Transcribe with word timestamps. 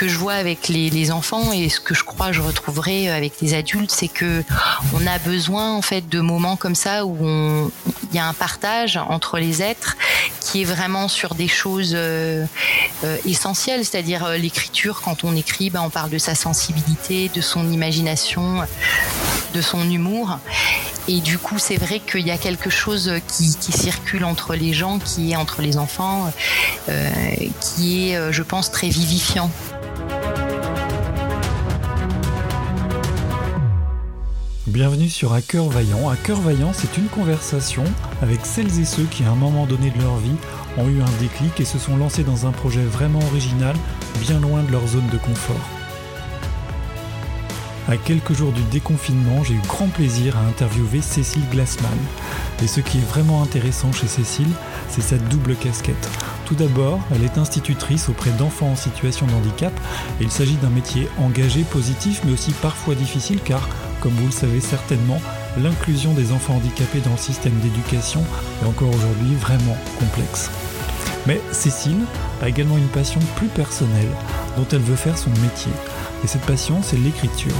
que 0.00 0.08
je 0.08 0.16
vois 0.16 0.32
avec 0.32 0.68
les, 0.68 1.10
enfants 1.10 1.52
et 1.52 1.68
ce 1.68 1.78
que 1.78 1.92
je 1.92 2.04
crois 2.04 2.32
je 2.32 2.40
retrouverai 2.40 3.10
avec 3.10 3.34
les 3.42 3.52
adultes, 3.52 3.90
c'est 3.90 4.08
que 4.08 4.42
on 4.94 5.06
a 5.06 5.18
besoin 5.18 5.74
en 5.74 5.82
fait 5.82 6.08
de 6.08 6.20
moments 6.20 6.56
comme 6.56 6.74
ça 6.74 7.04
où 7.04 7.70
il 8.10 8.16
y 8.16 8.18
a 8.18 8.26
un 8.26 8.32
partage 8.32 8.96
entre 8.96 9.38
les 9.38 9.60
êtres 9.60 9.98
qui 10.40 10.62
est 10.62 10.64
vraiment 10.64 11.06
sur 11.06 11.34
des 11.34 11.48
choses 11.48 11.92
euh, 11.94 12.46
euh, 13.04 13.16
essentielles, 13.26 13.84
c'est-à-dire 13.84 14.24
euh, 14.24 14.36
l'écriture. 14.36 15.02
Quand 15.02 15.22
on 15.22 15.36
écrit, 15.36 15.70
ben, 15.70 15.82
on 15.82 15.90
parle 15.90 16.10
de 16.10 16.18
sa 16.18 16.34
sensibilité, 16.34 17.30
de 17.34 17.40
son 17.40 17.70
imagination, 17.70 18.62
de 19.54 19.60
son 19.60 19.88
humour. 19.88 20.38
Et 21.08 21.20
du 21.20 21.38
coup, 21.38 21.58
c'est 21.58 21.76
vrai 21.76 22.00
qu'il 22.00 22.26
y 22.26 22.30
a 22.30 22.38
quelque 22.38 22.70
chose 22.70 23.12
qui, 23.28 23.52
circule 23.72 24.24
entre 24.24 24.54
les 24.54 24.72
gens, 24.72 24.98
qui 24.98 25.32
est 25.32 25.36
entre 25.36 25.62
les 25.62 25.76
enfants, 25.76 26.32
qui 27.60 28.10
est, 28.10 28.32
je 28.32 28.42
pense, 28.42 28.70
très 28.70 28.88
vivifiant. 28.88 29.50
Bienvenue 34.70 35.08
sur 35.08 35.32
À 35.32 35.42
cœur 35.42 35.68
vaillant. 35.68 36.08
À 36.08 36.14
cœur 36.14 36.40
vaillant, 36.40 36.70
c'est 36.72 36.96
une 36.96 37.08
conversation 37.08 37.82
avec 38.22 38.46
celles 38.46 38.78
et 38.78 38.84
ceux 38.84 39.02
qui, 39.02 39.24
à 39.24 39.30
un 39.32 39.34
moment 39.34 39.66
donné 39.66 39.90
de 39.90 40.00
leur 40.00 40.16
vie, 40.18 40.36
ont 40.78 40.86
eu 40.86 41.02
un 41.02 41.18
déclic 41.18 41.58
et 41.58 41.64
se 41.64 41.76
sont 41.76 41.96
lancés 41.96 42.22
dans 42.22 42.46
un 42.46 42.52
projet 42.52 42.84
vraiment 42.84 43.18
original, 43.32 43.74
bien 44.20 44.38
loin 44.38 44.62
de 44.62 44.70
leur 44.70 44.86
zone 44.86 45.08
de 45.12 45.18
confort. 45.18 45.56
À 47.88 47.96
quelques 47.96 48.32
jours 48.32 48.52
du 48.52 48.62
déconfinement, 48.70 49.42
j'ai 49.42 49.54
eu 49.54 49.62
grand 49.66 49.88
plaisir 49.88 50.36
à 50.36 50.42
interviewer 50.42 51.00
Cécile 51.00 51.48
Glassman. 51.50 51.90
Et 52.62 52.68
ce 52.68 52.80
qui 52.80 52.98
est 52.98 53.08
vraiment 53.08 53.42
intéressant 53.42 53.90
chez 53.90 54.06
Cécile, 54.06 54.52
c'est 54.88 55.00
sa 55.00 55.18
double 55.18 55.56
casquette. 55.56 56.08
Tout 56.44 56.54
d'abord, 56.54 57.00
elle 57.12 57.24
est 57.24 57.38
institutrice 57.38 58.08
auprès 58.08 58.30
d'enfants 58.30 58.70
en 58.70 58.76
situation 58.76 59.26
de 59.26 59.32
handicap 59.32 59.72
il 60.20 60.30
s'agit 60.30 60.56
d'un 60.56 60.70
métier 60.70 61.08
engagé, 61.18 61.62
positif, 61.62 62.20
mais 62.24 62.32
aussi 62.32 62.52
parfois 62.52 62.94
difficile 62.94 63.40
car 63.44 63.68
comme 64.00 64.12
vous 64.12 64.26
le 64.26 64.32
savez 64.32 64.60
certainement, 64.60 65.20
l'inclusion 65.62 66.12
des 66.14 66.32
enfants 66.32 66.54
handicapés 66.54 67.00
dans 67.00 67.12
le 67.12 67.18
système 67.18 67.58
d'éducation 67.60 68.22
est 68.62 68.66
encore 68.66 68.88
aujourd'hui 68.94 69.34
vraiment 69.34 69.76
complexe. 69.98 70.50
Mais 71.26 71.40
Cécile 71.52 72.04
a 72.40 72.48
également 72.48 72.78
une 72.78 72.88
passion 72.88 73.20
plus 73.36 73.48
personnelle 73.48 74.08
dont 74.56 74.66
elle 74.72 74.80
veut 74.80 74.96
faire 74.96 75.18
son 75.18 75.30
métier. 75.42 75.72
Et 76.24 76.26
cette 76.26 76.42
passion, 76.42 76.80
c'est 76.82 76.96
l'écriture. 76.96 77.54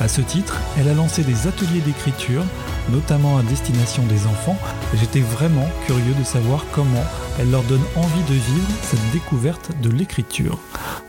À 0.00 0.08
ce 0.08 0.20
titre, 0.20 0.56
elle 0.78 0.88
a 0.88 0.94
lancé 0.94 1.22
des 1.22 1.46
ateliers 1.46 1.80
d'écriture, 1.80 2.42
notamment 2.90 3.38
à 3.38 3.42
destination 3.42 4.02
des 4.04 4.26
enfants, 4.26 4.58
j'étais 4.94 5.20
vraiment 5.20 5.68
curieux 5.86 6.14
de 6.18 6.24
savoir 6.24 6.64
comment 6.72 7.04
elle 7.38 7.50
leur 7.50 7.62
donne 7.64 7.84
envie 7.96 8.22
de 8.28 8.34
vivre 8.34 8.68
cette 8.82 9.10
découverte 9.12 9.70
de 9.82 9.90
l'écriture. 9.90 10.58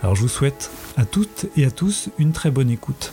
Alors 0.02 0.16
je 0.16 0.22
vous 0.22 0.28
souhaite 0.28 0.72
à 0.98 1.06
toutes 1.06 1.46
et 1.56 1.66
à 1.66 1.72
tous 1.72 2.10
une 2.18 2.32
très 2.32 2.52
bonne 2.52 2.70
écoute. 2.70 3.12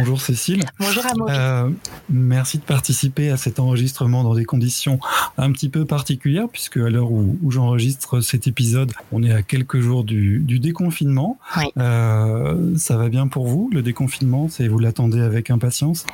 Bonjour 0.00 0.22
Cécile. 0.22 0.64
Bonjour 0.78 1.04
Amaury. 1.04 1.34
Euh, 1.36 1.68
merci 2.08 2.56
de 2.56 2.62
participer 2.62 3.28
à 3.28 3.36
cet 3.36 3.60
enregistrement 3.60 4.24
dans 4.24 4.34
des 4.34 4.46
conditions 4.46 4.98
un 5.36 5.52
petit 5.52 5.68
peu 5.68 5.84
particulières, 5.84 6.46
puisque 6.50 6.78
à 6.78 6.88
l'heure 6.88 7.12
où, 7.12 7.36
j'enregistre 7.50 8.22
cet 8.22 8.46
épisode, 8.46 8.92
on 9.12 9.22
est 9.22 9.30
à 9.30 9.42
quelques 9.42 9.80
jours 9.80 10.04
du, 10.04 10.58
déconfinement. 10.58 11.38
Euh, 11.76 12.74
ça 12.78 12.96
va 12.96 13.10
bien 13.10 13.28
pour 13.28 13.46
vous, 13.46 13.68
le 13.74 13.82
déconfinement? 13.82 14.48
C'est, 14.48 14.68
Vous 14.68 14.78
l'attendez 14.78 15.20
avec 15.20 15.50
impatience? 15.50 16.06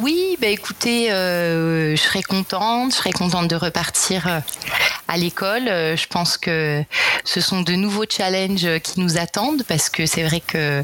Oui, 0.00 0.38
bah 0.40 0.46
écoutez, 0.48 1.12
euh, 1.12 1.96
je 1.96 2.00
serais 2.00 2.22
contente, 2.22 2.92
je 2.92 2.96
serais 2.96 3.12
contente 3.12 3.48
de 3.48 3.56
repartir 3.56 4.42
à 5.06 5.16
l'école. 5.18 5.64
Je 5.66 6.06
pense 6.06 6.38
que 6.38 6.82
ce 7.24 7.42
sont 7.42 7.60
de 7.60 7.74
nouveaux 7.74 8.06
challenges 8.08 8.78
qui 8.82 9.00
nous 9.00 9.18
attendent, 9.18 9.64
parce 9.68 9.90
que 9.90 10.06
c'est 10.06 10.22
vrai 10.22 10.40
que 10.40 10.82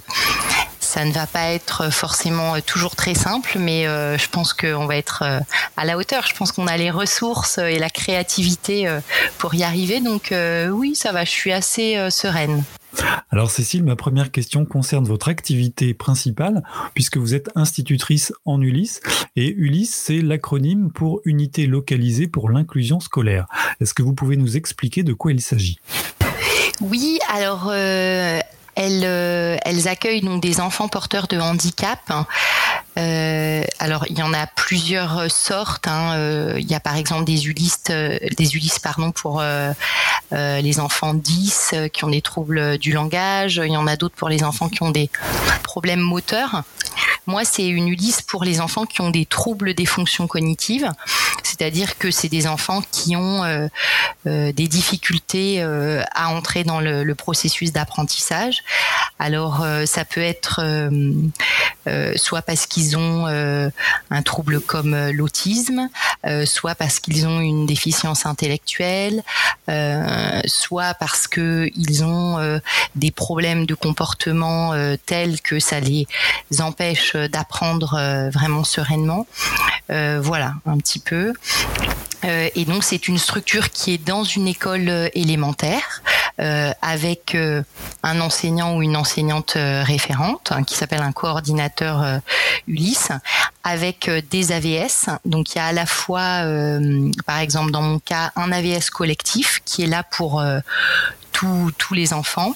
ça 0.94 1.04
ne 1.04 1.10
va 1.10 1.26
pas 1.26 1.50
être 1.50 1.92
forcément 1.92 2.60
toujours 2.60 2.94
très 2.94 3.14
simple, 3.14 3.58
mais 3.58 3.88
euh, 3.88 4.16
je 4.16 4.28
pense 4.28 4.52
qu'on 4.52 4.86
va 4.86 4.96
être 4.96 5.24
euh, 5.26 5.40
à 5.76 5.84
la 5.84 5.98
hauteur. 5.98 6.24
Je 6.24 6.36
pense 6.36 6.52
qu'on 6.52 6.68
a 6.68 6.76
les 6.76 6.92
ressources 6.92 7.58
et 7.58 7.80
la 7.80 7.90
créativité 7.90 8.86
euh, 8.86 9.00
pour 9.38 9.56
y 9.56 9.64
arriver. 9.64 10.00
Donc 10.00 10.32
oui, 10.70 10.94
ça 10.94 11.10
va, 11.10 11.24
je 11.24 11.30
suis 11.30 11.50
assez 11.50 11.98
sereine. 12.10 12.62
Alors 13.30 13.50
Cécile, 13.50 13.82
ma 13.82 13.96
première 13.96 14.30
question 14.30 14.64
concerne 14.64 15.04
votre 15.04 15.26
activité 15.26 15.94
principale, 15.94 16.62
puisque 16.94 17.16
vous 17.16 17.34
êtes 17.34 17.50
institutrice 17.56 18.32
en 18.44 18.60
Ulysse, 18.60 19.00
et 19.34 19.48
Ulysse, 19.48 20.00
c'est 20.06 20.20
l'acronyme 20.20 20.92
pour 20.92 21.20
Unité 21.24 21.66
localisée 21.66 22.28
pour 22.28 22.50
l'inclusion 22.50 23.00
scolaire. 23.00 23.46
Est-ce 23.80 23.94
que 23.94 24.02
vous 24.04 24.14
pouvez 24.14 24.36
nous 24.36 24.56
expliquer 24.56 25.02
de 25.02 25.12
quoi 25.12 25.32
il 25.32 25.40
s'agit? 25.40 25.80
Oui, 26.80 27.18
alors 27.32 27.72
elles, 28.76 29.02
euh, 29.04 29.56
elles 29.64 29.88
accueillent 29.88 30.20
donc 30.20 30.42
des 30.42 30.60
enfants 30.60 30.88
porteurs 30.88 31.26
de 31.26 31.38
handicap. 31.38 32.00
Euh, 32.96 33.64
alors 33.78 34.06
il 34.08 34.18
y 34.18 34.22
en 34.22 34.32
a 34.32 34.46
plusieurs 34.46 35.30
sortes. 35.30 35.88
Hein. 35.88 36.14
Euh, 36.14 36.56
il 36.58 36.70
y 36.70 36.74
a 36.74 36.80
par 36.80 36.96
exemple 36.96 37.24
des 37.24 37.46
Ulysses, 37.46 37.84
des 37.84 38.54
Ulysses 38.54 38.78
pardon 38.78 39.12
pour 39.12 39.42
les 40.32 40.80
enfants 40.80 41.14
10 41.14 41.74
qui 41.92 42.04
ont 42.04 42.10
des 42.10 42.22
troubles 42.22 42.78
du 42.78 42.92
langage. 42.92 43.60
Il 43.64 43.72
y 43.72 43.76
en 43.76 43.86
a 43.86 43.96
d'autres 43.96 44.16
pour 44.16 44.28
les 44.28 44.42
enfants 44.42 44.68
qui 44.68 44.82
ont 44.82 44.90
des 44.90 45.10
problèmes 45.62 46.00
moteurs. 46.00 46.62
Moi, 47.26 47.44
c'est 47.44 47.66
une 47.66 47.88
Ulysse 47.88 48.22
pour 48.22 48.44
les 48.44 48.60
enfants 48.60 48.84
qui 48.84 49.00
ont 49.00 49.10
des 49.10 49.24
troubles 49.24 49.74
des 49.74 49.86
fonctions 49.86 50.26
cognitives, 50.26 50.90
c'est-à-dire 51.42 51.98
que 51.98 52.10
c'est 52.10 52.28
des 52.28 52.46
enfants 52.46 52.82
qui 52.90 53.16
ont 53.16 53.44
euh, 53.44 53.68
euh, 54.26 54.52
des 54.52 54.66
difficultés 54.66 55.62
euh, 55.62 56.02
à 56.14 56.30
entrer 56.30 56.64
dans 56.64 56.80
le, 56.80 57.04
le 57.04 57.14
processus 57.14 57.72
d'apprentissage. 57.72 58.64
Alors, 59.18 59.64
ça 59.86 60.04
peut 60.04 60.20
être 60.20 60.60
soit 62.16 62.42
parce 62.42 62.66
qu'ils 62.66 62.96
ont 62.96 63.26
un 63.26 64.22
trouble 64.22 64.60
comme 64.60 65.10
l'autisme, 65.10 65.88
soit 66.44 66.74
parce 66.74 66.98
qu'ils 66.98 67.26
ont 67.26 67.40
une 67.40 67.64
déficience 67.64 68.26
intellectuelle, 68.26 69.22
soit 70.46 70.94
parce 70.94 71.28
que 71.28 71.70
ils 71.76 72.02
ont 72.02 72.60
des 72.96 73.12
problèmes 73.12 73.66
de 73.66 73.74
comportement 73.74 74.72
tels 75.06 75.40
que 75.40 75.60
ça 75.60 75.78
les 75.78 76.06
empêche 76.60 77.13
d'apprendre 77.16 77.94
euh, 77.94 78.30
vraiment 78.30 78.64
sereinement. 78.64 79.26
Euh, 79.90 80.20
voilà, 80.22 80.54
un 80.66 80.78
petit 80.78 80.98
peu. 80.98 81.32
Euh, 82.24 82.48
et 82.54 82.64
donc 82.64 82.84
c'est 82.84 83.08
une 83.08 83.18
structure 83.18 83.70
qui 83.70 83.94
est 83.94 83.98
dans 83.98 84.24
une 84.24 84.48
école 84.48 85.10
élémentaire 85.14 86.02
avec 86.36 87.36
un 88.02 88.20
enseignant 88.20 88.76
ou 88.76 88.82
une 88.82 88.96
enseignante 88.96 89.52
référente 89.54 90.50
hein, 90.50 90.64
qui 90.64 90.74
s'appelle 90.74 91.02
un 91.02 91.12
coordinateur 91.12 92.20
Ulysse 92.66 93.12
avec 93.62 94.10
des 94.30 94.50
AVS. 94.50 95.10
Donc 95.24 95.54
il 95.54 95.58
y 95.58 95.60
a 95.60 95.66
à 95.66 95.72
la 95.72 95.86
fois, 95.86 96.42
par 97.24 97.38
exemple 97.38 97.70
dans 97.70 97.82
mon 97.82 98.00
cas, 98.00 98.32
un 98.34 98.50
AVS 98.50 98.90
collectif 98.90 99.62
qui 99.64 99.84
est 99.84 99.86
là 99.86 100.02
pour 100.02 100.42
tous 101.34 101.94
les 101.94 102.12
enfants 102.12 102.54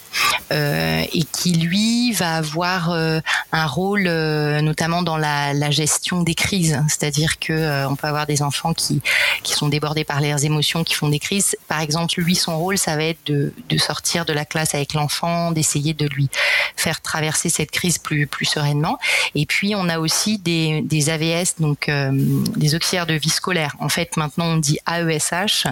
euh, 0.50 1.04
et 1.12 1.24
qui 1.24 1.52
lui 1.52 2.12
va 2.12 2.36
avoir 2.36 2.90
euh, 2.90 3.20
un 3.52 3.66
rôle 3.66 4.04
euh, 4.06 4.60
notamment 4.60 5.02
dans 5.02 5.16
la, 5.16 5.52
la, 5.52 5.70
gestion 5.70 6.22
des 6.22 6.34
crises. 6.34 6.82
C'est-à-dire 6.88 7.38
que 7.38 7.86
on 7.86 7.96
peut 7.96 8.06
avoir 8.06 8.26
des 8.26 8.42
enfants 8.42 8.72
qui 8.72 9.02
qui 9.42 9.52
sont 9.52 9.68
débordés 9.68 10.04
par 10.04 10.20
leurs 10.20 10.44
émotions, 10.44 10.84
qui 10.84 10.94
font 10.94 11.08
des 11.08 11.18
crises. 11.18 11.56
Par 11.66 11.80
exemple, 11.80 12.14
lui 12.18 12.34
son 12.34 12.58
rôle 12.58 12.78
ça 12.78 12.96
va 12.96 13.04
être 13.04 13.26
de, 13.26 13.52
de 13.68 13.78
sortir 13.78 14.24
de 14.24 14.32
la 14.32 14.44
classe 14.44 14.74
avec 14.74 14.94
l'enfant, 14.94 15.52
d'essayer 15.52 15.92
de 15.92 16.06
lui 16.06 16.30
faire 16.76 17.00
traverser 17.00 17.48
cette 17.48 17.70
crise 17.70 17.98
plus 17.98 18.26
plus 18.26 18.46
sereinement. 18.46 18.98
Et 19.34 19.44
puis 19.44 19.74
on 19.74 19.88
a 19.88 19.98
aussi 19.98 20.38
des, 20.38 20.82
des 20.82 21.10
AVS 21.10 21.56
donc 21.58 21.90
des 21.90 22.74
auxiliaires 22.74 23.06
de 23.06 23.14
vie 23.14 23.30
scolaire. 23.30 23.76
En 23.80 23.88
fait 23.88 24.16
maintenant 24.16 24.46
on 24.46 24.56
dit 24.56 24.78
AESH, 24.86 25.66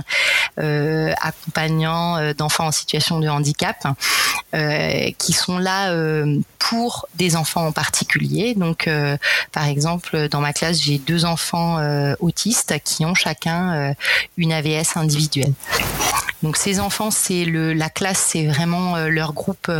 accompagnant 1.21 2.33
d'enfants 2.35 2.67
en 2.67 2.73
situation 2.73 2.96
de 2.97 3.29
handicap 3.29 3.87
euh, 4.55 5.11
qui 5.19 5.33
sont 5.33 5.59
là 5.59 5.91
euh, 5.91 6.39
pour 6.59 7.09
des 7.17 7.37
enfants 7.37 7.67
en 7.67 7.73
particulier. 7.73 8.55
Donc, 8.55 8.87
euh, 8.87 9.17
par 9.53 9.67
exemple, 9.67 10.29
dans 10.29 10.41
ma 10.41 10.53
classe, 10.53 10.81
j'ai 10.81 10.99
deux 10.99 11.25
enfants 11.25 11.79
autistes 12.21 12.75
qui 12.85 13.05
ont 13.05 13.15
chacun 13.15 13.95
une 14.37 14.53
AVS 14.53 14.97
individuelle. 14.97 15.53
Donc 16.43 16.57
ces 16.57 16.81
enfants, 16.81 17.11
c'est 17.11 17.45
le 17.45 17.73
la 17.73 17.89
classe, 17.89 18.29
c'est 18.33 18.47
vraiment 18.47 18.97
leur 19.07 19.33
groupe 19.33 19.71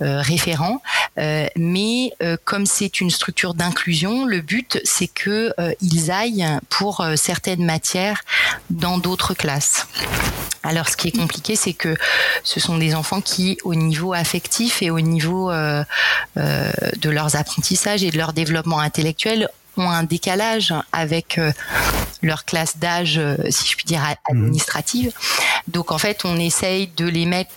référent. 0.00 0.80
mais 1.16 2.12
comme 2.44 2.66
c'est 2.66 3.00
une 3.00 3.10
structure 3.10 3.54
d'inclusion, 3.54 4.24
le 4.24 4.40
but 4.40 4.80
c'est 4.84 5.08
que 5.08 5.52
ils 5.80 6.10
aillent 6.10 6.58
pour 6.68 7.04
certaines 7.16 7.64
matières 7.64 8.22
dans 8.70 8.98
d'autres 8.98 9.34
classes. 9.34 9.86
Alors, 10.64 10.88
ce 10.88 10.96
qui 10.96 11.08
est 11.08 11.16
compliqué, 11.16 11.56
c'est 11.56 11.72
que 11.72 11.96
ce 12.42 12.60
sont 12.60 12.78
des 12.78 12.94
enfants 12.94 13.20
qui, 13.20 13.58
au 13.64 13.74
niveau 13.74 14.12
affectif 14.12 14.82
et 14.82 14.90
au 14.90 15.00
niveau 15.00 15.50
euh, 15.50 15.84
euh, 16.36 16.70
de 17.00 17.10
leurs 17.10 17.36
apprentissages 17.36 18.02
et 18.02 18.10
de 18.10 18.18
leur 18.18 18.32
développement 18.32 18.80
intellectuel, 18.80 19.48
ont 19.76 19.88
un 19.88 20.02
décalage 20.02 20.74
avec 20.92 21.38
euh, 21.38 21.52
leur 22.20 22.44
classe 22.44 22.76
d'âge, 22.76 23.20
si 23.48 23.68
je 23.68 23.76
puis 23.76 23.86
dire, 23.86 24.02
administrative. 24.28 25.12
Donc 25.68 25.92
en 25.92 25.98
fait, 25.98 26.24
on 26.24 26.36
essaye 26.36 26.88
de 26.96 27.06
les 27.06 27.26
mettre 27.26 27.52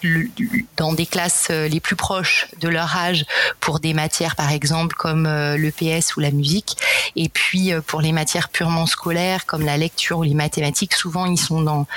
dans 0.78 0.94
des 0.94 1.06
classes 1.06 1.50
les 1.50 1.80
plus 1.80 1.96
proches 1.96 2.48
de 2.60 2.70
leur 2.70 2.96
âge 2.96 3.26
pour 3.60 3.80
des 3.80 3.94
matières, 3.94 4.36
par 4.36 4.52
exemple, 4.52 4.96
comme 4.96 5.24
le 5.26 5.72
PS 5.72 6.16
ou 6.16 6.20
la 6.20 6.32
musique. 6.32 6.78
Et 7.16 7.30
puis 7.30 7.72
pour 7.88 8.02
les 8.02 8.12
matières 8.12 8.50
purement 8.50 8.86
scolaires, 8.86 9.46
comme 9.46 9.66
la 9.66 9.78
lecture 9.78 10.20
ou 10.20 10.24
les 10.24 10.34
mathématiques, 10.34 10.94
souvent 10.94 11.26
ils 11.26 11.40
sont 11.40 11.62
dans 11.62 11.88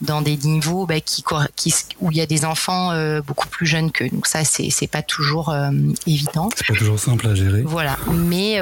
dans 0.00 0.22
des 0.22 0.36
niveaux 0.36 0.86
bah, 0.86 1.00
qui, 1.00 1.24
qui, 1.56 1.74
où 2.00 2.10
il 2.10 2.16
y 2.16 2.20
a 2.20 2.26
des 2.26 2.44
enfants 2.44 2.92
beaucoup 3.22 3.48
plus 3.48 3.66
jeunes 3.66 3.92
que. 3.92 4.04
Donc 4.04 4.26
ça, 4.26 4.44
c'est 4.44 4.70
c'est 4.70 4.86
pas 4.86 5.02
toujours 5.02 5.54
évident. 6.06 6.48
C'est 6.56 6.66
pas 6.66 6.74
toujours 6.74 6.98
simple 6.98 7.26
à 7.28 7.34
gérer. 7.34 7.62
Voilà, 7.62 7.96
mais 8.10 8.60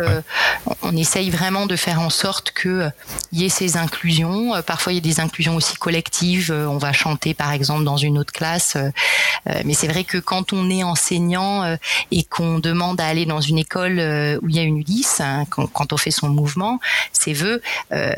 on 0.83 0.97
essaye 0.97 1.31
vraiment 1.31 1.67
de 1.67 1.77
faire 1.77 2.01
en 2.01 2.11
sorte 2.11 2.51
que 2.53 2.91
il 3.33 3.41
y 3.41 3.45
ait 3.45 3.49
ces 3.49 3.77
inclusions. 3.77 4.55
Euh, 4.55 4.63
parfois, 4.63 4.93
il 4.93 4.97
y 4.97 4.99
a 4.99 5.03
des 5.03 5.21
inclusions 5.21 5.57
aussi 5.57 5.75
collectives. 5.77 6.51
Euh, 6.51 6.67
on 6.67 6.79
va 6.79 6.88
chanter, 6.93 7.35
par 7.35 7.53
exemple, 7.53 7.85
dans 7.85 7.97
une 7.97 8.19
autre 8.19 8.33
classe. 8.33 8.77
Euh, 8.77 9.61
mais 9.65 9.75
c'est 9.75 9.89
vrai 9.89 10.05
que 10.05 10.19
quand 10.19 10.53
on 10.53 10.71
est 10.71 10.83
enseignant 10.83 11.77
et 12.11 12.25
qu'on 12.25 12.59
demande 12.59 13.01
à 13.01 13.07
aller 13.07 13.27
dans 13.27 13.41
une 13.41 13.59
école 13.59 13.95
où 14.43 14.49
il 14.49 14.57
y 14.57 14.59
a 14.59 14.63
une 14.63 14.79
Ulysse, 14.79 15.21
hein, 15.21 15.45
quand 15.49 15.93
on 15.93 15.97
fait 15.97 16.11
son 16.11 16.29
mouvement, 16.29 16.81
ses 17.13 17.33
vœux, 17.33 17.63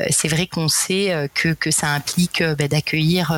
c'est 0.09 0.27
vrai 0.27 0.47
qu'on 0.47 0.67
sait 0.67 1.29
que, 1.33 1.53
que 1.53 1.71
ça 1.71 1.87
implique 1.87 2.43
bah, 2.43 2.67
d'accueillir 2.67 3.33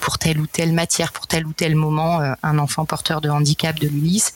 pour 0.00 0.18
telle 0.18 0.40
ou 0.40 0.46
telle 0.46 0.72
matière, 0.72 1.12
pour 1.12 1.26
tel 1.26 1.46
ou 1.46 1.52
tel 1.52 1.74
moment, 1.74 2.20
un 2.42 2.58
enfant 2.58 2.84
porteur 2.84 3.20
de 3.20 3.28
handicap 3.28 3.78
de 3.78 3.88
l'Ulysse. 3.88 4.34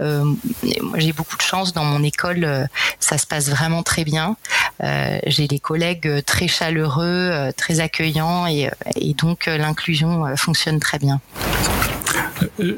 j'ai 0.00 1.12
beaucoup 1.12 1.36
de 1.36 1.42
chance 1.42 1.72
dans 1.72 1.84
mon 1.84 2.02
école. 2.02 2.68
ça 2.98 3.18
se 3.18 3.26
passe 3.26 3.48
vraiment 3.48 3.82
très 3.82 4.04
bien. 4.04 4.36
j'ai 5.26 5.46
des 5.46 5.60
collègues 5.60 6.22
très 6.24 6.48
chaleureux, 6.48 7.30
euh, 7.30 7.52
très 7.52 7.80
accueillants 7.80 8.46
et, 8.46 8.66
euh, 8.66 8.70
et 8.96 9.14
donc 9.14 9.48
euh, 9.48 9.58
l'inclusion 9.90 10.36
fonctionne 10.36 10.78
très 10.78 10.98
bien. 10.98 11.20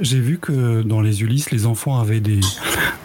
J'ai 0.00 0.18
vu 0.18 0.38
que 0.38 0.82
dans 0.82 1.00
les 1.00 1.22
Ulysses, 1.22 1.50
les 1.50 1.66
enfants 1.66 2.00
avaient 2.00 2.20
des, 2.20 2.40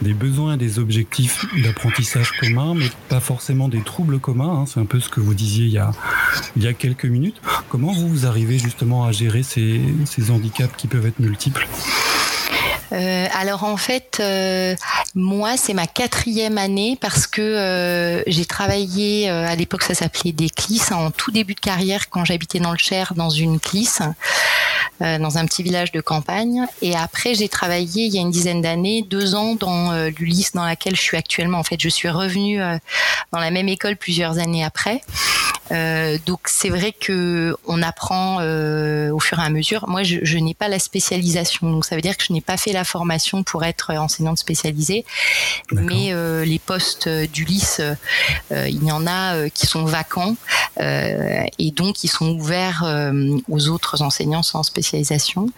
des 0.02 0.14
besoins 0.14 0.58
des 0.58 0.80
objectifs 0.80 1.46
d'apprentissage 1.64 2.32
communs, 2.40 2.74
mais 2.74 2.90
pas 3.10 3.20
forcément 3.20 3.68
des 3.68 3.82
troubles 3.82 4.20
communs. 4.20 4.62
Hein. 4.62 4.66
C'est 4.66 4.80
un 4.80 4.86
peu 4.86 5.00
ce 5.00 5.10
que 5.10 5.20
vous 5.20 5.34
disiez 5.34 5.66
il 5.66 6.64
y 6.64 6.68
a, 6.68 6.74
quelques 6.74 7.06
minutes. 7.06 7.42
Comment 7.70 7.92
vous, 7.92 8.08
vous 8.08 8.26
arrivez 8.26 8.58
justement 8.58 9.06
à 9.06 9.12
gérer 9.12 9.44
ces 9.44 9.82
handicaps 10.30 10.76
qui 10.78 10.88
peuvent 10.88 11.06
être 11.06 11.20
multiples? 11.20 11.68
Euh, 12.94 13.28
alors 13.34 13.64
en 13.64 13.78
fait, 13.78 14.18
euh, 14.20 14.76
moi 15.16 15.58
c'est 15.58 15.74
ma 15.74 15.88
quatrième 15.88 16.58
année 16.58 16.98
parce 17.00 17.28
que 17.28 17.42
euh, 17.42 18.24
j'ai 18.28 18.46
travaillé 18.46 19.30
à 19.30 19.56
l'époque 19.56 19.84
ça 19.84 19.94
s'appelait 19.94 20.32
des 20.32 20.50
CLIS 20.50 20.92
en 20.92 21.12
tout 21.12 21.32
début 21.32 21.54
de 21.54 21.60
carrière 21.60 22.10
quand 22.10 22.26
j'habitais 22.26 22.60
dans 22.60 22.72
le 22.72 22.78
Cher 22.78 23.14
dans 23.16 23.30
une 23.30 23.60
CLIS 23.60 24.00
dans 25.00 25.38
un 25.38 25.46
petit 25.46 25.62
village 25.62 25.92
de 25.92 26.02
campagne 26.02 26.66
et 26.82 26.96
après 26.96 27.36
j'ai 27.36 27.50
travaillé 27.50 28.06
il 28.06 28.16
y 28.16 28.18
a 28.18 28.22
une 28.22 28.32
dizaine 28.32 28.62
d'années 28.62 29.04
deux 29.04 29.36
ans 29.36 29.54
dans 29.54 29.92
l'Ulysse 30.18 30.54
dans 30.54 30.66
laquelle 30.66 30.96
je 30.96 31.02
suis 31.02 31.18
actuellement. 31.18 31.60
En 31.60 31.64
fait, 31.64 31.80
je 31.80 31.90
suis 31.90 32.10
revenue 32.10 32.60
dans 33.32 33.40
la 33.40 33.52
même 33.52 33.68
école 33.68 33.96
plusieurs 33.96 34.40
années 34.40 34.64
après. 34.64 35.02
Euh, 35.72 36.18
donc 36.26 36.42
c'est 36.46 36.70
vrai 36.70 36.94
que 36.94 37.56
on 37.66 37.82
apprend 37.82 38.40
euh, 38.42 39.12
au 39.12 39.20
fur 39.20 39.40
et 39.40 39.44
à 39.44 39.50
mesure. 39.50 39.88
Moi, 39.88 40.04
je, 40.04 40.20
je 40.24 40.38
n'ai 40.38 40.54
pas 40.54 40.68
la 40.68 40.80
spécialisation, 40.80 41.70
donc 41.70 41.86
ça 41.86 41.96
veut 41.96 42.02
dire 42.02 42.18
que 42.18 42.24
je 42.24 42.34
n'ai 42.34 42.42
pas 42.42 42.58
fait 42.58 42.72
la 42.72 42.84
formation 42.84 43.44
pour 43.44 43.64
être 43.64 43.94
enseignante 43.94 44.38
spécialisée. 44.38 45.06
Mais 45.72 46.14
euh, 46.14 46.46
les 46.46 46.60
postes 46.60 47.10
d'Ulysse, 47.10 47.82
il 48.52 48.84
y 48.84 48.92
en 48.92 49.06
a 49.08 49.50
qui 49.50 49.68
sont 49.68 49.86
vacants 49.86 50.36
et 50.80 51.72
donc 51.72 52.04
ils 52.04 52.10
sont 52.10 52.30
ouverts 52.30 52.86
aux 53.50 53.68
autres 53.70 54.02
enseignants 54.02 54.44
sans 54.44 54.64
spécialisation. 54.64 55.50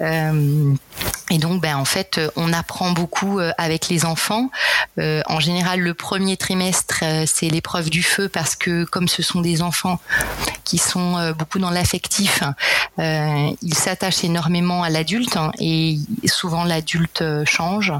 et 0.00 1.38
donc, 1.38 1.60
ben 1.60 1.76
en 1.76 1.84
fait, 1.84 2.20
on 2.36 2.52
apprend 2.52 2.92
beaucoup 2.92 3.40
avec 3.58 3.88
les 3.88 4.04
enfants. 4.04 4.50
en 4.98 5.40
général, 5.40 5.80
le 5.80 5.94
premier 5.94 6.36
trimestre, 6.36 7.04
c'est 7.26 7.48
l'épreuve 7.48 7.90
du 7.90 8.02
feu 8.02 8.28
parce 8.28 8.56
que 8.56 8.84
comme 8.84 9.08
ce 9.08 9.22
sont 9.22 9.40
des 9.40 9.49
enfants 9.58 9.98
qui 10.70 10.78
sont 10.78 11.18
euh, 11.18 11.32
beaucoup 11.32 11.58
dans 11.58 11.70
l'affectif, 11.70 12.44
euh, 13.00 13.50
ils 13.60 13.74
s'attachent 13.74 14.22
énormément 14.22 14.84
à 14.84 14.90
l'adulte 14.90 15.36
hein, 15.36 15.50
et 15.58 15.98
souvent 16.26 16.62
l'adulte 16.62 17.22
euh, 17.22 17.44
change 17.44 17.92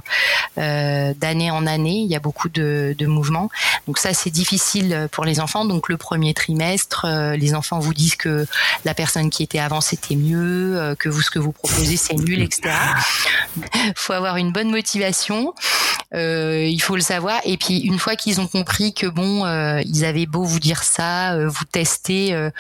d'année 0.57 1.51
en 1.51 1.67
année. 1.67 2.03
Il 2.03 2.11
y 2.11 2.15
a 2.15 2.21
beaucoup 2.21 2.49
de, 2.49 2.95
mouvements. 3.07 3.51
Donc 3.87 3.99
ça, 3.99 4.13
c'est 4.13 4.31
difficile 4.31 5.09
pour 5.11 5.25
les 5.25 5.41
enfants. 5.41 5.65
Donc 5.65 5.89
le 5.89 5.97
premier 5.97 6.35
trimestre, 6.35 7.07
les 7.35 7.55
enfants 7.55 7.79
vous 7.79 7.95
disent 7.95 8.17
que 8.17 8.47
la 8.85 8.95
personne 8.95 9.31
qui 9.31 9.43
était 9.43 9.59
avant 9.59 9.81
c'était 9.81 10.17
mieux, 10.17 10.95
que 10.99 11.09
vous 11.09 11.23
ce 11.23 11.31
que 11.31 11.39
vous 11.39 11.53
proposez 11.53 11.97
c'est 11.97 12.15
nul, 12.15 12.43
etc. 12.43 12.75
faut 13.97 14.13
avoir 14.13 14.37
une 14.37 14.53
bonne 14.53 14.71
motivation. 14.71 15.55
Il 16.13 16.81
faut 16.81 16.97
le 16.97 17.03
savoir. 17.03 17.41
Et 17.45 17.57
puis 17.57 17.79
une 17.79 17.99
fois 17.99 18.17
qu'ils 18.17 18.41
ont 18.41 18.47
compris 18.47 18.93
que 18.93 19.07
bon, 19.07 19.47
ils 19.81 20.05
avaient 20.05 20.27
beau 20.27 20.45
vous 20.45 20.61
dire 20.61 20.83
ça, 20.83 21.33
euh, 21.35 21.49
vous 21.49 21.65
testez, 21.65 22.33
euh, 22.33 22.51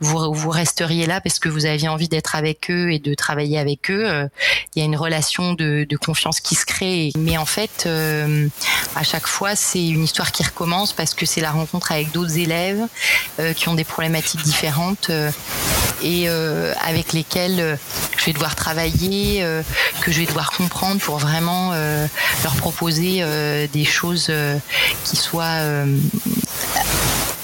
vous, 0.00 0.32
vous 0.32 0.50
resteriez 0.50 1.06
là 1.06 1.20
parce 1.20 1.38
que 1.38 1.48
vous 1.48 1.66
aviez 1.66 1.88
envie 1.88 2.08
d'être 2.08 2.34
avec 2.34 2.70
eux 2.70 2.92
et 2.92 2.98
de 2.98 3.14
travailler 3.14 3.58
avec 3.58 3.90
eux. 3.90 4.04
Euh, 4.08 4.26
il 4.74 4.80
y 4.80 4.82
a 4.82 4.84
une 4.84 4.96
relation 4.96 5.54
de, 5.54 5.86
confiance 6.00 6.40
qui 6.40 6.54
se 6.54 6.64
crée. 6.64 7.12
Mais 7.16 7.36
en 7.36 7.44
fait, 7.44 7.86
à 8.96 9.04
chaque 9.04 9.26
fois, 9.26 9.54
c'est 9.54 9.86
une 9.86 10.02
histoire 10.02 10.32
qui 10.32 10.42
recommence 10.42 10.92
parce 10.92 11.14
que 11.14 11.26
c'est 11.26 11.40
la 11.40 11.50
rencontre 11.52 11.92
avec 11.92 12.10
d'autres 12.12 12.38
élèves 12.38 12.86
qui 13.54 13.68
ont 13.68 13.74
des 13.74 13.84
problématiques 13.84 14.42
différentes 14.42 15.12
et 16.02 16.28
avec 16.28 17.12
lesquels 17.12 17.78
je 18.16 18.24
vais 18.24 18.32
devoir 18.32 18.56
travailler, 18.56 19.44
que 20.00 20.10
je 20.10 20.20
vais 20.20 20.26
devoir 20.26 20.50
comprendre 20.50 21.00
pour 21.00 21.18
vraiment 21.18 21.72
leur 22.42 22.56
proposer 22.56 22.91
des 22.98 23.84
choses 23.84 24.32
qui 25.04 25.16
soient 25.16 25.84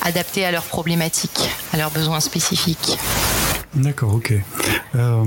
adaptés 0.02 0.44
à 0.44 0.50
leurs 0.50 0.64
problématiques, 0.64 1.50
à 1.72 1.76
leurs 1.76 1.90
besoins 1.90 2.20
spécifiques. 2.20 2.98
D'accord, 3.74 4.14
ok. 4.14 4.32
Euh, 4.94 5.24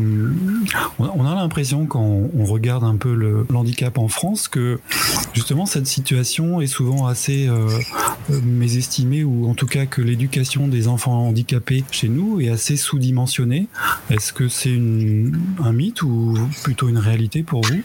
on 0.97 1.25
a 1.25 1.35
l'impression 1.35 1.85
quand 1.85 2.01
on 2.01 2.45
regarde 2.45 2.83
un 2.83 2.95
peu 2.95 3.13
le 3.13 3.45
handicap 3.53 3.97
en 3.99 4.07
France 4.07 4.47
que 4.47 4.79
justement 5.33 5.65
cette 5.65 5.85
situation 5.85 6.59
est 6.59 6.67
souvent 6.67 7.05
assez 7.05 7.47
euh, 7.47 7.69
mésestimée 8.43 9.23
ou 9.23 9.47
en 9.47 9.53
tout 9.53 9.67
cas 9.67 9.85
que 9.85 10.01
l'éducation 10.01 10.67
des 10.67 10.87
enfants 10.87 11.27
handicapés 11.27 11.83
chez 11.91 12.09
nous 12.09 12.41
est 12.41 12.49
assez 12.49 12.77
sous-dimensionnée. 12.77 13.67
Est-ce 14.09 14.33
que 14.33 14.49
c'est 14.49 14.79
un 15.63 15.71
mythe 15.71 16.01
ou 16.01 16.37
plutôt 16.63 16.89
une 16.89 16.97
réalité 16.97 17.43
pour 17.43 17.61
vous? 17.61 17.81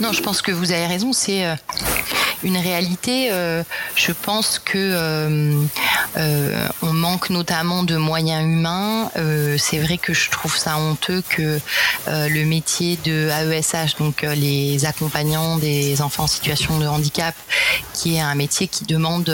Non, 0.00 0.12
je 0.12 0.22
pense 0.22 0.42
que 0.42 0.52
vous 0.52 0.70
avez 0.72 0.86
raison. 0.86 1.12
C'est 1.12 1.44
euh, 1.44 1.54
une 2.42 2.56
réalité. 2.56 3.28
Euh, 3.32 3.62
je 3.94 4.12
pense 4.12 4.58
que 4.58 4.76
euh, 4.76 5.64
euh, 6.16 6.68
on 6.82 6.92
manque 6.92 7.30
notamment 7.30 7.82
de 7.82 7.96
moyens 7.96 8.44
humains. 8.44 9.10
c'est 9.58 9.78
vrai 9.78 9.98
que 9.98 10.12
je 10.12 10.30
trouve 10.30 10.56
ça 10.56 10.78
honteux 10.78 11.22
que 11.28 11.60
le 12.06 12.44
métier 12.44 12.98
de 13.04 13.28
AESH, 13.28 13.96
donc 13.98 14.22
les 14.22 14.84
accompagnants 14.84 15.58
des 15.58 16.00
enfants 16.02 16.24
en 16.24 16.28
situation 16.28 16.78
de 16.78 16.86
handicap, 16.86 17.34
qui 17.92 18.16
est 18.16 18.20
un 18.20 18.34
métier 18.34 18.68
qui 18.68 18.84
demande 18.84 19.24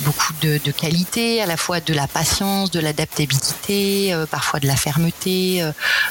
beaucoup 0.00 0.32
de, 0.42 0.60
de, 0.64 0.70
qualité, 0.70 1.42
à 1.42 1.46
la 1.46 1.56
fois 1.56 1.80
de 1.80 1.94
la 1.94 2.06
patience, 2.06 2.70
de 2.70 2.80
l'adaptabilité, 2.80 4.14
parfois 4.30 4.60
de 4.60 4.66
la 4.66 4.76
fermeté, 4.76 5.62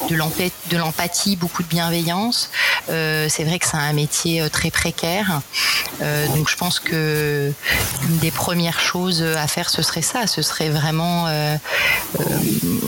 de 0.10 0.78
l'empathie, 0.78 1.36
beaucoup 1.36 1.64
de 1.64 1.68
bienveillance. 1.68 2.50
c'est 2.88 3.44
vrai 3.44 3.60
que 3.60 3.68
c'est 3.68 3.78
un 3.78 3.94
métier 3.94 4.48
très 4.50 4.72
précaire. 4.72 5.42
Euh, 6.02 6.28
donc 6.36 6.50
je 6.50 6.56
pense 6.56 6.80
que 6.80 7.52
une 8.04 8.18
des 8.18 8.32
premières 8.32 8.80
choses 8.80 9.22
à 9.22 9.48
faire, 9.48 9.70
ce 9.70 9.82
serait 9.82 10.02
ça, 10.02 10.28
ce 10.28 10.42
serait 10.42 10.70
vraiment 10.70 11.28
euh, 11.28 11.56
euh, 12.20 12.24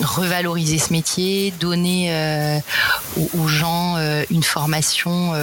revaloriser 0.04 0.78
ce 0.78 0.92
métier, 0.92 1.54
donner 1.60 2.62
aux, 3.34 3.48
gens 3.48 3.98
une 4.30 4.44
formation 4.44 5.34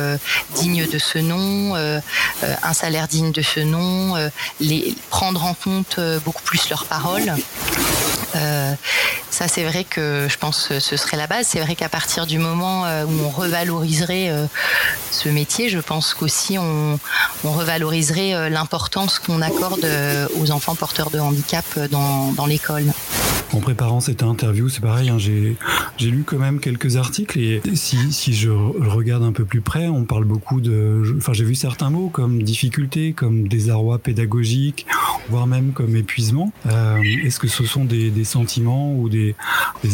digne 0.56 0.86
de 0.86 0.98
ce 0.98 1.18
nom, 1.18 1.74
un 1.74 2.72
salaire 2.72 3.08
digne 3.08 3.32
de 3.32 3.42
ce 3.42 3.60
nom, 3.60 4.14
les 4.60 4.94
prendre 5.10 5.44
en 5.44 5.54
compte 5.54 5.98
beaucoup 6.24 6.42
plus 6.42 6.68
leurs 6.70 6.84
paroles. 6.84 7.34
Ça, 8.34 9.48
c'est 9.48 9.64
vrai 9.64 9.84
que 9.84 10.26
je 10.28 10.36
pense 10.38 10.68
que 10.68 10.80
ce 10.80 10.96
serait 10.96 11.16
la 11.16 11.26
base. 11.26 11.46
C'est 11.48 11.60
vrai 11.60 11.74
qu'à 11.74 11.88
partir 11.88 12.26
du 12.26 12.38
moment 12.38 12.82
où 12.82 13.24
on 13.24 13.30
revaloriserait 13.30 14.30
ce 15.10 15.28
métier, 15.28 15.68
je 15.68 15.78
pense 15.78 16.14
qu'aussi 16.14 16.58
on, 16.58 16.98
on 17.44 17.52
revaloriserait 17.52 18.34
euh, 18.34 18.48
l'importance 18.48 19.18
qu'on 19.18 19.40
accorde 19.40 19.84
euh, 19.84 20.26
aux 20.40 20.50
enfants 20.50 20.74
porteurs 20.74 21.10
de 21.10 21.18
handicap 21.18 21.64
euh, 21.76 21.88
dans, 21.88 22.32
dans 22.32 22.46
l'école. 22.46 22.84
En 23.52 23.60
préparant 23.60 24.00
cette 24.00 24.22
interview, 24.22 24.68
c'est 24.68 24.80
pareil, 24.80 25.10
hein, 25.10 25.18
j'ai 25.18 25.56
lu 26.00 26.24
quand 26.26 26.38
même 26.38 26.58
quelques 26.58 26.96
articles 26.96 27.38
et 27.38 27.62
si, 27.74 28.12
si 28.12 28.34
je 28.34 28.50
regarde 28.50 29.22
un 29.22 29.30
peu 29.30 29.44
plus 29.44 29.60
près, 29.60 29.86
on 29.86 30.04
parle 30.04 30.24
beaucoup 30.24 30.60
de... 30.60 31.14
Enfin, 31.18 31.34
j'ai 31.34 31.44
vu 31.44 31.54
certains 31.54 31.88
mots 31.88 32.08
comme 32.08 32.42
difficulté, 32.42 33.12
comme 33.12 33.46
désarroi 33.46 33.98
pédagogique, 33.98 34.86
voire 35.28 35.46
même 35.46 35.72
comme 35.72 35.96
épuisement. 35.96 36.52
Est-ce 36.66 37.38
que 37.38 37.48
ce 37.48 37.64
sont 37.64 37.84
des, 37.84 38.24
sentiments 38.24 38.94
ou 38.94 39.08
des, 39.08 39.34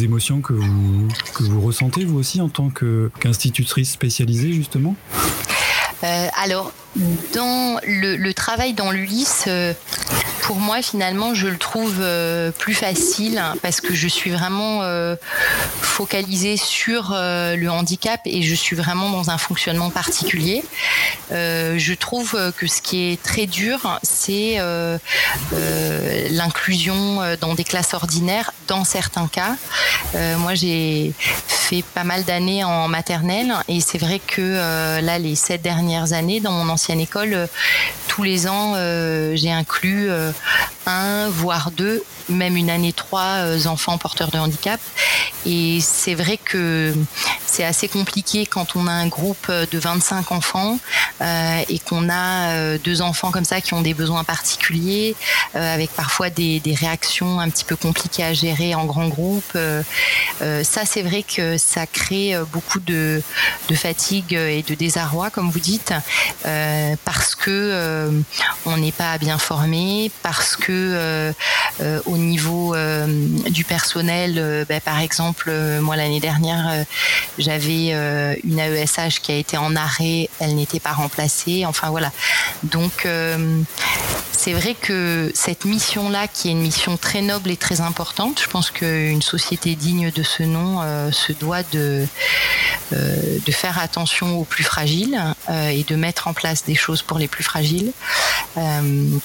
émotions 0.02 0.40
que 0.40 0.52
vous, 0.52 1.08
que 1.34 1.42
vous 1.44 1.60
ressentez 1.60 2.04
vous 2.04 2.18
aussi 2.18 2.40
en 2.40 2.48
tant 2.48 2.70
qu'institutrice 2.70 3.90
spécialisée 3.90 4.52
justement? 4.52 4.96
Alors, 6.02 6.72
dans 7.34 7.78
le, 7.86 8.32
travail 8.32 8.72
dans 8.72 8.90
l'ULIS, 8.90 9.44
euh, 9.46 9.74
pour 10.50 10.58
moi 10.58 10.82
finalement 10.82 11.32
je 11.32 11.46
le 11.46 11.58
trouve 11.58 11.98
euh, 12.00 12.50
plus 12.50 12.74
facile 12.74 13.38
hein, 13.38 13.54
parce 13.62 13.80
que 13.80 13.94
je 13.94 14.08
suis 14.08 14.30
vraiment 14.30 14.82
euh, 14.82 15.14
focalisée 15.80 16.56
sur 16.56 17.10
le 17.12 17.68
handicap 17.68 18.20
et 18.24 18.42
je 18.42 18.54
suis 18.56 18.74
vraiment 18.74 19.10
dans 19.10 19.30
un 19.30 19.38
fonctionnement 19.38 19.90
particulier. 19.90 20.64
je 21.30 21.94
trouve 21.94 22.36
que 22.56 22.66
ce 22.66 22.82
qui 22.82 23.12
est 23.12 23.22
très 23.22 23.46
dur, 23.46 24.00
c'est 24.02 24.58
l'inclusion 26.30 27.20
dans 27.40 27.54
des 27.54 27.64
classes 27.64 27.94
ordinaires 27.94 28.52
dans 28.66 28.82
certains 28.82 29.28
cas. 29.28 29.54
moi 30.38 30.54
j'ai 30.54 31.12
fait 31.18 31.84
pas 31.94 32.04
mal 32.04 32.24
d'années 32.24 32.64
en 32.64 32.88
maternelle 32.88 33.54
et 33.68 33.80
c'est 33.80 33.98
vrai 33.98 34.20
que 34.26 35.00
là 35.00 35.18
les 35.18 35.36
sept 35.36 35.62
dernières 35.62 36.12
années 36.12 36.40
dans 36.40 36.52
mon 36.52 36.68
ancienne 36.68 37.00
école, 37.00 37.34
euh, 37.34 37.46
tous 38.08 38.22
les 38.22 38.48
ans, 38.48 38.74
euh, 38.76 39.36
j'ai 39.36 39.52
inclus 39.52 40.10
euh, 40.10 40.32
un, 40.86 41.28
voire 41.28 41.70
deux, 41.70 42.02
même 42.30 42.56
une 42.56 42.70
année 42.70 42.92
trois 42.92 43.66
enfants 43.66 43.98
porteurs 43.98 44.30
de 44.30 44.38
handicap. 44.38 44.80
Et 45.46 45.80
c'est 45.80 46.14
vrai 46.14 46.38
que 46.38 46.94
c'est 47.46 47.64
assez 47.64 47.88
compliqué 47.88 48.46
quand 48.46 48.76
on 48.76 48.86
a 48.86 48.92
un 48.92 49.06
groupe 49.06 49.50
de 49.50 49.78
25 49.78 50.32
enfants 50.32 50.78
et 51.20 51.78
qu'on 51.78 52.08
a 52.10 52.78
deux 52.78 53.02
enfants 53.02 53.30
comme 53.30 53.44
ça 53.44 53.60
qui 53.60 53.74
ont 53.74 53.80
des 53.80 53.94
besoins 53.94 54.24
particuliers, 54.24 55.16
avec 55.54 55.90
parfois 55.90 56.30
des, 56.30 56.60
réactions 56.80 57.40
un 57.40 57.48
petit 57.50 57.64
peu 57.64 57.76
compliquées 57.76 58.24
à 58.24 58.32
gérer 58.34 58.74
en 58.74 58.84
grand 58.84 59.08
groupe. 59.08 59.58
ça, 60.40 60.84
c'est 60.84 61.02
vrai 61.02 61.22
que 61.22 61.56
ça 61.56 61.86
crée 61.86 62.34
beaucoup 62.52 62.80
de, 62.80 63.22
fatigue 63.74 64.34
et 64.34 64.62
de 64.62 64.74
désarroi, 64.74 65.30
comme 65.30 65.50
vous 65.50 65.60
dites, 65.60 65.92
parce 67.04 67.34
que 67.34 67.50
euh, 67.50 68.10
on 68.66 68.76
n'est 68.76 68.92
pas 68.92 69.18
bien 69.18 69.38
formé, 69.38 70.10
parce 70.22 70.56
que 70.56 70.70
euh, 70.70 71.32
euh, 71.80 72.00
au 72.06 72.16
niveau 72.20 72.74
du 73.50 73.64
personnel, 73.64 74.64
ben, 74.68 74.80
par 74.80 75.00
exemple, 75.00 75.50
moi 75.80 75.96
l'année 75.96 76.20
dernière, 76.20 76.84
j'avais 77.38 77.88
une 78.44 78.58
AESH 78.58 79.20
qui 79.20 79.32
a 79.32 79.36
été 79.36 79.56
en 79.56 79.74
arrêt, 79.76 80.28
elle 80.38 80.54
n'était 80.54 80.80
pas 80.80 80.92
remplacée. 80.92 81.64
Enfin 81.66 81.90
voilà. 81.90 82.12
Donc 82.62 83.06
c'est 84.32 84.52
vrai 84.52 84.74
que 84.74 85.30
cette 85.34 85.64
mission-là, 85.64 86.28
qui 86.28 86.48
est 86.48 86.52
une 86.52 86.62
mission 86.62 86.96
très 86.96 87.22
noble 87.22 87.50
et 87.50 87.56
très 87.56 87.80
importante, 87.80 88.40
je 88.42 88.48
pense 88.48 88.70
qu'une 88.70 89.22
société 89.22 89.74
digne 89.74 90.10
de 90.10 90.22
ce 90.22 90.42
nom 90.42 90.80
se 91.12 91.32
doit 91.32 91.62
de, 91.72 92.06
de 92.92 93.52
faire 93.52 93.78
attention 93.78 94.38
aux 94.38 94.44
plus 94.44 94.64
fragiles 94.64 95.20
et 95.48 95.84
de 95.84 95.96
mettre 95.96 96.28
en 96.28 96.32
place 96.32 96.64
des 96.64 96.74
choses 96.74 97.02
pour 97.02 97.18
les 97.18 97.28
plus 97.28 97.44
fragiles. 97.44 97.92
Euh, 98.56 99.18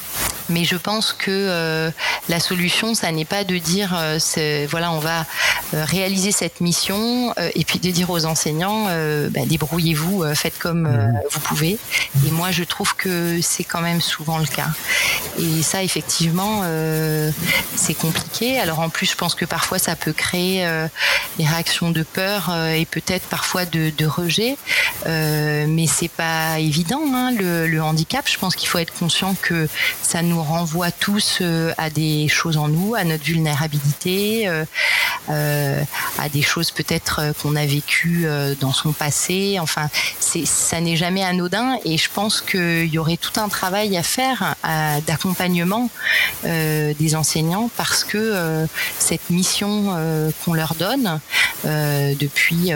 mais 0.50 0.64
je 0.64 0.76
pense 0.76 1.14
que 1.14 1.32
euh, 1.32 1.92
la 2.30 2.40
solution, 2.40 2.94
ça 2.94 3.12
n'est 3.12 3.26
pas 3.26 3.44
de 3.44 3.58
dire, 3.58 3.96
euh, 3.98 4.68
voilà, 4.70 4.92
on 4.92 5.00
va 5.00 5.26
réaliser 5.74 6.32
cette 6.32 6.62
mission 6.62 7.34
et 7.56 7.64
puis 7.66 7.80
de 7.80 7.90
dire 7.90 8.10
aux 8.10 8.26
enseignants, 8.26 8.86
bah, 9.30 9.42
débrouillez-vous, 9.46 10.24
faites 10.36 10.58
comme 10.60 10.84
mmh. 10.84 11.22
vous 11.32 11.40
pouvez. 11.40 11.80
Et 12.26 12.32
moi, 12.32 12.52
je 12.52 12.64
trouve 12.64 12.96
que 12.96 13.40
c'est 13.42 13.64
quand 13.64 13.82
même 13.82 14.02
souvent 14.02 14.38
le 14.38 14.46
cas. 14.46 14.70
Et 15.40 15.64
ça, 15.64 15.84
effectivement, 15.84 16.64
c'est 17.76 17.96
compliqué. 17.96 18.60
Alors 18.60 18.80
en 18.80 18.90
plus, 18.90 19.10
je 19.10 19.16
pense 19.16 19.36
que 19.36 19.46
parfois, 19.46 19.80
ça 19.80 19.96
peut 19.96 20.14
créer 20.14 20.68
des 21.38 21.46
réactions 21.46 21.90
de 21.90 22.04
peur 22.04 22.56
et 22.70 22.86
peut-être 22.86 23.28
parfois 23.28 23.55
de, 23.64 24.06
rejet. 24.06 24.58
mais 25.06 25.88
c'est 25.88 26.10
pas 26.10 26.60
évident. 26.60 27.02
Hein, 27.14 27.32
le, 27.32 27.80
handicap, 27.82 28.28
je 28.28 28.38
pense 28.38 28.56
qu'il 28.56 28.68
faut 28.68 28.80
être 28.80 28.94
conscient 28.94 29.36
que 29.42 29.70
ça 30.02 30.22
nous 30.22 30.42
renvoie 30.42 30.92
tous 30.92 31.40
euh, 31.42 31.74
à 31.78 31.90
des 31.90 32.28
choses 32.28 32.58
en 32.58 32.68
nous, 32.68 32.96
à 32.96 33.04
notre 33.04 33.24
vulnérabilité, 33.24 34.48
euh, 34.48 34.66
euh, 35.30 35.82
à 36.20 36.30
des 36.30 36.42
choses 36.42 36.72
peut-être 36.72 37.34
qu'on 37.42 37.56
a 37.56 37.66
vécues 37.66 38.26
dans 38.60 38.74
son 38.74 38.92
passé. 38.92 39.58
Enfin, 39.60 39.90
ça 40.20 40.82
n'est 40.82 40.96
jamais 40.96 41.24
anodin 41.24 41.78
et 41.86 41.98
je 41.98 42.10
pense 42.10 42.42
qu'il 42.42 42.88
y 42.88 42.98
aurait 42.98 43.18
tout 43.18 43.40
un 43.40 43.50
travail 43.50 43.98
à 43.98 44.04
faire 44.04 44.56
d'accompagnement 45.08 45.90
des 46.44 47.16
enseignants 47.16 47.70
parce 47.78 48.04
que 48.04 48.66
cette 49.00 49.30
mission 49.30 50.32
qu'on 50.44 50.54
leur 50.54 50.76
donne 50.76 51.20
depuis 51.64 52.72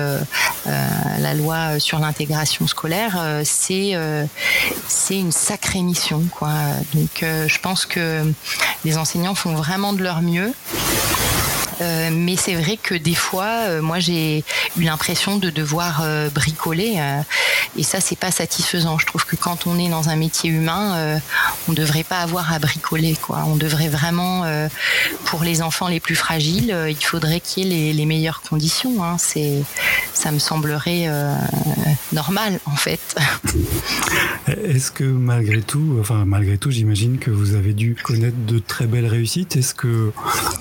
la 1.19 1.33
loi 1.33 1.79
sur 1.79 1.99
l'intégration 1.99 2.67
scolaire, 2.67 3.41
c'est 3.43 3.95
c'est 4.87 5.17
une 5.17 5.31
sacrée 5.31 5.81
mission, 5.81 6.23
quoi. 6.31 6.49
Euh, 7.23 7.47
je 7.47 7.59
pense 7.59 7.85
que 7.85 8.31
les 8.85 8.97
enseignants 8.97 9.35
font 9.35 9.55
vraiment 9.55 9.93
de 9.93 10.03
leur 10.03 10.21
mieux. 10.21 10.53
Euh, 12.09 12.13
mais 12.13 12.35
c'est 12.35 12.55
vrai 12.55 12.77
que 12.81 12.95
des 12.95 13.15
fois, 13.15 13.65
euh, 13.67 13.81
moi, 13.81 13.99
j'ai 13.99 14.43
eu 14.77 14.83
l'impression 14.83 15.37
de 15.37 15.49
devoir 15.49 16.03
bricoler, 16.33 17.01
et 17.77 17.83
ça, 17.83 17.99
c'est 17.99 18.17
pas 18.17 18.31
satisfaisant. 18.31 18.97
Je 18.97 19.05
trouve 19.05 19.25
que 19.25 19.35
quand 19.35 19.67
on 19.67 19.77
est 19.77 19.89
dans 19.89 20.09
un 20.09 20.15
métier 20.15 20.49
humain, 20.49 21.19
on 21.67 21.73
devrait 21.73 22.03
pas 22.03 22.19
avoir 22.19 22.51
à 22.53 22.59
bricoler. 22.59 23.15
On 23.29 23.55
devrait 23.55 23.87
vraiment, 23.87 24.45
pour 25.25 25.43
les 25.43 25.61
enfants 25.61 25.87
les 25.87 25.99
plus 25.99 26.15
fragiles, 26.15 26.75
il 26.87 27.05
faudrait 27.05 27.39
qu'il 27.39 27.67
y 27.67 27.89
ait 27.89 27.93
les, 27.93 28.05
meilleures 28.05 28.41
conditions. 28.41 29.03
Hein. 29.03 29.17
C'est, 29.17 29.63
ça 30.13 30.31
me 30.31 30.39
semblerait 30.39 31.07
normal, 32.11 32.59
en 32.65 32.75
fait. 32.75 33.15
Est-ce 34.63 34.91
que 34.91 35.03
malgré 35.03 35.61
tout, 35.61 35.97
enfin 35.99 36.25
malgré 36.25 36.57
tout, 36.57 36.71
j'imagine 36.71 37.17
que 37.19 37.31
vous 37.31 37.55
avez 37.55 37.73
dû 37.73 37.95
connaître 38.01 38.37
de 38.47 38.59
très 38.59 38.87
belles 38.87 39.05
réussites. 39.05 39.55
Est-ce 39.55 39.73
que 39.75 40.11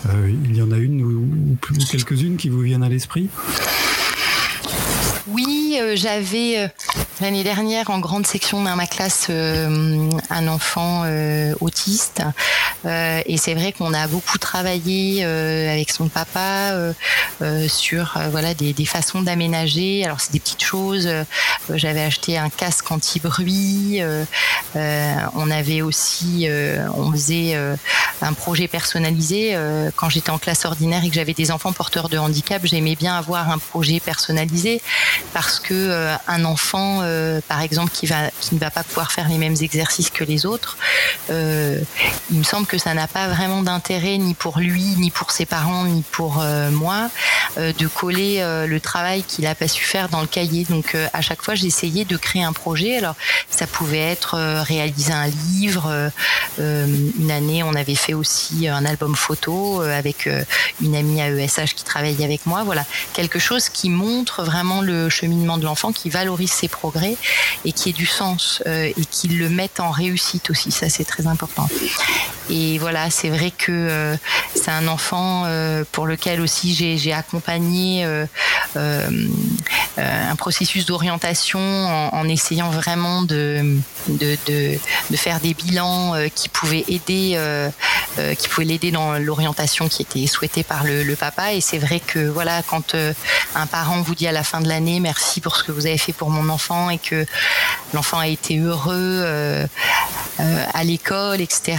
euh, 0.07 0.31
il 0.45 0.57
y 0.57 0.63
en 0.63 0.71
a 0.73 0.77
une 0.77 1.01
ou, 1.39 1.53
ou 1.53 1.85
quelques-unes 1.91 2.37
qui 2.37 2.49
vous 2.49 2.61
viennent 2.61 2.83
à 2.83 2.89
l'esprit? 2.89 3.29
Euh, 5.79 5.97
j'avais 5.97 6.59
euh, 6.59 6.69
L'année 7.21 7.43
dernière, 7.43 7.91
en 7.91 7.99
grande 7.99 8.29
section 8.29 8.63
dans 8.63 8.77
ma 8.77 8.87
classe, 8.87 9.27
euh, 9.29 10.09
un 10.31 10.47
enfant 10.47 11.05
autiste. 11.59 12.23
Et 12.85 13.37
c'est 13.37 13.55
vrai 13.55 13.73
qu'on 13.73 13.93
a 13.93 14.07
beaucoup 14.07 14.39
travaillé 14.39 15.25
avec 15.25 15.91
son 15.91 16.09
papa 16.09 16.75
sur 17.67 18.17
voilà 18.31 18.55
des, 18.55 18.73
des 18.73 18.85
façons 18.85 19.23
d'aménager. 19.23 20.05
Alors 20.05 20.21
c'est 20.21 20.33
des 20.33 20.39
petites 20.39 20.63
choses. 20.63 21.09
J'avais 21.75 22.03
acheté 22.03 22.39
un 22.39 22.51
casque 22.51 22.89
anti-bruit. 22.93 24.01
on 24.77 25.51
avait 25.51 25.83
aussi, 25.83 26.49
on 26.97 27.11
faisait 27.11 27.59
un 28.23 28.33
projet 28.33 28.69
personnalisé. 28.69 29.59
quand 29.97 30.09
j'étais 30.09 30.31
en 30.31 30.39
classe 30.39 30.65
ordinaire 30.65 31.03
et 31.05 31.09
que 31.09 31.17
j'avais 31.17 31.35
des 31.35 31.51
enfants 31.51 31.73
porteurs 31.73 32.09
de 32.09 32.17
handicap, 32.17 32.63
j'aimais 32.65 32.95
bien 32.95 33.17
avoir 33.17 33.51
un 33.51 33.59
projet 33.59 33.99
personnalisé 33.99 34.81
parce 35.33 35.59
que 35.59 35.68
un 35.71 36.45
enfant 36.45 37.03
euh, 37.03 37.41
par 37.47 37.61
exemple, 37.61 37.91
qui, 37.93 38.07
ne 38.07 38.59
va 38.59 38.71
pas 38.71 38.83
pouvoir 38.83 39.13
faire 39.13 39.29
les 39.29 39.39
mêmes 39.39 39.57
exercices 39.61 40.11
que 40.11 40.25
les 40.25 40.47
autres, 40.47 40.77
euh, 41.31 41.79
il 42.31 42.39
me 42.39 42.43
semble 42.45 42.67
que 42.67 42.79
ça 42.79 42.95
n'a 42.95 43.07
pas 43.07 43.29
vraiment 43.29 43.63
d'intérêt 43.63 44.19
ni 44.19 44.35
pour 44.35 44.59
lui, 44.59 44.83
ni 44.97 45.11
pour 45.11 45.31
ses 45.31 45.47
parents, 45.47 45.85
ni 45.85 46.03
pour 46.03 46.41
euh, 46.41 46.71
moi, 46.71 47.11
de 47.57 47.87
coller 47.89 48.41
le 48.67 48.81
travail 48.81 49.23
qu'il 49.25 49.45
n'a 49.45 49.55
pas 49.55 49.67
su 49.67 49.85
faire 49.85 50.09
dans 50.09 50.21
le 50.21 50.27
cahier. 50.27 50.65
Donc 50.65 50.97
à 51.13 51.21
chaque 51.21 51.43
fois, 51.43 51.55
j'essayais 51.55 52.05
de 52.05 52.17
créer 52.17 52.45
un 52.45 52.53
projet. 52.53 52.99
Alors 52.99 53.17
ça 53.51 53.67
pouvait 53.67 53.99
être 53.99 54.37
réaliser 54.63 55.13
un 55.13 55.27
livre. 55.27 56.11
une 56.59 57.31
année, 57.31 57.63
on 57.65 57.75
avait 57.75 57.97
fait 57.97 58.15
aussi 58.15 58.69
un 58.69 58.85
album 58.85 59.17
photo 59.17 59.81
avec 59.81 60.29
une 60.81 60.95
amie 60.95 61.21
à 61.21 61.31
ESH 61.31 61.75
qui 61.75 61.85
travaillait 61.85 62.25
avec 62.25 62.47
moi. 62.47 62.63
Voilà, 62.63 62.85
quelque 63.13 63.41
chose 63.41 63.69
qui 63.69 63.91
montre 63.91 64.45
vraiment 64.45 64.81
le 64.81 65.09
cheminement 65.09 65.58
de 65.59 65.65
l'enfant, 65.65 65.93
qui 65.93 66.11
valorise 66.11 66.51
ses 66.51 66.69
progrès 66.69 67.17
et 67.65 67.73
qui 67.73 67.91
ait 67.91 67.93
du 67.93 68.07
sens 68.07 68.63
euh, 68.67 68.91
et 68.97 69.05
qui 69.11 69.29
le 69.29 69.49
mette 69.49 69.81
en 69.81 69.91
réussite 69.91 70.51
aussi. 70.51 70.71
Ça, 70.71 70.89
c'est 70.89 71.05
très 71.05 71.27
important. 71.27 71.69
Et 72.51 72.79
voilà, 72.79 73.11
c'est 73.11 73.29
vrai 73.29 73.51
que 73.51 73.73
euh, 73.73 74.17
c'est 74.55 74.71
un 74.71 74.89
enfant 74.89 75.45
euh, 75.47 75.85
pour 75.93 76.07
lequel 76.07 76.41
aussi 76.41 76.75
j'ai 76.75 77.13
accompagné 77.13 78.07
un 79.97 80.37
processus 80.37 80.87
d'orientation 80.87 81.59
en, 81.59 82.29
essayant 82.29 82.71
vraiment 82.71 83.23
de, 83.23 83.79
de, 84.09 84.79
faire 85.17 85.41
des 85.41 85.55
bilans 85.55 86.15
qui 86.35 86.49
pouvaient 86.49 86.85
aider, 86.89 87.39
qui 88.39 88.49
pouvaient 88.49 88.67
l'aider 88.67 88.91
dans 88.91 89.19
l'orientation 89.19 89.89
qui 89.89 90.03
était 90.03 90.27
souhaitée 90.27 90.63
par 90.63 90.85
le, 90.85 91.03
le 91.03 91.17
papa. 91.17 91.55
Et 91.55 91.61
c'est 91.61 91.79
vrai 91.79 92.01
que 92.01 92.21
voilà, 92.29 92.63
quand 92.63 92.95
un 93.55 93.67
parent 93.67 94.03
vous 94.03 94.15
dit 94.15 94.27
à 94.27 94.33
la 94.33 94.45
fin 94.45 94.61
de 94.61 94.69
l'année 94.69 95.01
merci 95.01 95.41
ce 95.57 95.65
que 95.65 95.73
vous 95.73 95.87
avez 95.87 95.99
fait 95.99 96.13
pour 96.13 96.31
mon 96.31 96.49
enfant 96.49 96.91
et 96.91 96.99
que 96.99 97.27
l'enfant 97.95 98.19
a 98.19 98.29
été 98.29 98.59
heureux 98.59 98.95
euh, 98.97 99.67
euh, 100.41 100.65
à 100.73 100.85
l'école, 100.85 101.41
etc. 101.41 101.77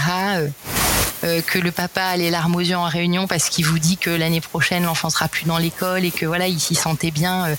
que 1.22 1.60
le 1.60 1.72
papa 1.72 2.02
a 2.02 2.18
les 2.18 2.30
larmes 2.32 2.56
aux 2.56 2.62
yeux 2.62 2.78
en 2.78 2.88
réunion 2.88 3.28
parce 3.28 3.50
qu'il 3.50 3.66
vous 3.66 3.78
dit 3.78 3.98
que 3.98 4.10
l'année 4.10 4.40
prochaine 4.40 4.84
l'enfant 4.84 5.10
sera 5.10 5.28
plus 5.28 5.46
dans 5.46 5.58
l'école 5.58 6.06
et 6.06 6.12
que 6.12 6.26
voilà 6.26 6.48
il 6.48 6.62
s'y 6.62 6.76
sentait 6.76 7.12
bien. 7.12 7.58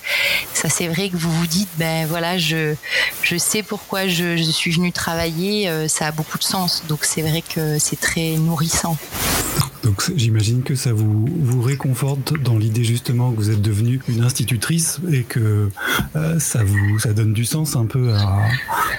ça 0.55 0.71
c'est 0.71 0.89
vrai 0.89 1.11
que 1.11 1.17
vous 1.19 1.31
vous 1.31 1.47
dites 1.47 1.69
ben 1.77 2.07
voilà 2.07 2.39
je 2.39 2.75
je 3.23 3.37
sais 3.37 3.63
pourquoi 3.63 4.09
je, 4.09 4.39
je 4.39 4.51
suis 4.51 4.71
venue 4.71 4.93
travailler. 4.93 5.71
ça 5.89 6.07
a 6.07 6.11
beaucoup 6.11 6.39
de 6.39 6.45
sens. 6.45 6.85
Donc 6.89 7.05
c'est 7.05 7.21
vrai 7.21 7.43
que 7.43 7.79
c'est 7.79 8.01
très 8.01 8.37
nourrissant. 8.37 8.97
Donc 9.83 10.03
j'imagine 10.15 10.63
que 10.63 10.75
ça 10.75 10.93
vous, 10.93 11.27
vous 11.27 11.63
réconforte 11.63 12.35
dans 12.43 12.59
l'idée 12.59 12.85
justement 12.85 13.31
que 13.33 13.37
vous 13.37 13.51
êtes 13.51 13.63
devenue 13.63 14.01
une 14.09 14.23
institutrice 14.23 15.01
et 15.11 15.23
que 15.23 15.71
euh, 16.17 16.39
ça 16.39 16.63
vous 16.65 16.99
ça 16.99 17.13
donne 17.13 17.33
du 17.33 17.45
sens 17.45 17.77
un 17.77 17.87
peu 17.87 18.13
à, 18.13 18.43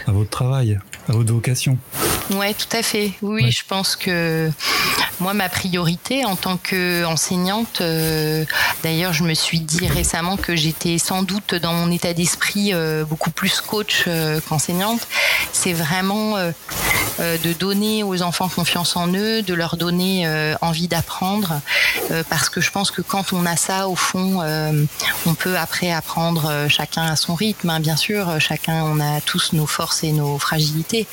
à 0.08 0.12
votre 0.12 0.30
travail, 0.30 0.80
à 1.08 1.14
votre 1.14 1.32
vocation. 1.34 1.78
Ouais, 2.32 2.54
tout 2.54 2.76
à 2.76 2.82
fait. 2.82 3.12
Oui, 3.22 3.52
je 3.52 3.64
pense 3.68 3.96
que 3.96 4.50
moi, 5.20 5.34
ma 5.34 5.50
priorité 5.50 6.24
en 6.26 6.36
tant 6.36 6.58
qu'enseignante, 6.58 7.82
euh, 7.82 8.46
d'ailleurs, 8.84 9.14
je 9.14 9.24
me 9.24 9.34
suis 9.34 9.60
dit 9.60 9.88
récemment 9.88 10.38
que 10.38 10.56
j'étais 10.56 10.98
sans 10.98 11.24
doute 11.24 11.56
dans 11.56 11.74
mon 11.74 11.92
état 11.92 12.14
d'esprit 12.14 12.74
euh, 12.74 13.04
beaucoup 13.04 13.32
plus 13.32 13.60
coach 13.62 14.06
qu'enseignante. 14.48 15.08
C'est 15.52 15.74
vraiment 15.74 16.36
de 17.20 17.54
donner 17.54 18.04
aux 18.04 18.22
enfants 18.22 18.50
confiance 18.50 18.96
en 18.96 19.08
eux, 19.14 19.42
de 19.42 19.54
leur 19.54 19.78
donner 19.78 20.28
envie 20.62 20.88
d'apprendre, 20.88 21.62
parce 22.30 22.50
que 22.50 22.62
je 22.62 22.72
pense 22.72 22.92
que 22.92 23.02
quand 23.02 23.34
on 23.34 23.46
a 23.46 23.56
ça, 23.56 23.88
au 23.88 23.96
fond, 23.96 24.42
on 25.26 25.34
peut 25.34 25.58
après 25.58 25.92
apprendre 25.92 26.68
chacun 26.68 27.04
à 27.04 27.16
son 27.16 27.36
rythme. 27.36 27.70
Hein, 27.70 27.80
bien 27.80 27.96
sûr, 27.96 28.40
chacun, 28.40 28.84
on 28.84 29.00
a 29.00 29.22
tous 29.22 29.54
nos 29.54 29.68
forces 29.68 30.04
et 30.04 30.12
nos 30.12 30.38
fragilités, 30.40 31.08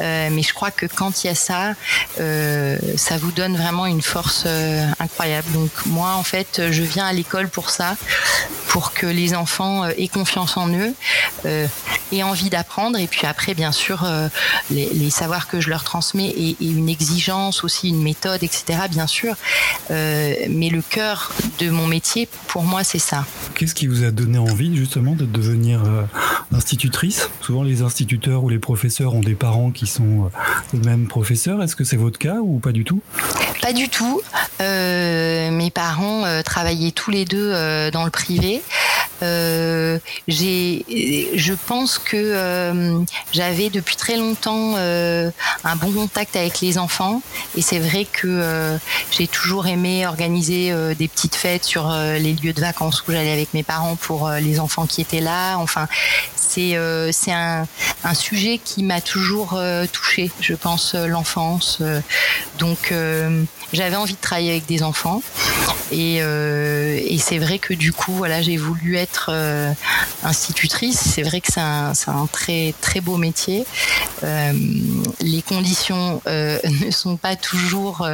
mais 0.00 0.42
je 0.42 0.52
crois 0.52 0.70
que 0.70 0.86
quand 0.86 1.24
il 1.24 1.28
y 1.28 1.30
a 1.30 1.34
ça, 1.34 1.74
ça 2.16 3.16
vous 3.18 3.32
donne 3.32 3.56
vraiment 3.56 3.86
une 3.86 4.02
force 4.02 4.44
euh, 4.46 4.86
incroyable. 5.00 5.50
Donc 5.52 5.70
moi, 5.86 6.14
en 6.14 6.22
fait, 6.22 6.62
je 6.70 6.82
viens 6.82 7.06
à 7.06 7.12
l'école 7.12 7.48
pour 7.48 7.70
ça, 7.70 7.96
pour 8.68 8.92
que 8.92 9.06
les 9.06 9.34
enfants 9.34 9.84
euh, 9.84 9.92
aient 9.96 10.08
confiance 10.08 10.56
en 10.56 10.68
eux, 10.68 10.94
euh, 11.46 11.66
aient 12.12 12.22
envie 12.22 12.50
d'apprendre, 12.50 12.98
et 12.98 13.06
puis 13.06 13.26
après, 13.26 13.54
bien 13.54 13.72
sûr, 13.72 14.06
les, 14.70 15.10
savoirs 15.10 15.37
que 15.46 15.60
je 15.60 15.70
leur 15.70 15.84
transmets 15.84 16.28
et, 16.28 16.56
une 16.60 16.88
exigence 16.88 17.62
aussi, 17.64 17.88
une 17.90 18.02
méthode, 18.02 18.42
etc. 18.42 18.80
Bien 18.90 19.06
sûr, 19.06 19.36
mais 19.90 20.70
le 20.70 20.82
cœur 20.82 21.32
de 21.58 21.70
mon 21.70 21.86
métier, 21.86 22.28
pour 22.48 22.64
moi, 22.64 22.82
c'est 22.84 22.98
ça. 22.98 23.24
Qu'est-ce 23.54 23.74
qui 23.74 23.86
vous 23.86 24.04
a 24.04 24.10
donné 24.10 24.38
envie 24.38 24.76
justement 24.76 25.14
de 25.14 25.24
devenir 25.24 25.82
institutrice? 26.52 27.30
Souvent, 27.40 27.62
les 27.62 27.82
instituteurs 27.82 28.42
ou 28.42 28.48
les 28.48 28.58
professeurs 28.58 29.14
ont 29.14 29.20
des 29.20 29.34
parents 29.34 29.70
qui 29.70 29.86
sont 29.86 30.30
eux-mêmes 30.74 31.06
professeurs. 31.06 31.62
Est-ce 31.62 31.76
que 31.76 31.84
c'est 31.84 31.96
votre 31.96 32.18
cas 32.18 32.36
ou 32.42 32.58
pas 32.58 32.72
du 32.72 32.84
tout? 32.84 33.00
Pas 33.60 33.72
du 33.72 33.88
tout. 33.88 34.20
Euh, 34.60 35.50
mes 35.50 35.70
parents 35.70 36.24
euh, 36.24 36.42
travaillaient 36.42 36.90
tous 36.90 37.10
les 37.10 37.24
deux 37.24 37.50
euh, 37.52 37.90
dans 37.90 38.04
le 38.04 38.10
privé. 38.10 38.62
J'ai, 39.20 40.84
je 41.34 41.52
pense 41.54 41.98
que 41.98 43.02
j'avais 43.32 43.70
depuis 43.70 43.96
très 43.96 44.16
longtemps 44.16 44.76
un 44.76 45.76
bon 45.76 45.92
contact 45.92 46.36
avec 46.36 46.60
les 46.60 46.78
enfants 46.78 47.22
et 47.56 47.62
c'est 47.62 47.78
vrai 47.78 48.06
que 48.10 48.78
j'ai 49.10 49.26
toujours 49.26 49.66
aimé 49.66 50.06
organiser 50.06 50.72
des 50.94 51.08
petites 51.08 51.34
fêtes 51.34 51.64
sur 51.64 51.90
les 51.90 52.34
lieux 52.34 52.52
de 52.52 52.60
vacances 52.60 53.02
où 53.06 53.12
j'allais 53.12 53.32
avec 53.32 53.54
mes 53.54 53.62
parents 53.62 53.96
pour 53.96 54.30
les 54.30 54.60
enfants 54.60 54.86
qui 54.86 55.00
étaient 55.00 55.20
là. 55.20 55.56
Enfin, 55.56 55.88
c'est 56.36 56.78
c'est 57.12 57.32
un, 57.32 57.66
un, 58.04 58.14
sujet 58.14 58.58
qui 58.58 58.82
m'a 58.82 59.00
toujours 59.00 59.58
touché, 59.92 60.30
je 60.40 60.54
pense, 60.54 60.94
l'enfance. 60.94 61.82
donc 62.58 62.92
j'avais 63.72 63.96
envie 63.96 64.14
de 64.14 64.20
travailler 64.20 64.50
avec 64.50 64.66
des 64.66 64.82
enfants 64.82 65.22
et, 65.92 66.18
euh, 66.20 66.98
et 67.04 67.18
c'est 67.18 67.38
vrai 67.38 67.58
que 67.58 67.74
du 67.74 67.92
coup 67.92 68.12
voilà 68.12 68.40
j'ai 68.42 68.56
voulu 68.56 68.96
être 68.96 69.07
euh, 69.28 69.72
institutrice 70.22 70.98
c'est 70.98 71.22
vrai 71.22 71.40
que 71.40 71.52
c'est 71.52 71.60
un, 71.60 72.26
très 72.30 72.74
très 72.80 73.00
beau 73.00 73.16
métier. 73.16 73.64
Euh, 74.24 74.52
les 75.20 75.42
conditions 75.42 76.20
euh, 76.26 76.58
ne 76.84 76.90
sont 76.90 77.16
pas 77.16 77.36
toujours 77.36 78.06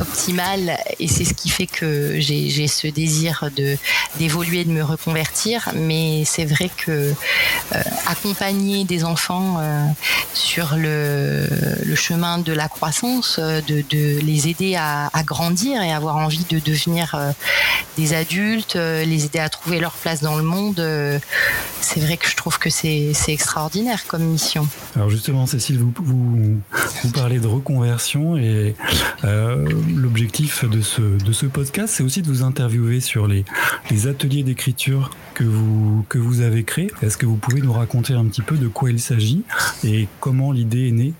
optimales 0.00 0.78
et 0.98 1.08
c'est 1.08 1.24
ce 1.24 1.34
qui 1.34 1.48
fait 1.48 1.66
que 1.66 2.18
j'ai 2.18 2.66
ce 2.66 2.86
désir 2.86 3.48
de 3.56 3.76
d'évoluer 4.18 4.64
de 4.64 4.70
me 4.70 4.82
reconvertir. 4.82 5.70
Mais 5.74 6.24
c'est 6.24 6.44
vrai 6.44 6.70
que 6.76 7.14
accompagner 8.06 8.84
des 8.84 9.04
enfants 9.04 9.60
sur 10.34 10.76
le, 10.76 11.46
chemin 11.94 12.38
de 12.38 12.52
la 12.52 12.68
croissance 12.68 13.38
de, 13.38 13.84
les 14.20 14.48
aider 14.48 14.76
à, 14.76 15.10
grandir 15.24 15.82
et 15.82 15.92
avoir 15.92 16.16
envie 16.16 16.46
de 16.48 16.58
devenir 16.58 17.16
des 17.96 18.14
adultes, 18.14 18.74
les 18.76 19.24
aider 19.24 19.38
à 19.38 19.48
trouver 19.48 19.80
leur 19.80 19.92
place 20.00 20.22
dans 20.22 20.36
le 20.36 20.42
monde. 20.42 20.80
Euh, 20.80 21.18
c'est 21.80 22.00
vrai 22.00 22.16
que 22.16 22.28
je 22.28 22.36
trouve 22.36 22.58
que 22.58 22.70
c'est 22.70 23.12
extraordinaire 23.28 24.06
comme 24.06 24.22
mission. 24.22 24.66
Alors 24.96 25.10
justement, 25.10 25.46
Cécile, 25.46 25.78
vous, 25.78 26.60
parlez 27.14 27.38
de 27.38 27.46
reconversion 27.46 28.36
et 28.36 28.74
l'objectif 29.22 30.64
de 30.64 30.80
ce, 30.80 31.46
podcast, 31.46 31.94
c'est 31.96 32.02
aussi 32.02 32.22
de 32.22 32.28
vous 32.28 32.42
interviewer 32.42 33.00
sur 33.00 33.26
les, 33.26 33.44
ateliers 34.06 34.42
d'écriture 34.42 35.10
que 35.34 35.44
vous 35.44 36.40
avez 36.40 36.64
créés. 36.64 36.90
Est-ce 37.02 37.16
que 37.16 37.26
vous 37.26 37.36
pouvez 37.36 37.60
nous 37.60 37.72
raconter 37.72 38.14
un 38.14 38.24
petit 38.26 38.42
peu 38.42 38.56
de 38.56 38.68
quoi 38.68 38.90
il 38.90 39.00
s'agit 39.00 39.42
et 39.84 40.08
comment 40.20 40.52
l'idée 40.52 40.88
est 40.88 40.92
née? 40.92 41.14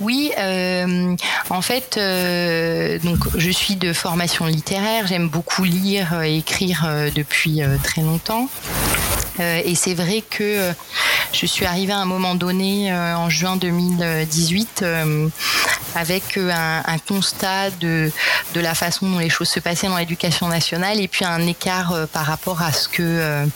Oui, 0.00 0.32
euh, 0.38 1.16
en 1.50 1.62
fait, 1.62 1.96
euh, 1.96 2.98
donc 3.00 3.18
je 3.36 3.50
suis 3.50 3.76
de 3.76 3.92
formation 3.92 4.46
littéraire. 4.46 5.06
J'aime 5.06 5.28
beaucoup 5.28 5.64
lire 5.64 6.22
et 6.22 6.38
écrire 6.38 6.84
euh, 6.86 7.10
depuis 7.12 7.60
très 7.82 8.02
longtemps. 8.02 8.48
et 9.40 9.74
c'est 9.74 9.94
vrai 9.94 10.22
que 10.28 10.72
je 11.32 11.46
suis 11.46 11.64
arrivée 11.64 11.92
à 11.92 11.98
un 11.98 12.04
moment 12.04 12.34
donné 12.34 12.92
en 12.92 13.30
juin 13.30 13.56
2018 13.56 14.84
avec 15.94 16.36
un, 16.36 16.82
un, 16.84 16.98
constat 16.98 17.70
de, 17.80 18.10
de 18.54 18.60
la 18.60 18.74
façon 18.74 19.08
dont 19.08 19.20
les 19.20 19.30
choses 19.30 19.48
se 19.48 19.60
passaient 19.60 19.86
dans 19.86 19.96
l'éducation 19.96 20.48
nationale 20.48 21.00
et 21.00 21.06
puis 21.06 21.24
un 21.24 21.46
écart 21.46 21.94
par 22.12 22.26
rapport 22.26 22.62
à 22.62 22.72
ce 22.72 22.88
que 22.88 23.46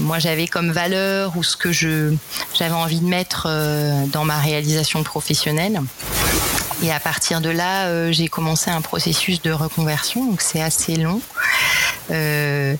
moi 0.00 0.18
j'avais 0.18 0.46
comme 0.46 0.70
valeur 0.70 1.36
ou 1.36 1.42
ce 1.42 1.56
que 1.56 1.72
je 1.72 2.14
j'avais 2.54 2.74
envie 2.74 3.00
de 3.00 3.06
mettre 3.06 3.46
euh, 3.48 4.06
dans 4.06 4.24
ma 4.24 4.38
réalisation 4.38 5.02
professionnelle. 5.02 5.80
Et 6.82 6.92
à 6.92 7.00
partir 7.00 7.40
de 7.40 7.50
là, 7.50 7.86
euh, 7.86 8.12
j'ai 8.12 8.28
commencé 8.28 8.70
un 8.70 8.80
processus 8.80 9.42
de 9.42 9.50
reconversion, 9.50 10.24
donc 10.24 10.40
c'est 10.40 10.62
assez 10.62 10.94
long. 10.94 11.20
Euh, 12.10 12.76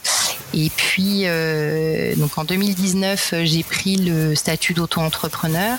et 0.54 0.70
puis, 0.70 1.22
euh, 1.24 2.14
donc 2.16 2.38
en 2.38 2.44
2019, 2.44 3.34
j'ai 3.42 3.62
pris 3.62 3.96
le 3.96 4.34
statut 4.34 4.72
d'auto-entrepreneur 4.72 5.78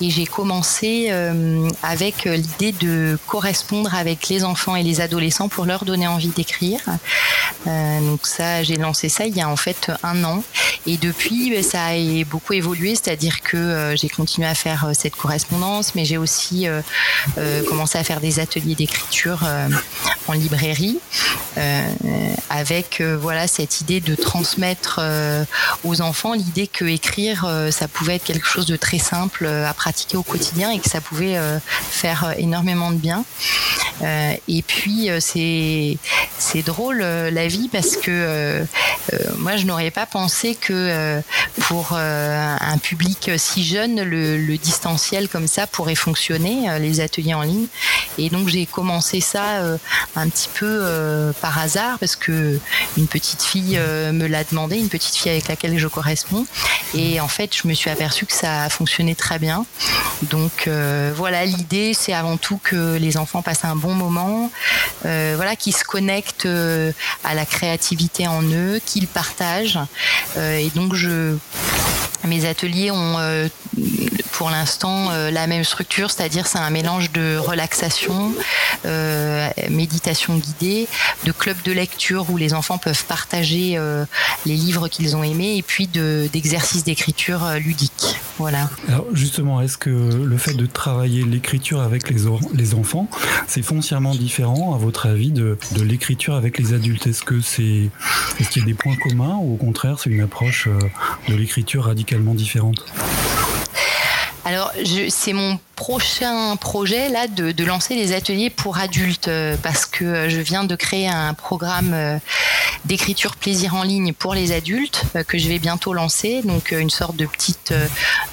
et 0.00 0.10
j'ai 0.10 0.26
commencé 0.26 1.06
euh, 1.08 1.66
avec 1.82 2.24
l'idée 2.24 2.72
de 2.72 3.18
correspondre 3.26 3.94
avec 3.94 4.28
les 4.28 4.44
enfants 4.44 4.76
et 4.76 4.82
les 4.82 5.00
adolescents 5.00 5.48
pour 5.48 5.64
leur 5.64 5.86
donner 5.86 6.06
envie 6.06 6.28
d'écrire. 6.28 6.80
Euh, 7.66 8.00
donc 8.00 8.26
ça, 8.26 8.62
j'ai 8.62 8.76
lancé 8.76 9.08
ça 9.08 9.26
il 9.26 9.36
y 9.36 9.40
a 9.40 9.48
en 9.48 9.56
fait 9.56 9.90
un 10.02 10.22
an 10.24 10.42
et 10.86 10.98
depuis, 10.98 11.50
ben, 11.50 11.62
ça 11.62 11.86
a 11.86 12.24
beaucoup 12.24 12.52
évolué, 12.52 12.94
c'est-à-dire 12.94 13.40
que 13.40 13.94
j'ai 13.96 14.08
continué 14.08 14.46
à 14.46 14.54
faire 14.54 14.90
cette 14.92 15.16
correspondance, 15.16 15.94
mais 15.94 16.04
j'ai 16.04 16.18
aussi 16.18 16.66
commencé 17.68 17.98
à 17.98 18.04
faire 18.04 18.20
des 18.20 18.40
ateliers 18.40 18.74
d'écriture 18.74 19.46
en 20.26 20.32
librairie 20.32 20.98
avec 22.48 23.02
voilà 23.02 23.46
cette 23.46 23.80
idée 23.80 24.00
de 24.00 24.09
de 24.10 24.16
transmettre 24.16 24.98
euh, 25.00 25.44
aux 25.84 26.00
enfants 26.00 26.34
l'idée 26.34 26.66
que 26.66 26.84
écrire, 26.84 27.44
euh, 27.46 27.70
ça 27.70 27.86
pouvait 27.86 28.16
être 28.16 28.24
quelque 28.24 28.46
chose 28.46 28.66
de 28.66 28.76
très 28.76 28.98
simple 28.98 29.44
euh, 29.46 29.68
à 29.68 29.72
pratiquer 29.72 30.16
au 30.16 30.22
quotidien 30.22 30.70
et 30.70 30.80
que 30.80 30.88
ça 30.88 31.00
pouvait 31.00 31.38
faire 31.90 32.34
énormément 32.36 32.90
de 32.90 32.96
bien. 32.96 33.24
et 34.02 34.62
puis 34.62 35.08
c'est 35.20 35.98
c'est 36.38 36.62
drôle 36.62 36.98
la 36.98 37.46
vie 37.46 37.68
parce 37.68 37.96
que 37.96 38.64
moi 39.38 39.56
je 39.56 39.66
n'aurais 39.66 39.90
pas 39.90 40.06
pensé 40.06 40.54
que 40.54 41.20
pour 41.60 41.92
un 41.92 42.78
public 42.78 43.30
si 43.36 43.64
jeune 43.64 44.02
le, 44.02 44.38
le, 44.38 44.56
distanciel 44.56 45.28
comme 45.28 45.46
ça 45.46 45.66
pourrait 45.66 45.94
fonctionner 45.94 46.78
les 46.78 47.00
ateliers 47.00 47.34
en 47.34 47.42
ligne 47.42 47.66
et 48.18 48.30
donc 48.30 48.48
j'ai 48.48 48.66
commencé 48.66 49.20
ça 49.20 49.62
un 50.16 50.28
petit 50.28 50.48
peu 50.54 51.32
par 51.40 51.58
hasard 51.58 51.98
parce 51.98 52.16
que 52.16 52.58
une 52.96 53.06
petite 53.06 53.42
fille 53.42 53.78
me 54.12 54.26
l'a 54.26 54.44
demandé, 54.44 54.76
une 54.76 54.88
petite 54.88 55.14
fille 55.14 55.30
avec 55.30 55.48
laquelle 55.48 55.78
je 55.78 55.88
corresponds. 55.88 56.46
Et 56.94 57.20
en 57.20 57.28
fait, 57.28 57.54
je 57.56 57.68
me 57.68 57.74
suis 57.74 57.90
aperçue 57.90 58.26
que 58.26 58.32
ça 58.32 58.64
a 58.64 58.68
fonctionné 58.68 59.14
très 59.14 59.38
bien. 59.38 59.64
Donc 60.22 60.64
euh, 60.66 61.12
voilà, 61.14 61.44
l'idée, 61.44 61.92
c'est 61.94 62.12
avant 62.12 62.36
tout 62.36 62.60
que 62.62 62.96
les 62.96 63.16
enfants 63.16 63.42
passent 63.42 63.64
un 63.64 63.76
bon 63.76 63.94
moment, 63.94 64.50
euh, 65.06 65.34
voilà, 65.36 65.56
qu'ils 65.56 65.74
se 65.74 65.84
connectent 65.84 66.46
euh, 66.46 66.92
à 67.24 67.34
la 67.34 67.46
créativité 67.46 68.26
en 68.26 68.42
eux, 68.42 68.80
qu'ils 68.84 69.06
partagent. 69.06 69.78
et 70.36 70.70
donc 70.74 70.94
je 70.94 71.36
mes 72.24 72.44
ateliers 72.44 72.90
ont 72.90 73.16
pour 74.40 74.48
l'instant 74.48 75.10
la 75.10 75.46
même 75.46 75.64
structure, 75.64 76.10
c'est-à-dire 76.10 76.46
c'est 76.46 76.56
un 76.56 76.70
mélange 76.70 77.12
de 77.12 77.36
relaxation, 77.36 78.32
méditation 79.68 80.38
guidée, 80.38 80.88
de 81.26 81.32
club 81.32 81.58
de 81.62 81.72
lecture 81.72 82.24
où 82.30 82.38
les 82.38 82.54
enfants 82.54 82.78
peuvent 82.78 83.04
partager 83.04 83.78
les 84.46 84.54
livres 84.54 84.88
qu'ils 84.88 85.14
ont 85.14 85.22
aimés 85.22 85.58
et 85.58 85.62
puis 85.62 85.88
d'exercices 85.88 86.84
d'écriture 86.84 87.50
ludique. 87.62 88.16
Voilà. 88.38 88.70
Alors 88.88 89.04
justement, 89.12 89.60
est-ce 89.60 89.76
que 89.76 89.90
le 89.90 90.38
fait 90.38 90.54
de 90.54 90.64
travailler 90.64 91.22
l'écriture 91.24 91.82
avec 91.82 92.08
les, 92.08 92.74
enfants, 92.74 93.10
c'est 93.46 93.60
foncièrement 93.60 94.14
différent, 94.14 94.74
à 94.74 94.78
votre 94.78 95.04
avis, 95.04 95.32
de, 95.32 95.58
de 95.72 95.82
l'écriture 95.82 96.34
avec 96.34 96.56
les 96.56 96.72
adultes? 96.72 97.06
Est-ce 97.06 97.22
que 97.22 97.42
c'est, 97.42 97.90
est-ce 98.38 98.48
qu'il 98.48 98.62
y 98.62 98.64
a 98.64 98.66
des 98.66 98.74
points 98.74 98.96
communs 98.96 99.36
ou 99.42 99.52
au 99.52 99.56
contraire, 99.56 99.98
c'est 99.98 100.08
une 100.08 100.22
approche 100.22 100.68
euh, 100.68 100.78
de 101.28 101.34
l'écriture 101.34 101.84
radicalement 101.84 102.34
différente? 102.34 102.86
Alors, 104.44 104.72
c'est 105.10 105.32
mon 105.32 105.58
prochain 105.76 106.56
projet 106.56 107.08
là 107.08 107.26
de, 107.26 107.64
lancer 107.64 107.94
des 107.94 108.12
ateliers 108.12 108.50
pour 108.50 108.76
adultes 108.76 109.28
euh, 109.28 109.56
parce 109.62 109.86
que 109.86 110.04
euh, 110.04 110.28
je 110.28 110.40
viens 110.40 110.64
de 110.64 110.76
créer 110.76 111.08
un 111.08 111.32
programme 111.32 111.92
euh, 111.94 112.18
d'écriture 112.84 113.36
plaisir 113.36 113.74
en 113.74 113.82
ligne 113.82 114.12
pour 114.12 114.34
les 114.34 114.52
adultes 114.52 115.04
que 115.26 115.38
je 115.38 115.48
vais 115.48 115.58
bientôt 115.58 115.94
lancer. 115.94 116.42
Donc 116.42 116.72
une 116.72 116.90
sorte 116.90 117.16
de 117.16 117.24
petite 117.26 117.72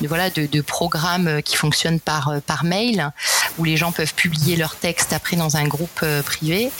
voilà 0.02 0.30
de, 0.30 0.62
programme 0.62 1.42
qui 1.42 1.56
fonctionne 1.56 2.00
par 2.00 2.34
par 2.46 2.64
mail 2.64 3.12
où 3.58 3.64
les 3.64 3.78
gens 3.78 3.92
peuvent 3.92 4.14
publier 4.14 4.56
leurs 4.56 4.76
textes 4.76 5.14
après 5.14 5.36
dans 5.36 5.58
un 5.58 5.68
groupe 5.68 6.06
privé. 6.26 6.72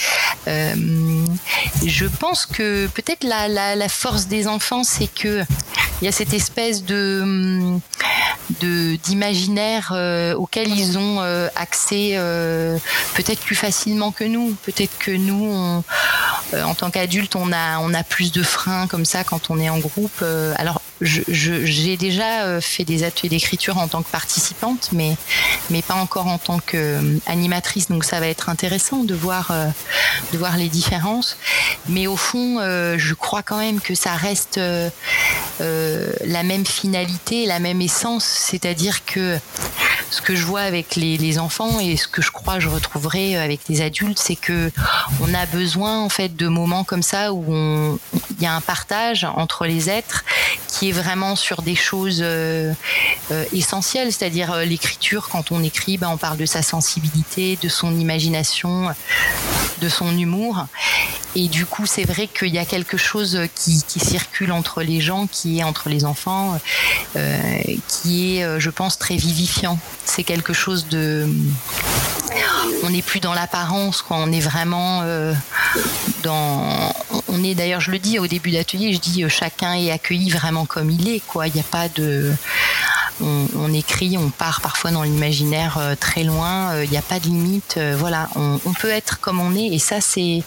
Je 0.46 2.06
pense 2.20 2.46
que 2.46 2.88
peut-être 2.88 3.24
la, 3.24 3.48
la, 3.76 3.90
force 3.90 4.28
des 4.28 4.48
enfants 4.48 4.84
c'est 4.84 5.14
que 5.14 5.44
il 6.02 6.06
y 6.06 6.08
a 6.08 6.12
cette 6.12 6.34
espèce 6.34 6.84
de 6.84 7.58
d'imaginaire 9.32 9.94
auquel 10.38 10.70
ils 10.70 10.98
ont 10.98 11.22
euh, 11.22 11.50
accès 11.56 12.12
euh, 12.16 12.78
peut-être 13.16 13.42
plus 13.42 13.56
facilement 13.56 14.12
que 14.12 14.24
nous. 14.24 14.56
Peut-être 14.64 14.98
que 14.98 15.12
nous, 15.12 15.54
euh, 15.54 15.82
en 16.54 16.76
tant 16.76 16.90
qu'adultes, 16.90 17.36
on 17.36 17.52
a, 17.52 17.80
on 17.80 17.94
a 17.94 18.04
plus 18.04 18.32
de 18.32 18.44
freins 18.44 18.88
comme 18.88 19.06
ça 19.06 19.24
quand 19.24 19.50
on 19.50 19.60
est 19.60 19.70
en 19.70 19.80
groupe. 19.80 20.24
alors, 20.56 20.82
j'ai 21.02 21.98
déjà 21.98 22.60
fait 22.60 22.84
des 22.84 23.04
ateliers 23.04 23.30
d'écriture 23.30 23.78
en 23.78 23.88
tant 23.88 24.02
que 24.02 24.10
participante, 24.10 24.90
mais, 24.94 25.16
mais 25.70 25.82
pas 25.84 25.94
encore 25.94 26.28
en 26.28 26.40
tant 26.40 26.60
qu'animatrice. 26.60 27.90
Donc 27.90 28.04
ça 28.04 28.20
va 28.20 28.28
être 28.28 28.50
intéressant 28.50 29.04
de 29.04 29.14
voir, 29.14 29.52
de 30.34 30.38
voir 30.38 30.58
les 30.58 30.70
différences. 30.70 31.38
Mais 31.88 32.08
au 32.08 32.18
fond, 32.18 32.60
je 32.98 33.14
crois 33.14 33.44
quand 33.44 33.58
même 33.58 33.80
que 33.80 33.94
ça 33.94 34.14
reste 34.14 34.60
la 35.60 36.44
même 36.44 36.66
finalité, 36.66 37.46
la 37.46 37.60
même 37.60 37.82
essence, 37.82 38.26
c'est-à-dire 38.26 39.06
que 39.06 39.38
ce 40.10 40.22
que 40.22 40.36
je 40.36 40.46
vois 40.46 40.62
avec 40.62 40.96
les, 40.96 41.40
enfants 41.40 41.80
et 41.80 41.98
ce 41.98 42.08
que 42.08 42.22
je 42.22 42.32
crois 42.32 42.60
je 42.60 42.70
retrouverai 42.70 43.38
avec 43.38 43.62
les 43.70 43.82
adultes, 43.82 44.20
c'est 44.20 44.36
que 44.36 44.72
on 45.22 45.34
a 45.34 45.46
besoin 45.46 46.00
en 46.00 46.10
fait 46.10 46.36
de 46.36 46.48
moments 46.48 46.84
comme 46.84 47.04
ça 47.04 47.34
où 47.34 48.00
il 48.38 48.44
y 48.44 48.46
a 48.46 48.54
un 48.54 48.62
partage 48.62 49.26
entre 49.36 49.66
les 49.66 49.90
êtres 49.90 50.24
qui 50.68 50.90
est 50.90 50.92
vraiment 50.92 51.36
sur 51.36 51.62
des 51.64 51.76
choses 51.76 52.20
euh, 52.22 52.72
euh, 53.32 53.46
essentielles, 53.52 54.14
c'est-à-dire 54.14 54.52
euh, 54.52 54.64
l'écriture. 54.64 55.30
Quand 55.30 55.52
on 55.52 55.64
écrit, 55.64 55.98
ben, 55.98 56.10
on 56.10 56.18
parle 56.18 56.38
de 56.38 56.46
sa 56.46 56.62
sensibilité, 56.62 57.58
de 57.62 57.70
son 57.70 57.98
imagination, 57.98 58.90
de 59.82 59.90
son 59.90 60.16
humour. 60.16 60.68
Et 61.36 61.48
du 61.48 61.66
coup, 61.66 61.86
c'est 61.86 62.04
vrai 62.04 62.28
qu'il 62.28 62.54
y 62.54 62.60
a 62.60 62.66
quelque 62.66 62.98
chose 62.98 63.40
qui, 63.56 63.84
circule 64.00 64.52
entre 64.52 64.82
les 64.84 65.02
gens, 65.02 65.28
qui 65.28 65.60
est 65.60 65.64
entre 65.64 65.90
les 65.90 66.06
enfants, 66.06 66.60
qui 67.88 68.38
est, 68.38 68.60
je 68.60 68.70
pense, 68.70 68.98
très 68.98 69.18
vivifiant. 69.18 69.78
C'est 70.06 70.24
quelque 70.24 70.54
chose 70.54 70.88
de 70.88 71.28
on 72.84 72.90
n'est 72.90 73.02
plus 73.02 73.20
dans 73.20 73.34
l'apparence, 73.34 74.02
quoi. 74.02 74.18
On 74.18 74.32
est 74.32 74.40
vraiment 74.40 75.04
dans. 76.24 76.94
On 77.28 77.44
est 77.44 77.56
d'ailleurs, 77.56 77.82
je 77.82 77.92
le 77.92 78.00
dis 78.00 78.20
au 78.20 78.28
début 78.28 78.52
d'atelier, 78.52 78.94
je 78.94 79.00
dis 79.00 79.24
chacun 79.30 79.74
est 79.74 79.92
accueilli 79.92 80.30
vraiment 80.30 80.66
comme 80.66 80.90
il 80.90 81.08
est, 81.10 81.20
quoi. 81.20 81.48
Il 81.48 81.54
n'y 81.54 81.60
a 81.60 81.64
pas 81.64 81.90
de. 81.90 82.32
On, 83.22 83.74
écrit, 83.74 84.18
on 84.18 84.30
part 84.30 84.62
parfois 84.62 84.92
dans 84.92 85.04
l'imaginaire 85.04 85.78
euh, 85.78 85.96
très 86.00 86.24
loin. 86.24 86.76
Il 86.76 86.88
euh, 86.88 86.92
n'y 86.92 86.98
a 86.98 87.02
pas 87.02 87.20
de 87.20 87.26
limite. 87.26 87.76
Euh, 87.78 87.96
voilà, 87.98 88.30
on, 88.36 88.74
peut 88.74 88.90
être 88.90 89.20
comme 89.20 89.40
on 89.40 89.56
est, 89.56 89.68
et 89.68 89.80
ça, 89.80 90.02
c'est. 90.02 90.44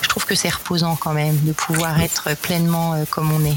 Je 0.00 0.08
trouve 0.08 0.24
que 0.24 0.34
c'est 0.34 0.48
reposant 0.48 0.96
quand 0.96 1.12
même 1.12 1.38
de 1.42 1.52
pouvoir 1.52 2.00
être 2.00 2.36
pleinement 2.40 3.04
comme 3.10 3.32
on 3.32 3.44
est. 3.44 3.56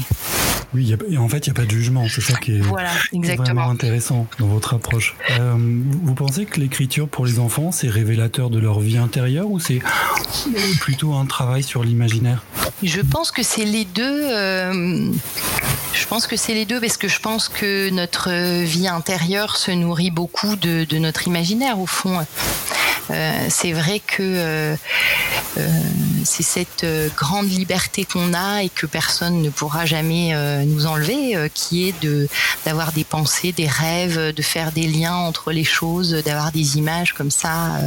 Oui, 0.74 0.94
en 1.18 1.28
fait, 1.30 1.46
il 1.46 1.50
n'y 1.50 1.58
a 1.58 1.62
pas 1.62 1.64
de 1.64 1.70
jugement. 1.70 2.06
C'est 2.10 2.20
ça 2.20 2.38
qui 2.38 2.56
est, 2.56 3.36
vraiment 3.36 3.70
intéressant 3.70 4.26
dans 4.38 4.48
votre 4.48 4.74
approche. 4.74 5.16
vous 5.38 6.14
pensez 6.14 6.44
que 6.44 6.60
l'écriture 6.60 7.08
pour 7.08 7.24
les 7.24 7.38
enfants, 7.38 7.72
c'est 7.72 7.88
révélateur 7.88 8.50
de 8.50 8.58
leur 8.58 8.80
vie 8.80 8.98
intérieure 8.98 9.50
ou 9.50 9.58
c'est 9.60 9.80
plutôt 10.80 11.14
un 11.14 11.24
travail 11.24 11.62
sur 11.62 11.82
l'imaginaire? 11.82 12.44
Je 12.82 13.00
pense 13.00 13.30
que 13.30 13.42
c'est 13.42 13.64
les 13.64 13.86
deux. 13.86 14.28
Je 15.98 16.06
pense 16.06 16.28
que 16.28 16.36
c'est 16.36 16.54
les 16.54 16.64
deux 16.64 16.80
parce 16.80 16.96
que 16.96 17.08
je 17.08 17.18
pense 17.18 17.48
que 17.48 17.90
notre 17.90 18.30
vie 18.62 18.86
intérieure 18.86 19.56
se 19.56 19.72
nourrit 19.72 20.12
beaucoup 20.12 20.54
de, 20.54 20.86
notre 20.96 21.26
imaginaire 21.26 21.80
au 21.80 21.86
fond. 21.86 22.24
Euh, 23.10 23.46
c'est 23.48 23.72
vrai 23.72 23.98
que 23.98 24.22
euh, 24.22 24.76
c'est 26.24 26.42
cette 26.42 26.86
grande 27.16 27.50
liberté 27.50 28.04
qu'on 28.04 28.34
a 28.34 28.62
et 28.62 28.68
que 28.68 28.86
personne 28.86 29.42
ne 29.42 29.50
pourra 29.50 29.86
jamais 29.86 30.34
nous 30.64 30.86
enlever, 30.86 31.50
qui 31.54 31.88
est 31.88 32.00
de 32.02 32.28
d'avoir 32.64 32.92
des 32.92 33.04
pensées, 33.04 33.52
des 33.52 33.66
rêves, 33.66 34.34
de 34.34 34.42
faire 34.42 34.72
des 34.72 34.86
liens 34.86 35.14
entre 35.14 35.52
les 35.52 35.64
choses, 35.64 36.12
d'avoir 36.24 36.52
des 36.52 36.76
images 36.76 37.12
comme 37.12 37.30
ça. 37.30 37.78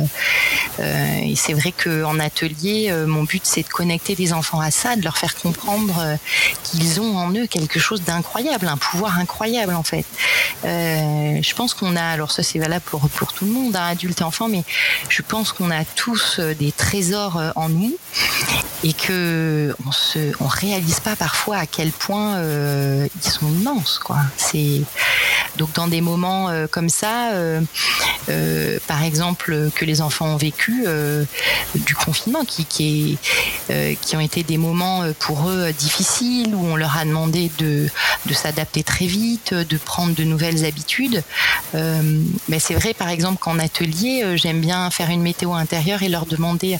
et 0.79 1.35
c'est 1.35 1.53
vrai 1.53 1.71
qu'en 1.71 2.19
atelier, 2.19 2.91
mon 3.07 3.23
but 3.23 3.43
c'est 3.45 3.63
de 3.63 3.69
connecter 3.69 4.15
les 4.15 4.33
enfants 4.33 4.59
à 4.59 4.71
ça, 4.71 4.95
de 4.95 5.03
leur 5.03 5.17
faire 5.17 5.35
comprendre 5.35 6.17
qu'ils 6.63 6.99
ont 6.99 7.17
en 7.17 7.31
eux 7.33 7.47
quelque 7.47 7.79
chose 7.79 8.01
d'incroyable, 8.03 8.67
un 8.67 8.77
pouvoir 8.77 9.19
incroyable 9.19 9.73
en 9.73 9.83
fait. 9.83 10.05
je 10.63 11.53
pense 11.53 11.73
qu'on 11.73 11.95
a, 11.95 12.03
alors 12.03 12.31
ça 12.31 12.43
c'est 12.43 12.59
valable 12.59 12.85
pour 12.85 13.09
pour 13.09 13.33
tout 13.33 13.45
le 13.45 13.51
monde, 13.51 13.75
hein, 13.75 13.87
adultes 13.87 14.21
et 14.21 14.23
enfants, 14.23 14.47
mais 14.47 14.63
je 15.09 15.21
pense 15.21 15.51
qu'on 15.51 15.71
a 15.71 15.85
tous 15.85 16.39
euh, 16.39 16.53
des 16.53 16.71
trésors 16.71 17.37
euh, 17.37 17.51
nous 17.69 17.95
et 18.83 18.93
que 18.93 19.75
on 19.85 19.91
se, 19.91 20.31
on 20.39 20.47
réalise 20.47 20.99
pas 20.99 21.15
parfois 21.15 21.57
à 21.57 21.65
quel 21.65 21.91
point 21.91 22.37
euh, 22.37 23.07
ils 23.23 23.29
sont 23.29 23.47
immenses, 23.47 23.99
quoi. 23.99 24.17
C'est 24.37 24.81
donc 25.57 25.73
dans 25.73 25.87
des 25.87 26.01
moments 26.01 26.49
comme 26.71 26.89
ça, 26.89 27.31
par 28.87 29.03
exemple 29.03 29.69
que 29.75 29.85
les 29.85 30.01
enfants 30.01 30.27
ont 30.27 30.37
vécu 30.37 30.85
du 31.75 31.93
confinement, 31.93 32.45
qui 32.45 32.65
qui, 32.65 33.19
est, 33.69 33.95
qui 34.01 34.15
ont 34.15 34.21
été 34.21 34.43
des 34.43 34.57
moments 34.57 35.03
pour 35.19 35.49
eux 35.49 35.71
difficiles 35.73 36.55
où 36.55 36.65
on 36.65 36.75
leur 36.77 36.97
a 36.97 37.05
demandé 37.05 37.51
de 37.57 37.89
de 38.27 38.33
s'adapter 38.33 38.83
très 38.83 39.07
vite, 39.07 39.53
de 39.53 39.77
prendre 39.77 40.15
de 40.15 40.23
nouvelles 40.23 40.63
habitudes. 40.65 41.21
mais 41.73 42.59
c'est 42.59 42.75
vrai, 42.75 42.93
par 42.93 43.09
exemple, 43.09 43.39
qu'en 43.39 43.59
atelier, 43.59 44.37
j'aime 44.37 44.61
bien 44.61 44.89
faire 44.89 45.09
une 45.09 45.21
météo 45.21 45.53
intérieure 45.53 46.01
et 46.01 46.09
leur 46.09 46.25
demander 46.25 46.79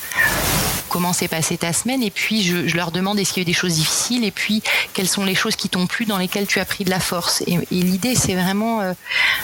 comment 0.92 1.14
s'est 1.14 1.30
passée 1.30 1.58
ta 1.58 1.72
semaine 1.72 2.04
et 2.04 2.12
puis 2.12 2.44
je, 2.44 2.76
leur 2.76 2.92
demande 2.92 3.18
est-ce 3.18 3.32
qu'il 3.32 3.42
y 3.42 3.46
a 3.46 3.48
eu 3.48 3.52
des 3.52 3.58
choses 3.58 3.76
difficiles 3.76 4.26
et 4.26 4.32
puis 4.32 4.62
quelles 4.94 5.08
sont 5.08 5.24
les 5.24 5.36
choses 5.36 5.56
qui 5.56 5.70
t'ont 5.70 5.88
plu 5.88 6.06
dans 6.06 6.18
lesquelles 6.18 6.48
tu 6.48 6.60
as 6.60 6.66
pris 6.66 6.84
de 6.84 6.90
la 6.90 7.00
force. 7.00 7.42
Et, 7.48 7.60
l'idée 7.72 8.14
c'est 8.14 8.36
vraiment 8.36 8.82
euh, 8.82 8.94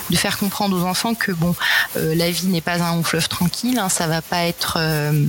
de 0.10 0.16
faire 0.18 0.38
comprendre 0.38 0.78
aux 0.78 0.86
enfants 0.86 1.14
que 1.14 1.32
bon 1.32 1.56
euh, 1.96 2.14
la 2.16 2.30
vie 2.30 2.48
n'est 2.48 2.62
pas 2.62 2.84
un 2.84 2.96
long 2.96 3.04
fleuve 3.04 3.30
tranquille 3.30 3.80
hein, 3.80 3.88
ça 3.88 4.08
va 4.08 4.22
pas 4.22 4.44
être 4.44 4.78
euh, 4.82 5.26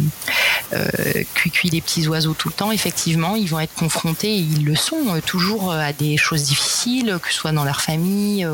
cuit 1.34 1.52
cuit 1.52 1.70
des 1.70 1.80
petits 1.80 2.08
oiseaux 2.08 2.34
tout 2.34 2.48
le 2.48 2.54
temps. 2.54 2.72
Effectivement 2.72 3.36
ils 3.36 3.48
vont 3.48 3.60
être 3.60 3.74
confrontés 3.74 4.34
et 4.34 4.40
ils 4.40 4.64
le 4.64 4.74
sont 4.74 5.20
toujours 5.24 5.72
à 5.72 5.92
des 5.92 6.16
choses 6.16 6.42
difficiles 6.42 7.18
que 7.22 7.32
ce 7.32 7.38
soit 7.38 7.52
dans 7.52 7.64
leur 7.64 7.80
famille 7.80 8.44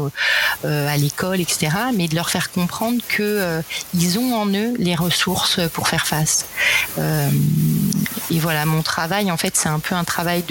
à 0.65 0.97
l'école 0.99 1.41
etc 1.41 1.71
mais 1.95 2.09
de 2.09 2.15
leur 2.15 2.29
faire 2.29 2.53
comprendre 2.53 3.01
que 3.09 3.63
ils 3.95 4.19
ont 4.19 4.35
en 4.35 4.47
eux 4.49 4.75
les 4.79 4.95
ressources 4.95 5.61
pour 5.73 5.89
faire 5.89 6.07
face 6.07 6.45
et 8.31 8.39
voilà, 8.39 8.65
mon 8.67 8.83
travail, 8.83 9.31
en 9.31 9.37
fait, 9.37 9.57
c'est 9.57 9.69
un 9.69 9.79
peu 9.79 9.95
un 9.95 10.05
travail 10.05 10.45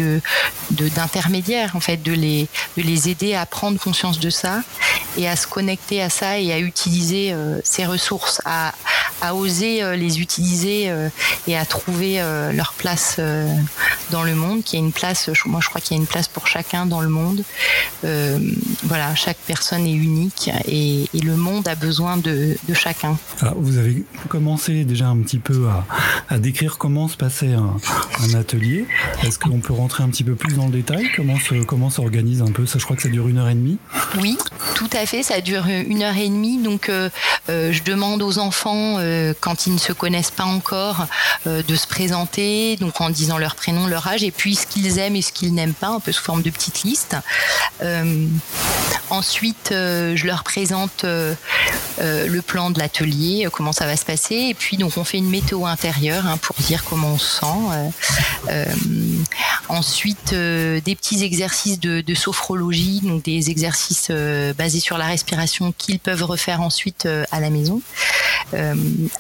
d'intermédiaire, 0.71 1.75
en 1.75 1.79
fait, 1.79 1.97
de 1.97 2.11
les 2.11 2.47
de 2.77 2.83
les 2.83 3.09
aider 3.09 3.35
à 3.35 3.45
prendre 3.45 3.79
conscience 3.79 4.19
de 4.19 4.29
ça 4.29 4.61
et 5.17 5.27
à 5.27 5.35
se 5.35 5.47
connecter 5.47 6.01
à 6.01 6.09
ça 6.09 6.39
et 6.39 6.53
à 6.53 6.59
utiliser 6.59 7.33
euh, 7.33 7.59
ces 7.63 7.85
ressources, 7.85 8.41
à, 8.45 8.73
à 9.23 9.35
oser 9.35 9.95
les 9.95 10.19
utiliser 10.19 10.91
et 11.47 11.57
à 11.57 11.65
trouver 11.65 12.21
leur 12.53 12.73
place 12.73 13.19
dans 14.11 14.23
le 14.23 14.35
monde, 14.35 14.63
qu'il 14.63 14.79
y 14.79 14.81
a 14.81 14.85
une 14.85 14.91
place, 14.91 15.29
moi 15.45 15.59
je 15.61 15.69
crois 15.69 15.81
qu'il 15.81 15.95
y 15.95 15.99
a 15.99 16.01
une 16.01 16.07
place 16.07 16.27
pour 16.27 16.47
chacun 16.47 16.85
dans 16.85 17.01
le 17.01 17.09
monde. 17.09 17.43
voilà, 18.83 19.15
chaque 19.15 19.37
personne 19.47 19.85
est 19.85 19.93
unique 19.93 20.51
et, 20.67 21.09
le 21.23 21.35
monde 21.37 21.67
a 21.67 21.75
besoin 21.75 22.17
de, 22.17 22.57
chacun. 22.73 23.17
vous 23.55 23.77
avez 23.77 24.03
commencé 24.27 24.83
déjà 24.83 25.07
un 25.07 25.17
petit 25.17 25.39
peu 25.39 25.67
à, 26.29 26.39
décrire 26.39 26.77
comment 26.77 27.07
se 27.07 27.17
passait 27.17 27.53
un, 27.53 28.33
atelier. 28.33 28.85
Est-ce 29.23 29.39
qu'on 29.39 29.59
peut 29.59 29.73
rentrer 29.73 30.03
un 30.03 30.09
petit 30.09 30.23
peu 30.23 30.35
plus 30.35 30.55
dans 30.55 30.65
le 30.65 30.71
détail? 30.71 31.09
Comment 31.15 31.39
se, 31.39 31.63
comment 31.63 31.89
s'organise 31.89 32.41
un 32.41 32.51
peu? 32.51 32.65
Ça, 32.65 32.79
je 32.79 32.83
crois 32.83 32.95
que 32.95 33.03
ça 33.03 33.09
dure 33.09 33.27
une 33.27 33.37
heure 33.37 33.49
et 33.49 33.55
demie. 33.55 33.77
Oui, 34.19 34.37
tout 34.75 34.89
à 34.93 35.05
fait. 35.05 35.23
Ça 35.23 35.41
dure 35.41 35.65
une 35.67 36.03
heure 36.03 36.17
et 36.17 36.29
demie. 36.29 36.61
Donc, 36.61 36.89
euh, 36.89 37.09
euh, 37.49 37.71
je 37.71 37.83
demande 37.83 38.21
aux 38.21 38.39
enfants, 38.39 38.97
euh, 39.13 39.33
quand 39.39 39.67
ils 39.67 39.73
ne 39.73 39.79
se 39.79 39.93
connaissent 39.93 40.31
pas 40.31 40.43
encore, 40.43 41.05
de 41.45 41.75
se 41.75 41.87
présenter, 41.87 42.77
donc 42.77 43.01
en 43.01 43.09
disant 43.09 43.37
leur 43.37 43.55
prénom, 43.55 43.87
leur 43.87 44.07
âge, 44.07 44.23
et 44.23 44.31
puis 44.31 44.55
ce 44.55 44.65
qu'ils 44.65 44.97
aiment 44.97 45.15
et 45.15 45.21
ce 45.21 45.33
qu'ils 45.33 45.53
n'aiment 45.53 45.73
pas, 45.73 45.87
un 45.87 45.99
peu 45.99 46.11
sous 46.11 46.23
forme 46.23 46.41
de 46.41 46.49
petite 46.49 46.83
liste. 46.83 47.17
ensuite, 49.09 49.69
je 49.71 50.25
leur 50.25 50.43
présente 50.43 51.03
le 51.03 52.41
plan 52.41 52.69
de 52.69 52.79
l'atelier, 52.79 53.47
comment 53.51 53.73
ça 53.73 53.85
va 53.85 53.97
se 53.97 54.05
passer, 54.05 54.35
et 54.35 54.53
puis 54.53 54.77
donc 54.77 54.97
on 54.97 55.03
fait 55.03 55.17
une 55.17 55.29
météo 55.29 55.65
intérieure 55.65 56.25
hein, 56.27 56.37
pour 56.37 56.55
dire 56.57 56.83
comment 56.85 57.13
on 57.13 57.17
se 57.17 57.41
sent. 57.41 58.65
ensuite, 59.67 60.33
des 60.33 60.95
petits 60.95 61.23
exercices 61.23 61.79
de, 61.79 62.01
de, 62.01 62.15
sophrologie, 62.15 63.01
donc 63.03 63.23
des 63.23 63.49
exercices 63.49 64.11
basés 64.57 64.79
sur 64.79 64.97
la 64.97 65.05
respiration 65.05 65.73
qu'ils 65.77 65.99
peuvent 65.99 66.23
refaire 66.23 66.61
ensuite 66.61 67.07
à 67.31 67.39
la 67.39 67.49
maison. 67.49 67.81
Euh, 68.53 68.75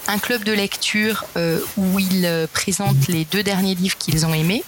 un 0.07 0.19
club 0.19 0.43
de 0.43 0.51
lecture 0.51 1.25
euh, 1.37 1.59
où 1.77 1.99
ils 1.99 2.25
euh, 2.25 2.47
présentent 2.51 3.07
les 3.07 3.25
deux 3.25 3.43
derniers 3.43 3.75
livres 3.75 3.97
qu'ils 3.97 4.25
ont 4.25 4.33
aimés 4.33 4.63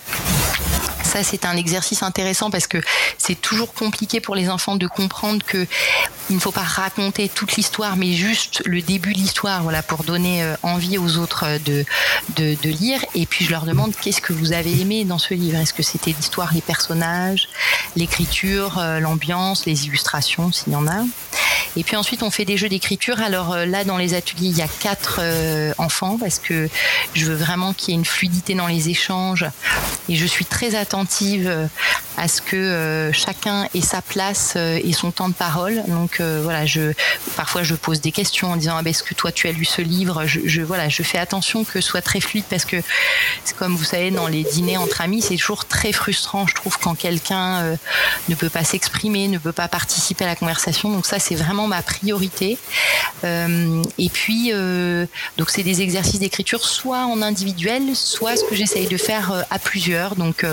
ça 1.15 1.23
c'est 1.23 1.45
un 1.45 1.56
exercice 1.56 2.04
intéressant 2.04 2.49
parce 2.49 2.67
que 2.67 2.78
c'est 3.17 3.39
toujours 3.39 3.73
compliqué 3.73 4.19
pour 4.19 4.36
les 4.36 4.49
enfants 4.49 4.75
de 4.75 4.88
comprendre 4.88 5.45
que 5.45 5.65
il 6.30 6.36
ne 6.36 6.41
faut 6.41 6.51
pas 6.51 6.62
raconter 6.62 7.30
toute 7.30 7.56
l'histoire 7.56 7.95
mais 7.95 8.13
juste 8.13 8.62
le 8.65 8.82
début 8.82 9.13
de 9.13 9.19
l'histoire 9.19 9.63
voilà 9.63 9.82
pour 9.82 10.04
donner 10.04 10.45
envie 10.62 10.97
aux 10.97 11.17
autres 11.17 11.45
de, 11.63 11.86
de, 12.36 12.58
de 12.62 12.69
lire 12.69 12.99
et 13.13 13.25
puis 13.25 13.45
je 13.45 13.51
leur 13.51 13.65
demande 13.65 13.93
qu'est-ce 13.95 14.21
que 14.21 14.34
vous 14.34 14.51
avez 14.51 14.82
aimé 14.82 15.06
dans 15.06 15.19
ce 15.19 15.34
livre? 15.34 15.58
Est-ce 15.60 15.73
que 15.73 15.84
c'était 15.84 16.12
l'histoire 16.12 16.54
les 16.54 16.62
personnages 16.62 17.47
l'écriture 17.95 18.82
l'ambiance 18.99 19.65
les 19.65 19.86
illustrations 19.86 20.51
s'il 20.51 20.73
y 20.73 20.75
en 20.75 20.88
a? 20.88 21.06
Et 21.78 21.84
puis 21.84 21.95
ensuite, 21.95 22.23
on 22.23 22.32
fait 22.32 22.45
des 22.45 22.58
jeux 22.58 22.69
d'écriture. 22.69 23.21
Alors 23.21 23.54
euh, 23.54 23.65
là, 23.65 23.84
dans 23.84 23.97
les 23.97 24.13
ateliers, 24.13 24.47
il 24.47 24.58
y 24.58 24.62
a 24.62 24.67
quatre 24.67 25.19
euh, 25.21 25.73
enfants 25.78 26.17
parce 26.17 26.39
que 26.39 26.69
je 27.13 27.25
veux 27.25 27.36
vraiment 27.36 27.73
qu'il 27.73 27.89
y 27.89 27.91
ait 27.91 27.99
une 27.99 28.06
fluidité 28.06 28.56
dans 28.56 28.67
les 28.67 28.89
échanges. 28.89 29.45
Et 30.08 30.15
je 30.15 30.25
suis 30.25 30.45
très 30.45 30.75
attentive 30.75 31.04
euh, 31.23 31.67
à 32.17 32.27
ce 32.27 32.41
que 32.41 33.11
chacun 33.13 33.67
ait 33.73 33.81
sa 33.81 34.01
place 34.01 34.55
et 34.55 34.93
son 34.93 35.11
temps 35.11 35.27
de 35.27 35.33
parole. 35.33 35.83
Donc 35.87 36.21
voilà, 36.21 36.63
parfois 37.35 37.63
je 37.63 37.75
pose 37.75 37.99
des 37.99 38.13
questions 38.13 38.51
en 38.53 38.55
disant 38.55 38.75
ah, 38.77 38.81
ben, 38.83 38.91
est-ce 38.91 39.03
que 39.03 39.13
toi 39.13 39.33
tu 39.33 39.49
as 39.49 39.51
lu 39.51 39.65
ce 39.65 39.81
livre? 39.81 40.25
Je, 40.25 40.61
voilà, 40.61 40.87
je 40.87 41.03
fais 41.03 41.17
attention 41.17 41.65
que 41.65 41.81
ce 41.81 41.81
soit 41.81 42.01
très 42.01 42.21
fluide 42.21 42.45
parce 42.49 42.63
que 42.63 42.77
comme 43.57 43.75
vous 43.75 43.83
savez 43.83 44.11
dans 44.11 44.27
les 44.27 44.43
dîners 44.43 44.77
entre 44.77 45.01
amis, 45.01 45.21
c'est 45.21 45.35
toujours 45.35 45.65
très 45.65 45.91
frustrant, 45.91 46.47
je 46.47 46.55
trouve, 46.55 46.77
quand 46.79 46.95
quelqu'un 46.95 47.77
ne 48.29 48.35
peut 48.35 48.49
pas 48.49 48.63
s'exprimer, 48.63 49.27
ne 49.27 49.37
peut 49.37 49.51
pas 49.51 49.67
participer 49.67 50.23
à 50.23 50.27
la 50.27 50.35
conversation. 50.37 50.89
Donc 50.89 51.05
ça, 51.05 51.19
c'est 51.19 51.35
vraiment 51.35 51.67
ma 51.67 51.81
priorité. 51.81 52.57
Euh, 53.23 53.81
et 53.97 54.09
puis, 54.09 54.51
euh, 54.53 55.05
donc 55.37 55.49
c'est 55.49 55.63
des 55.63 55.81
exercices 55.81 56.19
d'écriture 56.19 56.65
soit 56.65 57.05
en 57.05 57.21
individuel, 57.21 57.95
soit 57.95 58.35
ce 58.37 58.43
que 58.43 58.55
j'essaye 58.55 58.87
de 58.87 58.97
faire 58.97 59.31
euh, 59.31 59.41
à 59.49 59.59
plusieurs. 59.59 60.15
Donc, 60.15 60.45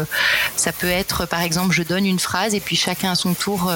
ça 0.56 0.72
peut 0.72 0.90
être, 0.90 1.26
par 1.26 1.40
exemple, 1.40 1.74
je 1.74 1.82
donne 1.82 2.06
une 2.06 2.18
phrase 2.18 2.54
et 2.54 2.60
puis 2.60 2.76
chacun 2.76 3.12
à 3.12 3.14
son 3.14 3.34
tour 3.34 3.72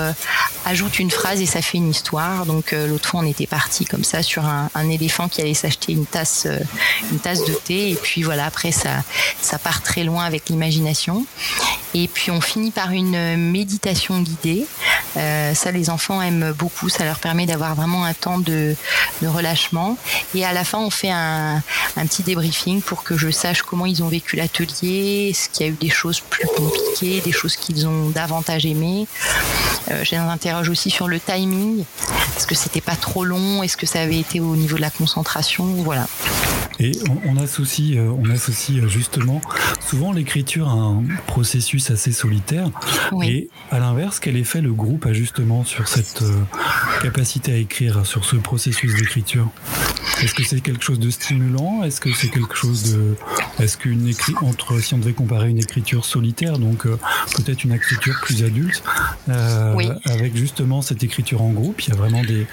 ajoute 0.65 0.99
une 0.99 1.11
phrase 1.11 1.41
et 1.41 1.47
ça 1.47 1.63
fait 1.63 1.79
une 1.79 1.91
histoire. 1.91 2.47
Donc, 2.47 2.73
l'autre 2.73 3.09
fois, 3.09 3.21
on 3.21 3.27
était 3.27 3.47
parti 3.47 3.85
comme 3.85 4.05
ça 4.05 4.23
sur 4.23 4.45
un, 4.45 4.91
éléphant 4.91 5.29
qui 5.29 5.41
allait 5.41 5.55
s'acheter 5.55 5.93
une 5.93 6.07
tasse, 6.07 6.47
une 7.11 7.19
tasse 7.19 7.45
de 7.45 7.53
thé. 7.53 7.91
Et 7.91 7.95
puis 7.95 8.23
voilà, 8.23 8.47
après, 8.47 8.73
ça, 8.73 9.03
ça 9.41 9.59
part 9.59 9.83
très 9.83 10.05
loin 10.05 10.25
avec 10.25 10.49
l'imagination. 10.49 11.27
Et 11.99 12.09
puis, 12.09 12.31
on 12.31 12.43
finit 12.43 12.73
par 12.73 12.91
une 12.91 13.39
méditation 13.51 14.21
guidée. 14.21 14.67
ça, 15.15 15.73
les 15.73 15.89
enfants 15.89 16.21
aiment 16.21 16.53
beaucoup. 16.53 16.91
Ça 16.91 17.07
leur 17.07 17.19
permet 17.19 17.47
d'avoir 17.47 17.75
vraiment 17.75 18.05
un 18.05 18.13
temps 18.13 18.39
de, 18.39 18.77
relâchement. 19.25 19.97
Et 20.35 20.45
à 20.45 20.53
la 20.53 20.63
fin, 20.63 20.79
on 20.79 20.91
fait 20.91 21.11
un, 21.11 21.63
petit 22.03 22.23
débriefing 22.23 22.83
pour 22.83 23.03
que 23.03 23.17
je 23.17 23.31
sache 23.31 23.63
comment 23.63 23.87
ils 23.87 24.03
ont 24.03 24.09
vécu 24.09 24.37
l'atelier, 24.37 25.29
est-ce 25.31 25.49
qu'il 25.49 25.67
y 25.67 25.71
a 25.71 25.73
eu 25.73 25.77
des 25.77 25.89
choses 25.89 26.21
plus 26.21 26.47
compliquées, 26.47 27.23
des 27.23 27.33
choses 27.33 27.57
qu'ils 27.57 27.89
ont 27.89 28.11
davantage 28.11 28.67
aimées? 28.67 29.07
Euh, 29.91 30.05
je 30.05 30.11
les 30.11 30.17
interroge 30.19 30.69
aussi 30.69 30.91
sur 30.91 31.09
le 31.09 31.19
timing. 31.19 31.85
Est-ce 32.37 32.47
que 32.47 32.55
c'était 32.55 32.83
pas 32.83 32.97
trop 32.97 33.25
long? 33.25 33.63
Est-ce 33.63 33.79
que 33.79 33.87
ça 33.87 34.03
avait 34.03 34.19
été 34.19 34.41
au 34.41 34.55
niveau 34.55 34.77
de 34.77 34.83
la 34.83 34.91
concentration? 34.91 35.65
Voilà. 35.65 36.07
Et 36.79 36.93
on, 37.25 37.37
associe, 37.39 37.97
euh, 37.97 38.13
on 38.19 38.29
associe 38.31 38.83
euh, 38.83 38.89
justement 38.89 39.41
souvent 39.81 40.13
l'écriture 40.13 40.69
à 40.69 40.73
un 40.73 41.05
processus 41.27 41.91
assez 41.91 42.13
solitaire. 42.13 42.71
Et 43.23 43.49
à 43.71 43.79
l'inverse, 43.79 44.21
quel 44.21 44.37
effet 44.37 44.61
le 44.61 44.73
groupe 44.73 45.07
a 45.07 45.13
justement 45.13 45.65
sur 45.65 45.89
cette 45.89 46.23
euh, 46.23 46.43
capacité 47.03 47.53
à 47.53 47.57
écrire, 47.57 48.05
sur 48.05 48.25
ce 48.25 48.37
processus 48.37 48.95
d'écriture? 48.95 49.49
Est-ce 50.23 50.35
que 50.35 50.45
c'est 50.45 50.61
quelque 50.61 50.83
chose 50.83 50.99
de 50.99 51.11
stimulant? 51.11 51.83
Est-ce 51.83 52.01
que 52.01 52.13
c'est 52.13 52.29
quelque 52.29 52.55
chose 52.55 52.95
de, 52.95 53.17
est-ce 53.59 53.77
qu'une 53.77 54.07
écriture 54.07 54.45
entre, 54.45 54.79
si 54.81 54.95
on 54.95 54.99
devait 54.99 55.13
comparer 55.13 55.49
une 55.49 55.59
écriture 55.59 56.05
solitaire, 56.05 56.59
donc 56.59 56.87
peut-être 57.37 57.65
une 57.65 57.73
écriture 57.73 58.19
plus 58.23 58.43
adulte, 58.43 58.83
avec 59.27 60.35
justement 60.35 60.81
cette 60.81 61.03
écriture 61.03 61.43
en 61.43 61.51
groupe, 61.51 61.83
il 61.83 61.91
y 61.91 61.93
a 61.93 61.97
vraiment 61.97 62.23
des, 62.23 62.47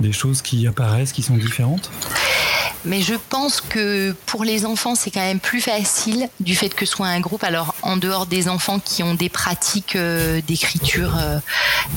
des 0.00 0.12
choses 0.12 0.42
qui 0.42 0.66
apparaissent, 0.66 1.12
qui 1.12 1.22
sont 1.22 1.36
différentes? 1.36 1.90
Mais 2.84 3.00
je 3.00 3.14
pense 3.14 3.60
que 3.60 4.14
pour 4.26 4.44
les 4.44 4.66
enfants, 4.66 4.94
c'est 4.94 5.10
quand 5.10 5.20
même 5.20 5.40
plus 5.40 5.60
facile 5.60 6.28
du 6.40 6.54
fait 6.54 6.68
que 6.68 6.86
ce 6.86 6.92
soit 6.92 7.06
un 7.06 7.20
groupe. 7.20 7.44
Alors, 7.44 7.73
en 7.84 7.96
dehors 7.96 8.26
des 8.26 8.48
enfants 8.48 8.80
qui 8.80 9.02
ont 9.02 9.14
des 9.14 9.28
pratiques 9.28 9.94
euh, 9.96 10.40
d'écriture 10.46 11.16
euh, 11.18 11.38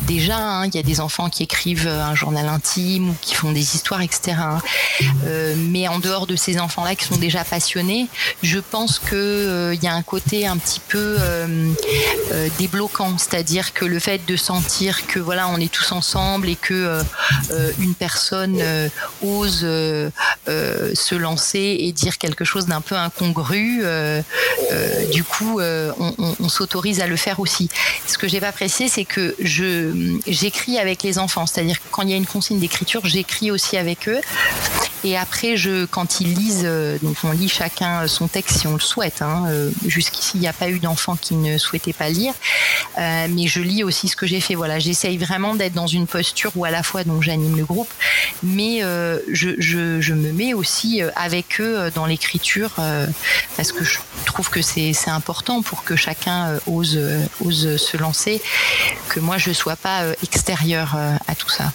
déjà, 0.05 0.37
hein, 0.37 0.65
il 0.67 0.75
y 0.75 0.79
a 0.79 0.83
des 0.83 0.99
enfants 0.99 1.29
qui 1.29 1.43
écrivent 1.43 1.87
un 1.87 2.13
journal 2.13 2.47
intime 2.47 3.09
ou 3.09 3.15
qui 3.21 3.33
font 3.33 3.51
des 3.51 3.75
histoires, 3.75 4.01
etc. 4.01 4.37
Hein. 4.37 4.59
Euh, 5.25 5.55
mais 5.57 5.87
en 5.87 5.99
dehors 5.99 6.27
de 6.27 6.35
ces 6.35 6.59
enfants-là 6.59 6.95
qui 6.95 7.05
sont 7.05 7.15
déjà 7.15 7.43
passionnés, 7.43 8.07
je 8.43 8.59
pense 8.59 8.99
qu'il 8.99 9.79
y 9.81 9.87
a 9.87 9.93
un 9.93 10.03
côté 10.03 10.45
un 10.45 10.57
petit 10.57 10.81
peu 10.81 11.17
débloquant, 12.59 13.17
c'est-à-dire 13.17 13.73
que 13.73 13.85
le 13.85 13.99
fait 13.99 14.25
de 14.25 14.35
sentir 14.35 15.07
que 15.07 15.19
voilà, 15.19 15.47
on 15.47 15.57
est 15.57 15.71
tous 15.71 15.91
ensemble 15.91 16.49
et 16.49 16.55
que 16.55 17.01
une 17.79 17.93
personne 17.93 18.61
ose 19.21 19.65
euh, 20.49 20.91
se 20.95 21.13
lancer 21.15 21.75
et 21.79 21.91
dire 21.91 22.17
quelque 22.17 22.45
chose 22.45 22.67
d'un 22.67 22.79
peu 22.79 22.95
incongru, 22.95 23.81
euh, 23.83 24.21
euh, 25.77 25.91
on, 26.39 26.49
s'autorise 26.49 27.01
à 27.01 27.07
le 27.07 27.15
faire 27.15 27.39
aussi. 27.39 27.69
Ce 28.05 28.17
que 28.17 28.27
j'ai 28.27 28.39
pas 28.39 28.51
précisé, 28.51 28.87
c'est 28.87 29.05
que 29.05 29.35
je 29.39 30.17
j'écris 30.27 30.77
avec 30.77 31.03
les 31.03 31.19
enfants, 31.19 31.45
c'est-à-dire 31.45 31.77
quand 31.91 32.03
il 32.03 32.09
y 32.09 32.13
a 32.13 32.17
une 32.17 32.25
consigne 32.25 32.59
d'écriture, 32.59 33.01
j'écris 33.05 33.51
aussi 33.51 33.77
avec 33.77 34.07
eux. 34.07 34.19
Et 35.03 35.15
après, 35.15 35.57
je, 35.57 35.85
quand 35.85 36.19
ils 36.21 36.33
lisent, 36.33 36.67
donc 37.03 37.17
on 37.23 37.31
lit 37.31 37.49
chacun 37.49 38.07
son 38.07 38.27
texte 38.27 38.57
si 38.57 38.67
on 38.67 38.73
le 38.73 38.79
souhaite. 38.79 39.21
Hein, 39.21 39.45
Jusqu'ici, 39.85 40.31
il 40.35 40.39
n'y 40.41 40.47
a 40.47 40.53
pas 40.53 40.69
eu 40.69 40.79
d'enfant 40.79 41.15
qui 41.15 41.35
ne 41.35 41.57
souhaitait 41.57 41.93
pas 41.93 42.09
lire, 42.09 42.33
mais 42.97 43.47
je 43.47 43.61
lis 43.61 43.83
aussi 43.83 44.07
ce 44.07 44.15
que 44.15 44.25
j'ai 44.25 44.41
fait. 44.41 44.55
Voilà, 44.55 44.79
j'essaye 44.79 45.17
vraiment 45.17 45.55
d'être 45.55 45.73
dans 45.73 45.87
une 45.87 46.07
posture 46.07 46.51
où 46.55 46.65
à 46.65 46.71
la 46.71 46.81
fois 46.81 47.03
donc 47.03 47.21
j'anime 47.21 47.55
le 47.55 47.63
groupe, 47.63 47.91
mais 48.41 48.81
je, 49.31 49.55
je, 49.59 50.13
me 50.13 50.31
mets 50.31 50.53
aussi 50.53 51.01
euh, 51.01 51.09
avec 51.15 51.59
eux 51.59 51.77
euh, 51.77 51.91
dans 51.93 52.05
l'écriture 52.05 52.71
euh, 52.79 53.07
parce 53.55 53.71
que 53.71 53.83
je 53.83 53.99
trouve 54.25 54.49
que 54.49 54.61
c'est 54.61 54.93
important 55.07 55.61
pour 55.67 55.83
que 55.83 55.95
chacun 55.95 56.57
ose, 56.65 56.99
ose 57.45 57.77
se 57.77 57.97
lancer, 57.97 58.41
que 59.09 59.19
moi 59.19 59.37
je 59.37 59.49
ne 59.49 59.53
sois 59.53 59.75
pas 59.75 60.03
extérieur 60.23 60.95
à 61.27 61.35
tout 61.35 61.49
ça. 61.49 61.71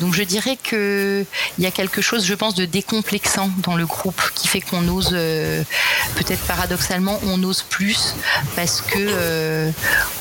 Donc 0.00 0.14
je 0.14 0.22
dirais 0.22 0.56
qu'il 0.62 1.26
y 1.58 1.66
a 1.66 1.70
quelque 1.70 2.00
chose, 2.00 2.24
je 2.24 2.34
pense, 2.34 2.54
de 2.54 2.64
décomplexant 2.64 3.50
dans 3.58 3.76
le 3.76 3.84
groupe 3.86 4.20
qui 4.34 4.48
fait 4.48 4.60
qu'on 4.60 4.86
ose, 4.88 5.10
peut-être 5.10 6.42
paradoxalement, 6.46 7.18
on 7.26 7.42
ose 7.42 7.62
plus 7.62 8.14
parce 8.54 8.80
que 8.80 9.72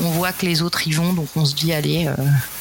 on 0.03 0.09
voit 0.09 0.31
que 0.31 0.45
les 0.45 0.61
autres 0.61 0.87
y 0.87 0.91
vont, 0.91 1.13
donc 1.13 1.27
on 1.35 1.45
se 1.45 1.53
dit 1.53 1.73
allez, 1.73 2.09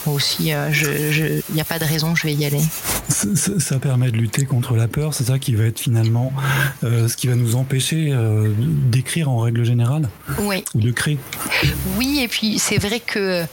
moi 0.06 0.14
aussi, 0.14 0.50
il 0.50 1.42
n'y 1.54 1.60
a 1.60 1.64
pas 1.64 1.78
de 1.78 1.84
raison, 1.84 2.14
je 2.14 2.26
vais 2.26 2.34
y 2.34 2.44
aller. 2.44 2.62
Ça, 3.08 3.78
permet 3.78 4.10
de 4.10 4.16
lutter 4.16 4.44
contre 4.46 4.76
la 4.76 4.88
peur, 4.88 5.14
c'est 5.14 5.24
ça 5.24 5.38
qui 5.38 5.54
va 5.54 5.64
être 5.64 5.78
finalement 5.78 6.32
euh, 6.82 7.08
ce 7.08 7.16
qui 7.16 7.26
va 7.26 7.34
nous 7.34 7.54
empêcher 7.54 8.12
euh, 8.12 8.50
d'écrire 8.58 9.28
en 9.30 9.38
règle 9.38 9.64
générale 9.64 10.08
Oui. 10.38 10.64
Ou 10.74 10.80
de 10.80 10.90
créer 10.90 11.18
Oui, 11.98 12.20
et 12.22 12.28
puis 12.28 12.58
c'est 12.58 12.78
vrai 12.78 13.00
que 13.00 13.44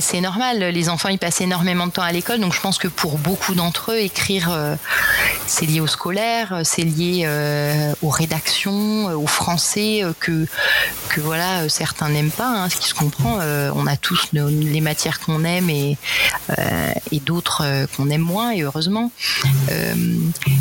c'est 0.00 0.20
normal. 0.20 0.58
Les 0.58 0.88
enfants, 0.88 1.08
ils 1.08 1.18
passent 1.18 1.40
énormément 1.40 1.86
de 1.86 1.92
temps 1.92 2.02
à 2.02 2.12
l'école, 2.12 2.40
donc 2.40 2.54
je 2.54 2.60
pense 2.60 2.78
que 2.78 2.88
pour 2.88 3.18
beaucoup 3.18 3.54
d'entre 3.54 3.92
eux, 3.92 3.98
écrire, 3.98 4.50
euh, 4.50 4.76
c'est 5.46 5.66
lié 5.66 5.80
au 5.80 5.86
scolaire, 5.86 6.60
c'est 6.64 6.82
lié 6.82 7.24
euh, 7.26 7.92
aux 8.02 8.10
rédactions, 8.10 9.06
au 9.06 9.26
français, 9.26 10.02
que, 10.20 10.46
que 11.08 11.20
voilà, 11.20 11.68
certains 11.68 12.08
n'aiment 12.10 12.30
pas, 12.30 12.46
hein, 12.46 12.68
ce 12.68 12.76
qui 12.76 12.88
se 12.88 12.94
comprend. 12.94 13.38
on 13.74 13.86
a 13.86 13.96
tous 13.96 14.28
les 14.32 14.80
matières 14.80 15.20
qu'on 15.20 15.44
aime 15.44 15.68
et, 15.70 15.96
et 17.10 17.20
d'autres 17.20 17.64
qu'on 17.96 18.10
aime 18.10 18.22
moins, 18.22 18.52
et 18.52 18.62
heureusement. 18.62 19.10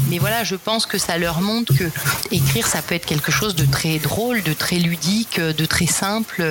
mais 0.10 0.18
voilà, 0.18 0.44
je 0.44 0.56
pense 0.56 0.86
que 0.86 0.98
ça 0.98 1.18
leur 1.18 1.42
montre 1.42 1.74
que 1.78 1.86
écrire, 2.32 2.66
ça 2.66 2.82
peut 2.82 2.96
être 2.96 3.06
quelque 3.06 3.32
chose 3.32 3.56
de 3.56 3.66
très 3.66 4.00
drôle, 4.00 4.42
de 4.44 4.54
très 4.54 4.78
ludique, 4.78 5.40
de 5.40 5.66
très 5.66 5.88
simple, 5.88 6.44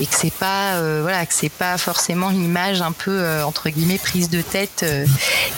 et 0.00 0.06
que 0.06 0.14
c'est 0.14 0.32
pas, 0.32 0.80
voilà, 1.00 1.26
que 1.26 1.34
c'est 1.34 1.48
pas 1.48 1.76
forcément 1.88 2.30
une 2.30 2.44
image 2.44 2.82
un 2.82 2.92
peu 2.92 3.18
euh, 3.18 3.42
entre 3.46 3.70
guillemets 3.70 3.96
prise 3.96 4.28
de 4.28 4.42
tête 4.42 4.82
euh, 4.82 5.06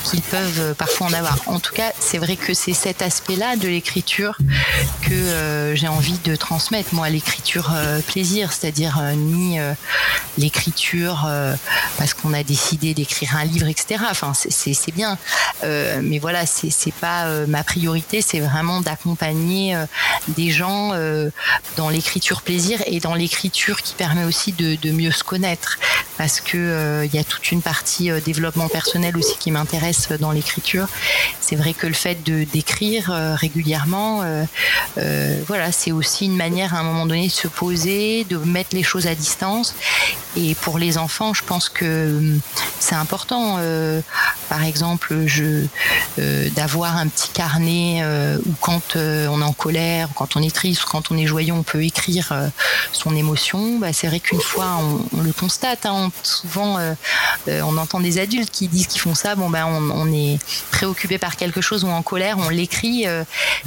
qu'ils 0.05 0.23
peuvent 0.23 0.61
euh, 0.61 0.75
parfois 0.75 1.09
en 1.09 1.13
avoir. 1.13 1.37
En 1.47 1.59
tout 1.59 1.75
cas, 1.75 1.91
c'est 1.99 2.19
vrai 2.19 2.37
que 2.37 2.55
c'est 2.55 2.73
cet 2.73 3.03
aspect-là 3.03 3.57
de 3.57 3.67
l'écriture 3.67 4.39
que 5.03 5.75
j'ai 5.75 5.89
envie 5.89 6.19
de 6.19 6.37
transmettre 6.37 6.95
moi 6.95 7.09
l'écriture 7.09 7.75
plaisir, 8.07 8.53
c'est-à-dire 8.53 9.01
ni 9.17 9.59
l'écriture 10.39 11.29
parce 11.99 12.15
qu'on 12.15 12.33
a 12.33 12.43
décidé 12.43 12.95
d'écrire 12.95 13.37
un 13.37 13.45
livre, 13.45 13.67
etc. 13.67 14.05
Enfin, 14.11 14.33
c'est 14.35 14.95
bien, 14.95 15.19
mais 15.63 16.19
voilà, 16.19 16.47
c'est 16.47 16.95
pas 17.01 17.27
ma 17.47 17.65
priorité, 17.65 18.23
c'est 18.23 18.41
vraiment 18.41 18.81
d'accompagner 18.81 19.77
des 20.29 20.51
gens 20.51 20.93
dans 21.77 21.89
l'écriture 21.89 22.43
plaisir 22.43 22.83
et 22.87 23.01
dans 23.01 23.15
l'écriture 23.15 23.83
qui 23.83 23.95
permet 23.95 24.25
aussi 24.25 24.53
de 24.53 24.91
mieux 24.91 25.13
se 25.13 25.25
connaître 25.25 25.79
parce 26.21 26.43
que 26.43 26.59
euh, 26.59 27.07
il 27.07 27.15
y 27.15 27.19
a 27.19 27.25
toute 27.25 27.51
une 27.51 27.63
partie 27.63 28.11
euh, 28.11 28.21
développement 28.21 28.69
personnel 28.69 29.17
aussi 29.17 29.39
qui 29.39 29.51
m'intéresse 29.51 30.11
dans 30.21 30.33
l'écriture. 30.33 30.87
C'est 31.41 31.57
vrai 31.57 31.73
que 31.73 31.87
le 31.87 31.95
fait 31.95 32.23
de 32.23 32.45
d'écrire 32.45 33.11
euh, 33.11 33.35
régulièrement, 33.35 34.23
voilà, 35.47 35.73
c'est 35.73 35.93
aussi 35.93 36.27
une 36.27 36.37
manière 36.37 36.75
à 36.75 36.81
un 36.81 36.83
moment 36.83 37.07
donné 37.07 37.29
de 37.29 37.33
se 37.33 37.49
poser, 37.49 38.25
de 38.25 38.37
mettre 38.37 38.77
les 38.77 38.83
choses 38.83 39.07
à 39.07 39.15
distance. 39.15 39.75
Et 40.37 40.55
pour 40.57 40.79
les 40.79 40.99
enfants, 40.99 41.33
je 41.33 41.43
pense 41.43 41.71
que 41.71 42.19
hum, 42.19 42.41
c'est 42.81 42.97
important. 42.97 43.57
Par 44.51 44.65
exemple, 44.65 45.25
je 45.27 45.65
d'avoir 46.19 46.99
un 46.99 47.09
petit 47.09 47.31
carnet 47.31 48.05
où 48.45 48.53
quand 48.61 48.97
on 48.97 49.41
est 49.41 49.45
en 49.45 49.53
colère, 49.53 50.09
quand 50.15 50.37
on 50.37 50.43
est 50.43 50.55
triste, 50.55 50.83
quand 50.85 51.11
on 51.11 51.17
est 51.17 51.27
joyeux, 51.27 51.55
on 51.55 51.63
peut 51.63 51.83
écrire 51.83 52.35
son 52.93 53.17
émotion. 53.17 53.79
Bah, 53.79 53.93
c'est 53.93 54.07
vrai 54.07 54.21
qu'une 54.21 54.41
fois, 54.41 54.79
on, 55.17 55.23
le 55.23 55.33
constate. 55.33 55.87
Hein, 55.87 56.11
souvent, 56.23 56.79
euh, 56.79 56.95
euh, 57.49 57.63
on 57.63 57.77
entend 57.77 58.01
des 58.01 58.19
adultes 58.19 58.51
qui 58.51 58.69
disent 58.69 58.87
qu'ils 58.87 59.01
font 59.01 59.15
ça. 59.15 59.35
Bon, 59.35 59.51
ben, 59.51 59.67
on, 59.67 60.13
est 60.13 60.39
préoccupé 60.71 61.19
par 61.19 61.37
quelque 61.37 61.61
chose 61.61 61.85
ou 61.85 61.89
en 61.89 62.03
colère, 62.03 62.39
on 62.39 62.49
l'écrit. 62.49 63.07
Euh, 63.07 63.25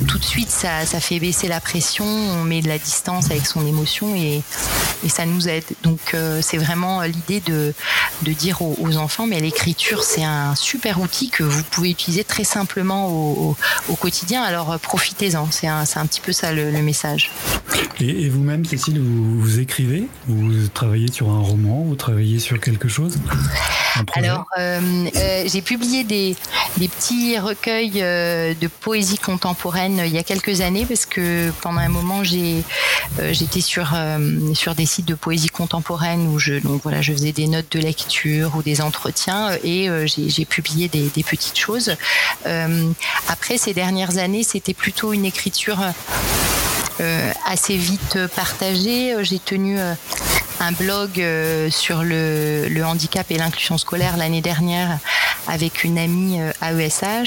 tout 0.08 0.17
de 0.17 0.24
suite, 0.24 0.50
ça, 0.50 0.86
ça 0.86 1.00
fait 1.00 1.19
baisser 1.19 1.48
la 1.48 1.60
pression, 1.60 2.06
on 2.06 2.43
met 2.43 2.62
de 2.62 2.67
la 2.67 2.78
distance 2.78 3.32
avec 3.32 3.46
son 3.46 3.65
émotion 3.65 4.15
et, 4.15 4.41
et 5.06 5.10
ça 5.10 5.26
nous 5.26 5.48
aide. 5.48 5.63
Donc, 5.84 6.15
c'est 6.41 6.58
vraiment 6.58 7.02
l'idée 7.02 7.39
de, 7.39 7.74
de 8.24 8.34
dire 8.34 8.62
aux, 8.62 8.98
enfants, 8.98 9.26
mais 9.26 9.39
l'écriture, 9.39 10.04
c'est 10.04 10.24
un 10.24 10.56
super 10.56 10.72
outil 10.97 11.29
que 11.29 11.43
vous 11.43 11.63
pouvez 11.63 11.91
utiliser 11.91 12.23
très 12.23 12.43
simplement 12.43 13.09
au, 13.09 13.55
au, 13.89 13.95
quotidien. 13.95 14.41
Alors, 14.43 14.79
profitez-en. 14.79 15.49
C'est 15.51 15.67
un, 15.67 15.83
un, 15.95 16.05
petit 16.05 16.21
peu 16.21 16.31
ça 16.31 16.51
le, 16.51 16.71
message. 16.81 17.31
Et, 17.99 18.29
vous-même, 18.29 18.65
Cécile, 18.65 18.99
vous, 18.99 19.39
vous 19.39 19.59
écrivez? 19.59 20.07
Vous 20.27 20.67
travaillez 20.73 21.12
sur 21.12 21.29
un 21.29 21.39
roman? 21.39 21.83
Vous 21.83 21.95
travaillez 21.95 22.39
sur 22.39 22.59
quelque 22.59 22.88
chose? 22.88 23.17
Alors, 24.13 24.45
euh, 24.57 25.05
euh, 25.15 25.43
j'ai 25.45 25.62
publié 25.62 26.03
des, 26.03 26.36
petits 26.77 27.38
recueils 27.38 28.01
euh, 28.01 28.53
de 28.59 28.67
poésie 28.67 29.17
contemporaine 29.17 30.01
il 30.05 30.12
y 30.12 30.17
a 30.17 30.23
quelques 30.23 30.62
années 30.62 30.86
parce 30.86 31.05
que 31.05 31.51
pendant 31.62 31.79
un 31.79 31.89
moment, 31.89 32.23
j'ai 32.23 32.63
j'étais 33.31 33.62
sur 33.62 33.95
sur 34.53 34.75
des 34.75 34.86
sites 34.86 35.05
de 35.05 35.15
poésie 35.15 35.49
contemporaine 35.49 36.27
où 36.27 36.39
je 36.39 36.55
donc 36.55 36.81
voilà, 36.83 37.01
je 37.01 37.13
faisais 37.13 37.31
des 37.31 37.47
notes 37.47 37.71
de 37.71 37.79
lecture 37.79 38.55
ou 38.55 38.63
des 38.63 38.81
entretiens 38.81 39.51
et 39.63 39.89
j'ai 40.05 40.45
des, 40.63 41.23
petites 41.23 41.58
choses. 41.58 41.95
après 43.28 43.58
ces 43.58 43.73
dernières 43.73 44.17
années, 44.17 44.43
c'était 44.43 44.73
plutôt 44.73 45.13
une 45.13 45.26
écriture 45.26 45.80
assez 47.45 47.76
vite 47.76 48.17
partagée. 48.36 49.15
J'ai 49.21 49.39
tenu 49.39 49.78
un 50.63 50.71
blog 50.71 51.19
euh, 51.19 51.69
sur 51.69 52.04
le 52.04 52.84
handicap 52.84 53.30
et 53.30 53.38
l'inclusion 53.38 53.78
scolaire 53.78 54.17
l'année 54.17 54.41
dernière 54.41 54.99
avec 55.47 55.84
une 55.84 55.97
amie 55.97 56.39
AESH 56.62 57.03
euh, 57.03 57.25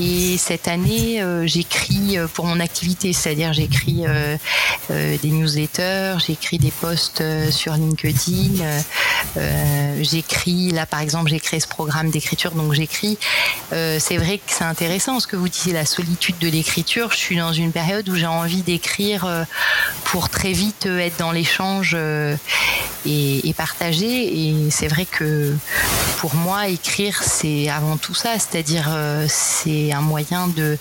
et 0.00 0.36
cette 0.38 0.68
année 0.68 1.22
euh, 1.22 1.46
j'écris 1.46 2.16
pour 2.34 2.46
mon 2.46 2.60
activité, 2.60 3.12
c'est-à-dire 3.12 3.52
j'écris 3.52 4.04
des 4.90 5.30
newsletters, 5.30 6.16
j'écris 6.26 6.58
des 6.58 6.70
posts 6.70 7.22
sur 7.50 7.74
LinkedIn, 7.74 8.64
j'écris 10.00 10.70
là 10.70 10.86
par 10.86 11.00
exemple 11.00 11.30
j'ai 11.30 11.40
créé 11.40 11.60
ce 11.60 11.68
programme 11.68 12.10
d'écriture 12.10 12.52
donc 12.52 12.72
j'écris. 12.72 13.18
c'est 13.70 14.16
vrai 14.16 14.38
que 14.38 14.44
c'est 14.52 14.64
intéressant 14.64 15.20
ce 15.20 15.26
que 15.26 15.36
vous 15.36 15.48
disiez 15.48 15.72
la 15.72 15.86
solitude 15.86 16.38
de 16.38 16.48
l'écriture. 16.48 17.12
Je 17.12 17.18
suis 17.18 17.36
dans 17.36 17.52
une 17.52 17.72
période 17.72 18.08
où 18.08 18.14
j'ai 18.14 18.26
envie 18.26 18.62
d'écrire 18.62 19.46
pour 20.04 20.28
très 20.28 20.52
vite 20.52 20.86
être 20.86 21.18
dans 21.18 21.32
l'échange 21.32 21.96
et, 23.06 23.54
partager. 23.56 24.48
Et 24.48 24.70
c'est 24.70 24.88
vrai 24.88 25.06
que 25.06 25.54
pour 26.18 26.34
moi, 26.34 26.68
écrire, 26.68 27.22
c'est 27.22 27.41
avant 27.70 27.96
tout 27.96 28.14
ça, 28.14 28.34
c'est-à-dire 28.38 28.86
euh, 28.88 29.26
c'est 29.28 29.92
un 29.92 30.00
moyen 30.00 30.48
de 30.48 30.78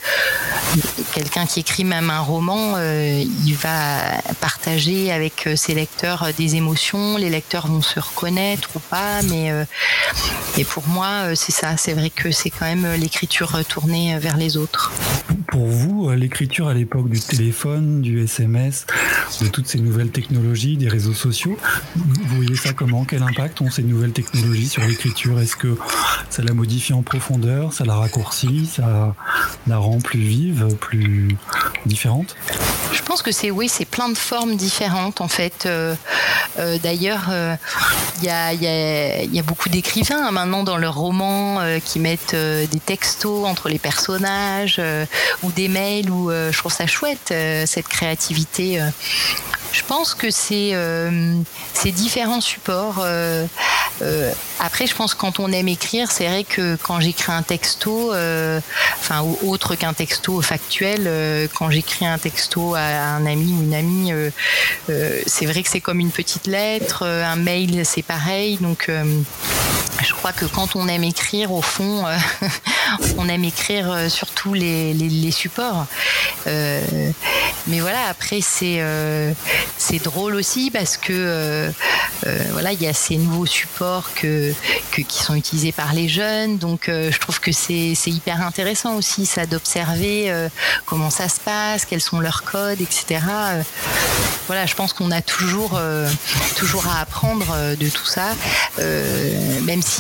quelqu'un 1.14 1.46
qui 1.46 1.60
écrit 1.60 1.84
même 1.84 2.10
un 2.10 2.20
roman, 2.20 2.74
euh, 2.76 3.24
il 3.46 3.56
va 3.56 4.00
partager 4.40 5.12
avec 5.12 5.48
euh, 5.48 5.56
ses 5.56 5.74
lecteurs 5.74 6.28
des 6.38 6.56
émotions. 6.56 7.18
Les 7.18 7.30
lecteurs 7.30 7.68
vont 7.68 7.82
se 7.82 8.00
reconnaître 8.00 8.70
ou 8.76 8.80
pas, 8.80 9.22
mais 9.24 9.52
et 10.58 10.64
pour 10.64 10.88
moi, 10.88 11.36
c'est 11.36 11.52
ça. 11.52 11.78
C'est 11.78 11.94
vrai 11.94 12.10
que 12.10 12.32
c'est 12.32 12.50
quand 12.50 12.66
même 12.66 12.88
l'écriture 13.00 13.64
tournée 13.66 14.18
vers 14.20 14.38
les 14.38 14.58
autres. 14.58 14.92
Pour 15.48 15.68
vous, 15.68 16.12
l'écriture 16.12 16.68
à 16.68 16.74
l'époque 16.74 17.10
du 17.10 17.20
téléphone, 17.20 18.02
du 18.02 18.24
SMS, 18.24 18.86
de 19.42 19.48
toutes 19.48 19.68
ces 19.68 19.80
nouvelles 19.80 20.12
technologies, 20.12 20.78
des 20.78 20.88
réseaux 20.88 21.14
sociaux, 21.14 21.58
vous 21.96 22.36
voyez 22.36 22.56
ça 22.56 22.74
comment? 22.74 23.06
Quel 23.06 23.24
impact 23.24 23.62
ont 23.62 23.70
ces 23.70 23.84
nouvelles 23.84 24.14
technologies 24.14 24.68
sur 24.68 24.84
l'écriture? 24.84 25.40
Est-ce 25.40 25.56
que 25.56 25.78
ça 26.30 26.42
la 26.52 26.56
modifie 26.56 26.92
en 26.92 27.02
profondeur, 27.02 27.72
ça 27.72 27.86
la 27.86 27.96
raccourcit, 27.96 28.66
ça 28.66 29.16
la 29.68 29.78
rend 29.78 30.00
plus 30.00 30.20
vive, 30.20 30.76
plus 30.82 31.38
différente 31.86 32.36
Je 32.92 33.02
pense 33.04 33.22
que 33.22 33.32
c'est 33.32 33.52
oui, 33.52 33.70
c'est 33.70 33.86
plein 33.86 34.10
de 34.10 34.18
formes 34.18 34.58
différentes 34.58 35.22
en 35.22 35.30
fait. 35.30 35.66
Euh, 35.66 35.96
euh, 36.60 36.78
d'ailleurs, 36.84 37.30
euh, 37.32 37.56
il 38.22 38.26
y, 38.26 39.40
a, 39.40 39.44
beaucoup 39.44 39.70
d'écrivains 39.70 40.28
hein, 40.28 40.32
maintenant 40.32 40.64
dans 40.64 40.78
leurs 40.78 40.96
romans 40.96 41.62
qui 41.86 42.00
mettent 42.00 42.36
des 42.36 42.80
textos 42.86 43.48
entre 43.48 43.70
les 43.70 43.80
personnages 43.80 44.82
ou 45.44 45.52
des 45.54 45.70
mails. 45.70 46.12
Ou 46.12 46.32
je 46.32 46.58
trouve 46.58 46.74
ça 46.74 46.86
chouette 46.86 47.34
cette 47.66 47.88
créativité 47.88 48.82
je 49.72 49.84
pense 49.84 50.14
que 50.14 50.30
c'est 50.30 50.72
euh, 50.74 51.34
différents 51.86 52.42
supports. 52.42 53.06
Euh, 54.02 54.32
après, 54.60 54.88
je 54.88 54.96
pense 54.96 55.14
que 55.14 55.20
quand 55.20 55.40
on 55.40 55.52
aime 55.52 55.68
écrire, 55.68 56.12
c'est 56.12 56.28
vrai 56.28 56.44
que 56.44 56.76
quand 56.76 57.00
j'écris 57.00 57.32
un 57.32 57.44
texto, 57.44 58.14
euh, 58.14 58.60
enfin 59.00 59.24
autre 59.44 59.76
qu'un 59.76 59.94
texto 59.94 60.42
factuel, 60.42 61.04
euh, 61.06 61.48
quand 61.54 61.70
j'écris 61.72 62.06
un 62.06 62.18
texto 62.18 62.76
à, 62.76 62.80
un 62.82 63.26
ami 63.26 63.54
ou 63.54 63.64
une 63.64 63.74
amie, 63.74 64.12
c'est 65.26 65.46
vrai 65.46 65.64
que 65.64 65.70
c'est 65.70 65.82
comme 65.82 66.00
une 66.00 66.12
petite 66.12 66.48
lettre. 66.48 67.06
un 67.06 67.36
mail, 67.36 67.86
c'est 67.86 68.04
pareil. 68.04 68.58
Donc 68.62 68.90
je 70.04 70.14
crois 70.14 70.32
que 70.32 70.46
quand 70.46 70.76
on 70.76 70.88
aime 70.88 71.04
écrire, 71.04 71.52
au 71.52 71.62
fond, 71.62 72.06
on 73.18 73.28
aime 73.30 73.44
écrire 73.44 74.10
sur 74.10 74.28
tous 74.30 74.54
les, 74.54 75.32
supports. 75.32 75.86
mais 76.46 77.80
voilà, 77.80 78.08
après 78.10 78.42
c'est 78.42 78.80
drôle 80.04 80.36
aussi 80.36 80.72
parce 80.72 80.98
que 80.98 81.72
voilà, 82.52 82.74
il 82.74 82.82
y 82.82 82.88
a 82.88 82.94
ces 82.94 83.18
nouveaux 83.18 83.46
supports 83.46 84.14
que, 84.14 84.54
qui 84.92 85.24
sont 85.24 85.36
utilisés 85.36 85.72
par 85.72 85.94
les 85.94 86.08
jeunes. 86.08 86.58
Donc 86.58 86.90
euh, 86.90 87.12
je 87.12 87.20
trouve 87.20 87.40
que 87.40 87.52
c'est 87.52 87.96
hyper 88.08 88.46
intéressant 88.46 88.96
aussi 88.96 89.26
ça 89.26 89.46
d'observer 89.46 90.32
euh, 90.32 90.50
comment 90.86 91.10
ça 91.10 91.30
se 91.30 91.40
passe, 91.40 91.86
quels 91.86 92.02
sont 92.02 92.20
leurs 92.20 92.44
codes, 92.44 92.82
etc. 92.82 93.22
Euh, 93.30 93.64
voilà, 94.48 94.66
je 94.66 94.76
pense 94.76 94.94
qu'on 94.94 95.12
a 95.12 95.22
toujours 95.22 95.80
toujours 96.56 96.86
à 96.88 97.02
apprendre 97.02 97.76
de 97.76 97.90
tout 97.90 98.06
ça, 98.06 98.36
même 98.78 99.82
si 99.82 99.91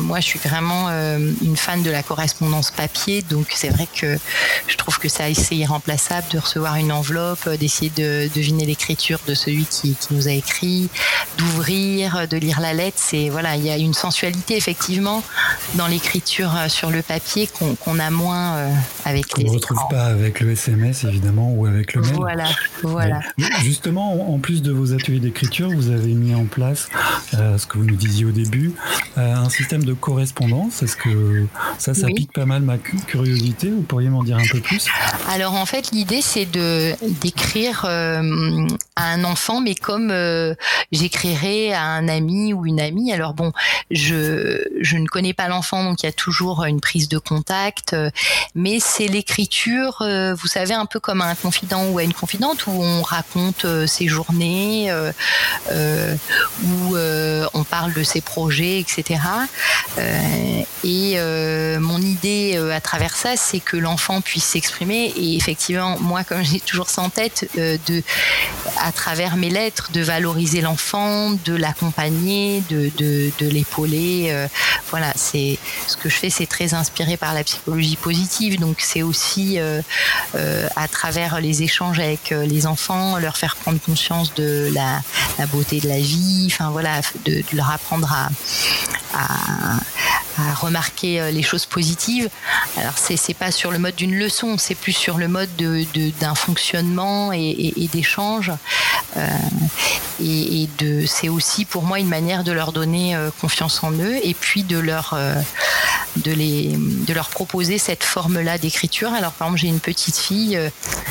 moi 0.00 0.20
je 0.20 0.26
suis 0.26 0.38
vraiment 0.38 0.88
une 0.88 1.56
fan 1.56 1.82
de 1.82 1.90
la 1.90 2.02
correspondance 2.02 2.70
papier, 2.70 3.22
donc 3.22 3.46
c'est 3.54 3.68
vrai 3.68 3.86
que 3.94 4.18
je 4.66 4.76
trouve 4.76 4.98
que 4.98 5.08
ça 5.08 5.24
c'est 5.34 5.56
irremplaçable 5.56 6.26
de 6.32 6.38
recevoir 6.38 6.76
une 6.76 6.92
enveloppe, 6.92 7.48
d'essayer 7.58 7.90
de 7.96 8.28
deviner 8.34 8.66
l'écriture 8.66 9.20
de 9.26 9.34
celui 9.34 9.64
qui, 9.64 9.94
qui, 9.94 10.14
nous 10.14 10.28
a 10.28 10.32
écrit, 10.32 10.88
d'ouvrir, 11.38 12.26
de 12.28 12.36
lire 12.36 12.60
la 12.60 12.74
lettre. 12.74 12.98
C'est 13.00 13.28
voilà, 13.28 13.56
il 13.56 13.64
y 13.64 13.70
a 13.70 13.76
une 13.76 13.94
sensualité 13.94 14.56
effectivement 14.56 15.22
dans 15.74 15.86
l'écriture 15.86 16.52
sur 16.68 16.90
le 16.90 17.02
papier 17.02 17.48
qu'on 17.80 17.98
a 17.98 18.10
moins 18.10 18.68
avec 19.04 19.36
les. 19.38 19.44
On 19.44 19.52
ne 19.52 19.54
retrouve 19.56 19.82
pas 19.90 20.06
avec 20.06 20.40
le 20.40 20.52
SMS 20.52 21.04
évidemment 21.04 21.52
ou 21.52 21.66
avec 21.66 21.94
le 21.94 22.02
mail. 22.02 22.12
Voilà, 22.14 22.48
voilà. 22.82 23.20
justement, 23.62 24.32
en 24.32 24.38
plus 24.38 24.62
de 24.62 24.72
vos 24.72 24.92
ateliers 24.92 25.20
d'écriture, 25.20 25.70
vous 25.70 25.90
avez 25.90 26.12
mis 26.12 26.34
en 26.34 26.44
place 26.44 26.88
ce 27.32 27.66
que 27.66 27.78
vous 27.78 27.84
nous 27.84 27.96
disiez 27.96 28.24
au 28.24 28.30
début, 28.30 28.72
un 29.16 29.48
système 29.48 29.84
de 29.84 29.92
correspondance. 29.92 30.82
Est-ce 30.82 30.96
que 30.96 31.46
ça, 31.78 31.94
ça 31.94 32.06
pique 32.06 32.32
pas 32.32 32.46
mal 32.46 32.62
ma 32.62 32.78
curiosité 32.78 33.70
Vous 33.70 33.82
pourriez 33.82 34.08
m'en 34.08 34.22
dire 34.22 34.38
un 34.38 34.46
peu 34.50 34.60
plus? 34.60 34.86
Alors 35.30 35.54
en 35.54 35.66
fait, 35.66 35.90
l'idée 35.92 36.22
c'est 36.22 36.46
de 36.46 36.94
d'écrire 37.20 37.84
euh, 37.84 38.66
à 38.96 39.12
un 39.12 39.24
enfant, 39.24 39.60
mais 39.60 39.74
comme 39.74 40.10
euh, 40.10 40.54
j'écrirais 40.92 41.72
à 41.72 41.82
un 41.82 42.08
ami 42.08 42.52
ou 42.52 42.66
une 42.66 42.80
amie. 42.80 43.12
Alors 43.12 43.34
bon, 43.34 43.52
je 43.90 44.64
je 44.80 44.96
ne 44.96 45.06
connais 45.06 45.34
pas 45.34 45.48
l'enfant, 45.48 45.84
donc 45.84 46.02
il 46.02 46.06
y 46.06 46.08
a 46.08 46.12
toujours 46.12 46.64
une 46.64 46.80
prise 46.80 47.08
de 47.08 47.18
contact, 47.18 47.92
euh, 47.92 48.10
mais 48.54 48.78
c'est 48.80 49.08
l'écriture, 49.08 49.98
vous 50.00 50.46
savez, 50.46 50.74
un 50.74 50.86
peu 50.86 51.00
comme 51.00 51.20
un 51.20 51.34
confident 51.34 51.86
ou 51.88 51.98
à 51.98 52.02
une 52.02 52.14
confidente, 52.14 52.66
où 52.66 52.70
on 52.70 53.02
raconte 53.02 53.66
ses 53.86 54.08
journées, 54.08 54.92
où 55.70 56.96
on 57.54 57.64
parle 57.64 57.92
de 57.92 58.02
ses 58.02 58.20
projets, 58.20 58.80
etc. 58.80 59.01
et 60.84 61.16
mon 61.78 62.00
idée 62.00 62.56
à 62.72 62.80
travers 62.80 63.16
ça, 63.16 63.36
c'est 63.36 63.60
que 63.60 63.76
l'enfant 63.76 64.20
puisse 64.20 64.44
s'exprimer. 64.44 65.12
Et 65.16 65.36
effectivement, 65.36 65.98
moi, 66.00 66.24
comme 66.24 66.42
j'ai 66.42 66.60
toujours 66.60 66.90
ça 66.90 67.02
en 67.02 67.10
tête, 67.10 67.48
euh, 67.58 67.76
de, 67.86 68.02
à 68.78 68.92
travers 68.92 69.36
mes 69.36 69.50
lettres, 69.50 69.90
de 69.92 70.00
valoriser 70.00 70.60
l'enfant, 70.60 71.32
de 71.44 71.54
l'accompagner, 71.54 72.62
de, 72.70 72.90
l'épauler. 73.40 74.28
Euh, 74.30 74.46
voilà, 74.90 75.12
c'est 75.16 75.58
ce 75.86 75.96
que 75.96 76.08
je 76.08 76.14
fais, 76.14 76.30
c'est 76.30 76.46
très 76.46 76.74
inspiré 76.74 77.16
par 77.16 77.34
la 77.34 77.44
psychologie 77.44 77.96
positive. 77.96 78.58
Donc, 78.58 78.76
c'est 78.80 79.02
aussi 79.02 79.58
euh, 79.58 79.82
à 80.76 80.88
travers 80.88 81.40
les 81.40 81.62
échanges 81.62 81.98
avec 81.98 82.30
les 82.30 82.66
enfants, 82.66 83.18
leur 83.18 83.36
faire 83.36 83.56
prendre 83.56 83.80
conscience 83.80 84.34
de 84.34 84.70
la, 84.72 85.02
beauté 85.46 85.80
de 85.80 85.88
la 85.88 85.98
vie. 85.98 86.48
Enfin, 86.50 86.70
voilà, 86.70 87.00
de 87.24 87.42
leur 87.52 87.70
apprendre 87.70 88.12
à, 88.12 88.28
à, 89.14 89.76
remarquer 90.60 91.30
les 91.30 91.42
choses 91.42 91.66
positives. 91.66 92.28
Alors 92.76 92.96
c'est 92.96 93.16
c'est 93.16 93.34
pas 93.34 93.50
sur 93.50 93.70
le 93.70 93.78
mode 93.78 93.94
d'une 93.94 94.14
leçon, 94.14 94.56
c'est 94.58 94.74
plus 94.74 94.92
sur 94.92 95.18
le 95.18 95.28
mode 95.28 95.54
de 95.56 95.84
d'un 96.20 96.34
fonctionnement 96.34 97.32
et, 97.32 97.38
et, 97.38 97.84
et 97.84 97.88
d'échange. 97.88 98.50
Euh, 99.16 99.28
et, 100.20 100.68
c'est 101.06 101.28
aussi 101.28 101.64
pour 101.64 101.82
moi 101.82 101.98
une 101.98 102.08
manière 102.08 102.44
de 102.44 102.52
leur 102.52 102.72
donner 102.72 103.14
euh, 103.14 103.30
confiance 103.40 103.82
en 103.82 103.92
eux 103.92 104.18
et 104.22 104.34
puis 104.34 104.62
de 104.62 104.78
leur 104.78 105.14
euh, 105.14 105.34
de 106.16 106.32
les 106.32 106.76
de 106.76 107.14
leur 107.14 107.28
proposer 107.28 107.78
cette 107.78 108.04
forme 108.04 108.40
là 108.40 108.58
d'écriture. 108.58 109.12
Alors 109.12 109.32
par 109.32 109.48
exemple 109.48 109.60
j'ai 109.60 109.68
une 109.68 109.80
petite 109.80 110.16
fille, 110.16 110.56
euh, 110.56 110.68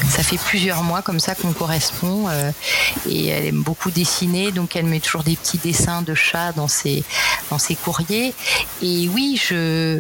ça 0.10 0.24
fait 0.24 0.38
plusieurs 0.38 0.84
mois 0.84 1.02
comme 1.02 1.20
ça 1.20 1.36
qu'on 1.36 1.54
correspond 1.54 2.28
euh, 2.30 2.52
et 3.10 3.28
elle 3.28 3.46
aime 3.46 3.62
beaucoup 3.62 3.92
dessiner, 3.92 4.52
donc 4.52 4.76
elle 4.76 4.86
met 4.86 5.00
toujours 5.00 5.24
des 5.24 5.36
petits 5.36 5.58
dessins 5.58 6.02
de 6.02 6.14
chats 6.14 6.52
dans 6.54 6.68
ses 6.68 7.04
dans 7.50 7.58
ses 7.58 7.76
courriers. 7.76 8.34
Et 8.82 9.10
oui, 9.10 9.42
je 9.42 10.00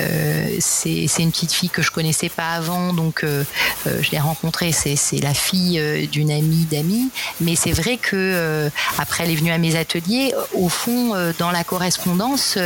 euh, 0.00 0.56
c'est 0.60 1.08
une 1.18 1.32
petite 1.32 1.52
fille 1.52 1.70
que 1.70 1.82
je 1.82 1.90
connaissais 1.90 2.28
pas 2.28 2.50
avant, 2.50 2.92
donc 2.92 3.24
je 3.24 4.10
l'ai 4.10 4.18
rencontrée. 4.18 4.72
C'est 4.72 5.20
la 5.20 5.34
fille 5.34 6.08
d'une 6.08 6.30
amie 6.30 6.66
d'amis, 6.70 7.10
mais 7.40 7.56
c'est 7.56 7.72
vrai 7.72 7.96
que 7.96 8.70
après 8.98 9.24
elle 9.24 9.30
est 9.30 9.36
venue 9.36 9.52
à 9.52 9.58
mes 9.58 9.76
ateliers. 9.76 10.34
Au 10.54 10.68
fond, 10.68 11.14
dans 11.38 11.50
la 11.50 11.64
correspondance, 11.64 12.58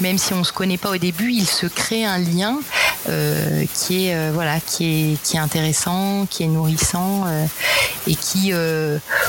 même 0.00 0.18
si 0.18 0.34
on 0.34 0.44
se 0.44 0.52
connaît 0.52 0.78
pas 0.78 0.85
au 0.90 0.96
début, 0.96 1.32
il 1.32 1.46
se 1.46 1.66
crée 1.66 2.04
un 2.04 2.18
lien 2.18 2.58
qui 3.74 4.06
est 4.06 4.30
voilà, 4.30 4.60
qui 4.60 4.84
est 5.12 5.22
qui 5.22 5.36
est 5.36 5.40
intéressant, 5.40 6.26
qui 6.28 6.42
est 6.42 6.48
nourrissant 6.48 7.24
et 8.06 8.14
qui, 8.14 8.52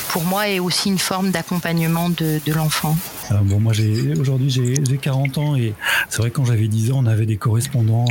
pour 0.10 0.24
moi, 0.24 0.48
est 0.50 0.60
aussi 0.60 0.90
une 0.90 0.98
forme 0.98 1.32
d'accompagnement 1.32 2.10
de, 2.10 2.40
l'enfant. 2.48 2.98
bon, 3.44 3.60
moi 3.60 3.74
aujourd'hui 4.20 4.50
j'ai 4.50 4.98
40 4.98 5.38
ans 5.38 5.56
et 5.56 5.74
c'est 6.10 6.20
vrai 6.20 6.32
quand 6.32 6.46
j'avais 6.46 6.68
10 6.68 6.92
ans 6.92 7.00
on 7.04 7.06
avait 7.06 7.26
des 7.26 7.38
correspondants 7.38 8.06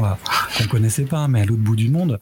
qu'on 0.56 0.68
connaissait 0.68 1.04
pas, 1.04 1.28
mais 1.28 1.42
à 1.42 1.44
l'autre 1.44 1.62
bout 1.62 1.76
du 1.76 1.88
monde. 1.88 2.18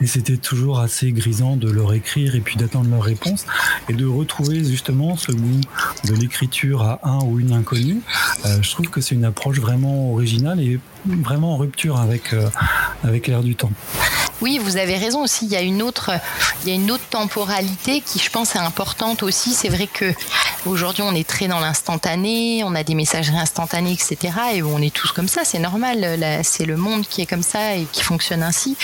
Et 0.00 0.06
c'était 0.06 0.36
toujours 0.36 0.80
assez 0.80 1.12
grisant 1.12 1.56
de 1.56 1.70
leur 1.70 1.92
écrire 1.92 2.34
et 2.34 2.40
puis 2.40 2.56
d'attendre 2.56 2.90
leur 2.90 3.02
réponse 3.02 3.46
et 3.88 3.92
de 3.92 4.06
retrouver 4.06 4.64
justement 4.64 5.16
ce 5.16 5.32
goût 5.32 5.60
de 6.04 6.14
l'écriture 6.14 6.82
à 6.82 7.00
un 7.02 7.20
ou 7.24 7.40
une 7.40 7.52
inconnue. 7.52 8.00
Euh, 8.44 8.62
je 8.62 8.70
trouve 8.70 8.88
que 8.88 9.00
c'est 9.00 9.14
une 9.14 9.24
approche 9.24 9.58
vraiment 9.60 10.12
originale 10.12 10.60
et 10.60 10.78
vraiment 11.06 11.54
en 11.54 11.56
rupture 11.56 11.98
avec, 11.98 12.32
euh, 12.32 12.48
avec 13.02 13.26
l'air 13.26 13.42
du 13.42 13.54
temps. 13.54 13.72
Oui, 14.40 14.58
vous 14.58 14.76
avez 14.78 14.96
raison 14.96 15.22
aussi. 15.22 15.44
Il 15.44 15.52
y 15.52 15.56
a 15.56 15.60
une 15.60 15.82
autre, 15.82 16.10
il 16.62 16.70
y 16.70 16.72
a 16.72 16.74
une 16.74 16.90
autre 16.90 17.04
temporalité 17.10 18.00
qui, 18.00 18.18
je 18.18 18.30
pense, 18.30 18.54
est 18.54 18.58
importante 18.58 19.22
aussi. 19.22 19.52
C'est 19.52 19.68
vrai 19.68 19.86
que 19.86 20.14
aujourd'hui, 20.64 21.02
on 21.02 21.14
est 21.14 21.28
très 21.28 21.46
dans 21.46 21.60
l'instantané, 21.60 22.62
on 22.64 22.74
a 22.74 22.82
des 22.82 22.94
messageries 22.94 23.38
instantanées, 23.38 23.92
etc. 23.92 24.32
Et 24.54 24.62
on 24.62 24.78
est 24.78 24.94
tous 24.94 25.12
comme 25.12 25.28
ça, 25.28 25.42
c'est 25.44 25.58
normal. 25.58 26.40
C'est 26.42 26.64
le 26.64 26.76
monde 26.76 27.06
qui 27.06 27.20
est 27.20 27.26
comme 27.26 27.42
ça 27.42 27.76
et 27.76 27.86
qui 27.92 28.02
fonctionne 28.02 28.42
ainsi. 28.42 28.76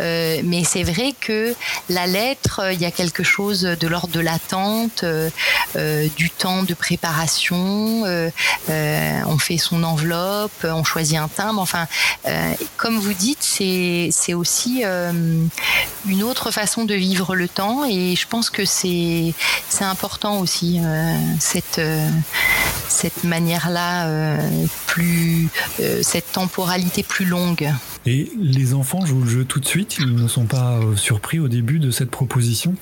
Euh, 0.00 0.40
mais 0.42 0.64
c'est 0.64 0.82
vrai 0.82 1.14
que 1.20 1.54
la 1.88 2.06
lettre, 2.06 2.72
il 2.72 2.80
y 2.80 2.86
a 2.86 2.90
quelque 2.90 3.22
chose 3.22 3.62
de 3.62 3.86
l'ordre 3.88 4.12
de 4.12 4.20
l'attente, 4.20 5.04
euh, 5.04 5.28
euh 5.76 6.08
du 6.16 6.30
temps 6.30 6.62
de 6.62 6.74
préparation. 6.74 8.04
Euh, 8.04 8.30
euh, 8.70 9.20
on 9.26 9.38
fait 9.38 9.58
son 9.58 9.82
enveloppe, 9.82 10.64
on 10.64 10.84
choisit 10.84 11.18
un 11.18 11.28
timbre. 11.28 11.60
Enfin, 11.60 11.86
comme 12.76 12.98
vous 12.98 13.12
dites, 13.12 13.42
c'est 13.42 14.34
aussi 14.34 14.82
euh, 14.84 14.93
une 16.06 16.22
autre 16.22 16.50
façon 16.50 16.84
de 16.84 16.94
vivre 16.94 17.34
le 17.34 17.48
temps. 17.48 17.84
Et 17.84 18.16
je 18.16 18.26
pense 18.26 18.50
que 18.50 18.64
c'est 18.64 19.34
c'est 19.68 19.84
important 19.84 20.40
aussi 20.40 20.80
euh, 20.82 21.16
cette 21.40 21.78
euh, 21.78 22.08
cette 22.88 23.24
manière-là 23.24 24.08
plus 24.86 25.48
cette 26.02 26.32
temporalité 26.32 27.02
plus 27.02 27.24
longue. 27.24 27.72
Et 28.06 28.30
les 28.40 28.74
enfants 28.74 29.04
jouent 29.04 29.22
le 29.22 29.30
jeu 29.30 29.44
tout 29.44 29.60
de 29.60 29.66
suite, 29.66 29.96
ils 29.98 30.14
ne 30.14 30.28
sont 30.28 30.44
pas 30.44 30.78
surpris 30.96 31.40
au 31.40 31.48
début 31.48 31.78
de 31.78 31.90
cette 31.90 32.10
proposition? 32.10 32.74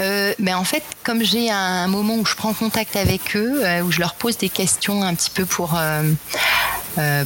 Euh, 0.00 0.32
mais 0.38 0.54
en 0.54 0.64
fait, 0.64 0.82
comme 1.04 1.22
j'ai 1.22 1.50
un 1.50 1.88
moment 1.88 2.16
où 2.16 2.24
je 2.24 2.34
prends 2.34 2.52
contact 2.52 2.96
avec 2.96 3.36
eux, 3.36 3.62
où 3.84 3.90
je 3.90 4.00
leur 4.00 4.14
pose 4.14 4.36
des 4.38 4.48
questions 4.48 5.02
un 5.02 5.14
petit 5.14 5.30
peu 5.30 5.44
pour 5.44 5.76
euh, 5.76 6.02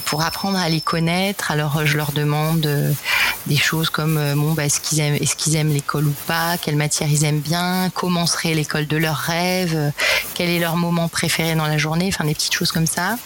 pour 0.04 0.22
apprendre 0.22 0.58
à 0.58 0.68
les 0.68 0.80
connaître. 0.80 1.50
Alors 1.50 1.84
je 1.84 1.96
leur 1.96 2.12
demande 2.12 2.66
euh, 2.66 2.92
des 3.46 3.56
choses 3.56 3.90
comme 3.90 4.18
euh, 4.18 4.34
bon, 4.34 4.52
bah, 4.52 4.64
est-ce 4.64 4.80
qu'ils 4.80 5.56
aiment, 5.56 5.72
l'école 5.72 6.06
ou 6.06 6.14
pas, 6.26 6.56
quelle 6.60 6.76
matière 6.76 7.08
ils 7.10 7.24
aiment 7.24 7.40
bien, 7.40 7.90
comment 7.94 8.26
serait 8.26 8.54
l'école 8.54 8.86
de 8.86 8.96
leurs 8.96 9.16
rêves, 9.16 9.92
quel 10.34 10.48
est 10.48 10.58
leur 10.58 10.76
moment 10.76 11.08
préféré 11.08 11.54
dans 11.54 11.66
la 11.66 11.78
journée, 11.78 12.08
enfin 12.08 12.24
des 12.24 12.34
petites 12.34 12.54
choses 12.54 12.72
comme 12.72 12.86
ça. 12.86 13.16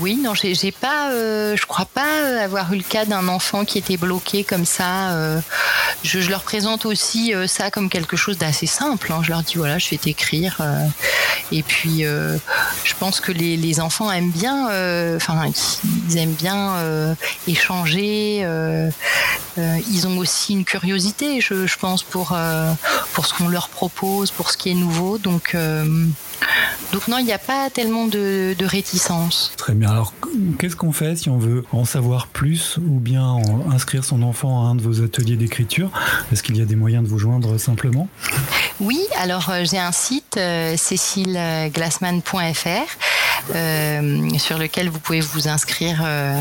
oui, 0.00 0.16
non, 0.16 0.34
j'ai, 0.34 0.54
j'ai 0.54 0.72
pas, 0.72 1.10
je 1.10 1.66
crois 1.66 1.86
pas 1.86 2.42
avoir 2.42 2.72
eu 2.72 2.76
le 2.76 2.82
cas 2.82 3.04
d'un 3.04 3.28
enfant 3.28 3.64
qui 3.64 3.78
était 3.78 3.96
bloqué 3.96 4.44
comme 4.44 4.64
ça. 4.64 5.40
Je, 6.02 6.18
leur 6.30 6.42
présente 6.42 6.86
aussi 6.86 7.34
ça 7.46 7.70
comme 7.70 7.90
quelque 7.90 8.16
chose 8.16 8.38
d'assez 8.38 8.66
simple. 8.66 9.12
Hein. 9.12 9.20
Je 9.22 9.30
leur 9.30 9.42
dis 9.42 9.56
voilà, 9.56 9.78
je 9.78 9.90
vais 9.90 9.98
t'écrire. 9.98 10.62
et 11.52 11.62
puis, 11.62 12.02
je 12.02 12.94
pense 12.98 13.20
que 13.20 13.32
les 13.32 13.80
enfants 13.80 13.99
aiment 14.08 14.30
bien, 14.30 14.70
euh, 14.70 15.16
enfin, 15.16 15.50
ils 16.08 16.18
aiment 16.18 16.32
bien 16.32 16.74
euh, 16.76 17.14
échanger. 17.46 18.40
Euh, 18.44 18.90
ils 19.56 20.06
ont 20.06 20.16
aussi 20.16 20.54
une 20.54 20.64
curiosité, 20.64 21.40
je, 21.40 21.66
je 21.66 21.76
pense, 21.76 22.02
pour 22.02 22.36
pour 23.12 23.26
ce 23.26 23.34
qu'on 23.34 23.48
leur 23.48 23.68
propose, 23.68 24.30
pour 24.30 24.50
ce 24.50 24.56
qui 24.56 24.70
est 24.70 24.74
nouveau. 24.74 25.18
Donc 25.18 25.54
donc 26.92 27.06
non, 27.08 27.18
il 27.18 27.24
n'y 27.24 27.32
a 27.32 27.38
pas 27.38 27.70
tellement 27.70 28.06
de, 28.06 28.54
de, 28.58 28.66
réticence. 28.66 29.52
Très 29.56 29.74
bien. 29.74 29.90
Alors, 29.90 30.12
qu'est-ce 30.58 30.76
qu'on 30.76 30.92
fait 30.92 31.16
si 31.16 31.28
on 31.28 31.38
veut 31.38 31.64
en 31.72 31.84
savoir 31.84 32.26
plus 32.26 32.78
ou 32.78 32.98
bien 32.98 33.36
inscrire 33.70 34.04
son 34.04 34.22
enfant 34.22 34.64
à 34.66 34.70
un 34.70 34.74
de 34.74 34.82
vos 34.82 35.02
ateliers 35.02 35.36
d'écriture? 35.36 35.90
Est-ce 36.32 36.42
qu'il 36.42 36.56
y 36.56 36.62
a 36.62 36.64
des 36.64 36.76
moyens 36.76 37.04
de 37.04 37.08
vous 37.08 37.18
joindre 37.18 37.58
simplement? 37.58 38.08
Oui, 38.80 39.00
alors 39.18 39.52
j'ai 39.62 39.78
un 39.78 39.92
site, 39.92 40.36
euh, 40.36 40.76
cécileglassman.fr. 40.76 42.66
Euh, 43.54 44.28
sur 44.38 44.58
lequel 44.58 44.88
vous 44.88 44.98
pouvez 44.98 45.20
vous 45.20 45.48
inscrire 45.48 46.02
euh, 46.04 46.40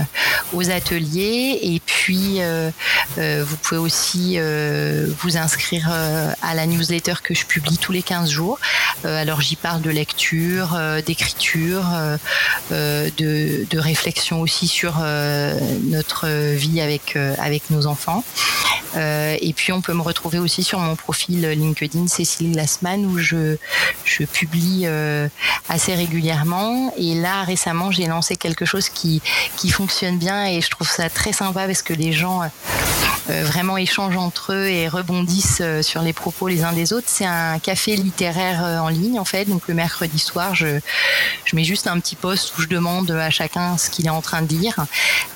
aux 0.54 0.70
ateliers 0.70 1.60
et 1.62 1.82
puis 1.86 2.38
euh, 2.40 2.72
vous 3.18 3.58
pouvez 3.58 3.80
aussi 3.80 4.38
vous 4.40 5.38
inscrire 5.38 5.90
à 5.92 6.56
la 6.56 6.66
newsletter 6.66 7.16
que 7.24 7.34
je 7.34 7.46
publie 7.46 7.78
tous 7.78 7.92
les 7.92 8.02
15 8.02 8.30
jours. 8.30 8.60
alors 9.04 9.42
j'y 9.42 9.56
parle 9.56 9.82
de 9.82 9.90
lecture, 9.90 10.80
d'écriture, 11.06 11.86
de, 12.72 13.66
de, 13.70 13.80
réflexion 13.80 14.42
aussi 14.42 14.68
sur 14.68 15.00
notre 15.84 16.28
vie 16.54 16.82
avec 16.82 17.16
avec 17.16 17.70
nos 17.70 17.88
enfants. 17.88 18.24
Euh, 18.96 19.36
et 19.40 19.54
puis 19.54 19.72
on 19.72 19.82
peut 19.82 19.94
me 19.94 20.02
retrouver 20.02 20.40
aussi 20.40 20.64
sur 20.64 20.80
mon 20.80 20.96
profil 20.96 21.48
LinkedIn 21.48 22.08
Cécile 22.08 22.52
Glassman 22.52 23.06
où 23.06 23.18
je, 23.18 23.58
je 24.04 24.24
publie 24.24 24.84
euh, 24.86 25.28
assez 25.68 25.94
régulièrement. 25.94 26.89
Et 26.98 27.16
là 27.16 27.44
récemment 27.44 27.92
j'ai 27.92 28.06
lancé 28.06 28.36
quelque 28.36 28.66
chose 28.66 28.90
qui, 28.90 29.22
qui 29.58 29.70
fonctionne 29.70 30.18
bien 30.18 30.46
et 30.46 30.62
je 30.62 30.70
trouve 30.70 30.90
ça 30.90 31.10
très 31.10 31.34
sympa 31.34 31.66
parce 31.66 31.82
que 31.82 31.94
les 31.94 32.12
gens 32.12 32.44
euh, 32.44 32.48
vraiment 33.30 33.78
échangent 33.78 34.18
entre 34.18 34.54
eux 34.54 34.68
et 34.68 34.88
rebondissent 34.88 35.62
sur 35.82 36.02
les 36.02 36.14
propos 36.14 36.48
les 36.48 36.64
uns 36.64 36.74
des 36.74 36.94
autres. 36.94 37.08
C'est 37.08 37.26
un 37.26 37.60
café 37.60 37.96
littéraire 37.96 38.64
en 38.84 38.90
ligne 38.90 39.20
en 39.20 39.26
fait. 39.26 39.46
Donc 39.46 39.68
le 39.68 39.74
mercredi 39.74 40.20
soir 40.20 40.56
je, 40.56 40.80
je 41.46 41.56
mets 41.56 41.64
juste 41.64 41.88
un 41.88 42.00
petit 42.00 42.16
post 42.16 42.58
où 42.58 42.62
je 42.62 42.68
demande 42.68 43.12
à 43.12 43.30
chacun 43.30 43.78
ce 43.78 43.90
qu'il 43.90 44.06
est 44.08 44.12
en 44.12 44.22
train 44.22 44.42
de 44.42 44.54
lire. 44.54 44.86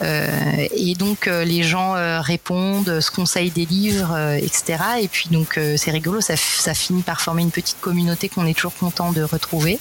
et 0.01 0.95
donc 0.95 1.27
les 1.27 1.63
gens 1.63 1.93
répondent, 2.21 2.99
se 2.99 3.11
conseillent 3.11 3.51
des 3.51 3.65
livres, 3.65 4.13
euh, 4.13 4.35
etc. 4.35 4.77
Et 5.01 5.07
puis 5.07 5.29
donc 5.29 5.57
euh, 5.57 5.75
c'est 5.77 5.91
rigolo, 5.91 6.21
ça, 6.21 6.35
ça, 6.35 6.73
finit 6.73 7.01
par 7.01 7.21
former 7.21 7.41
une 7.41 7.51
petite 7.51 7.79
communauté 7.79 8.29
qu'on 8.29 8.45
est 8.45 8.53
toujours 8.53 8.75
content 8.75 9.11
de 9.11 9.21
retrouver. 9.21 9.79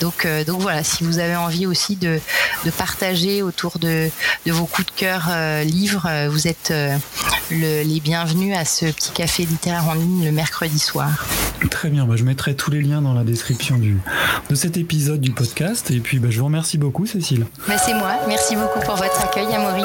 Donc, 0.00 0.24
euh, 0.24 0.44
donc 0.44 0.60
voilà, 0.60 0.82
si 0.82 1.04
vous 1.04 1.18
avez 1.18 1.36
envie 1.36 1.66
aussi 1.66 1.96
de, 1.96 2.20
de 2.64 2.70
partager 2.70 3.42
autour 3.42 3.78
de, 3.78 4.10
de, 4.46 4.52
vos 4.52 4.66
coups 4.66 4.86
de 4.86 4.92
cœur 4.92 5.30
livres, 5.64 6.28
vous 6.28 6.48
êtes 6.48 6.72
les 7.50 8.00
bienvenus 8.00 8.56
à 8.56 8.64
ce 8.64 8.86
petit 8.86 9.10
café 9.12 9.44
littéraire 9.44 9.88
en 9.88 9.94
ligne 9.94 10.24
le 10.24 10.32
mercredi 10.32 10.78
soir. 10.78 11.26
Très 11.70 11.88
bien, 11.88 12.04
bah, 12.06 12.14
je 12.16 12.24
mettrai 12.24 12.54
tous 12.54 12.70
les 12.70 12.82
liens 12.82 13.02
dans 13.02 13.14
la 13.14 13.24
description 13.24 13.78
du, 13.78 13.98
de 14.48 14.54
cet 14.54 14.76
épisode 14.76 15.20
du 15.20 15.32
podcast. 15.32 15.90
Et 15.90 16.00
puis 16.00 16.18
bah, 16.18 16.28
je 16.30 16.38
vous 16.38 16.46
remercie 16.46 16.78
beaucoup 16.78 17.06
Cécile. 17.06 17.46
Bah, 17.68 17.76
c'est 17.78 17.94
moi, 17.94 18.16
merci 18.28 18.56
beaucoup 18.56 18.80
pour 18.80 18.96
votre 18.96 19.20
accueil 19.22 19.46
Amaury. 19.54 19.84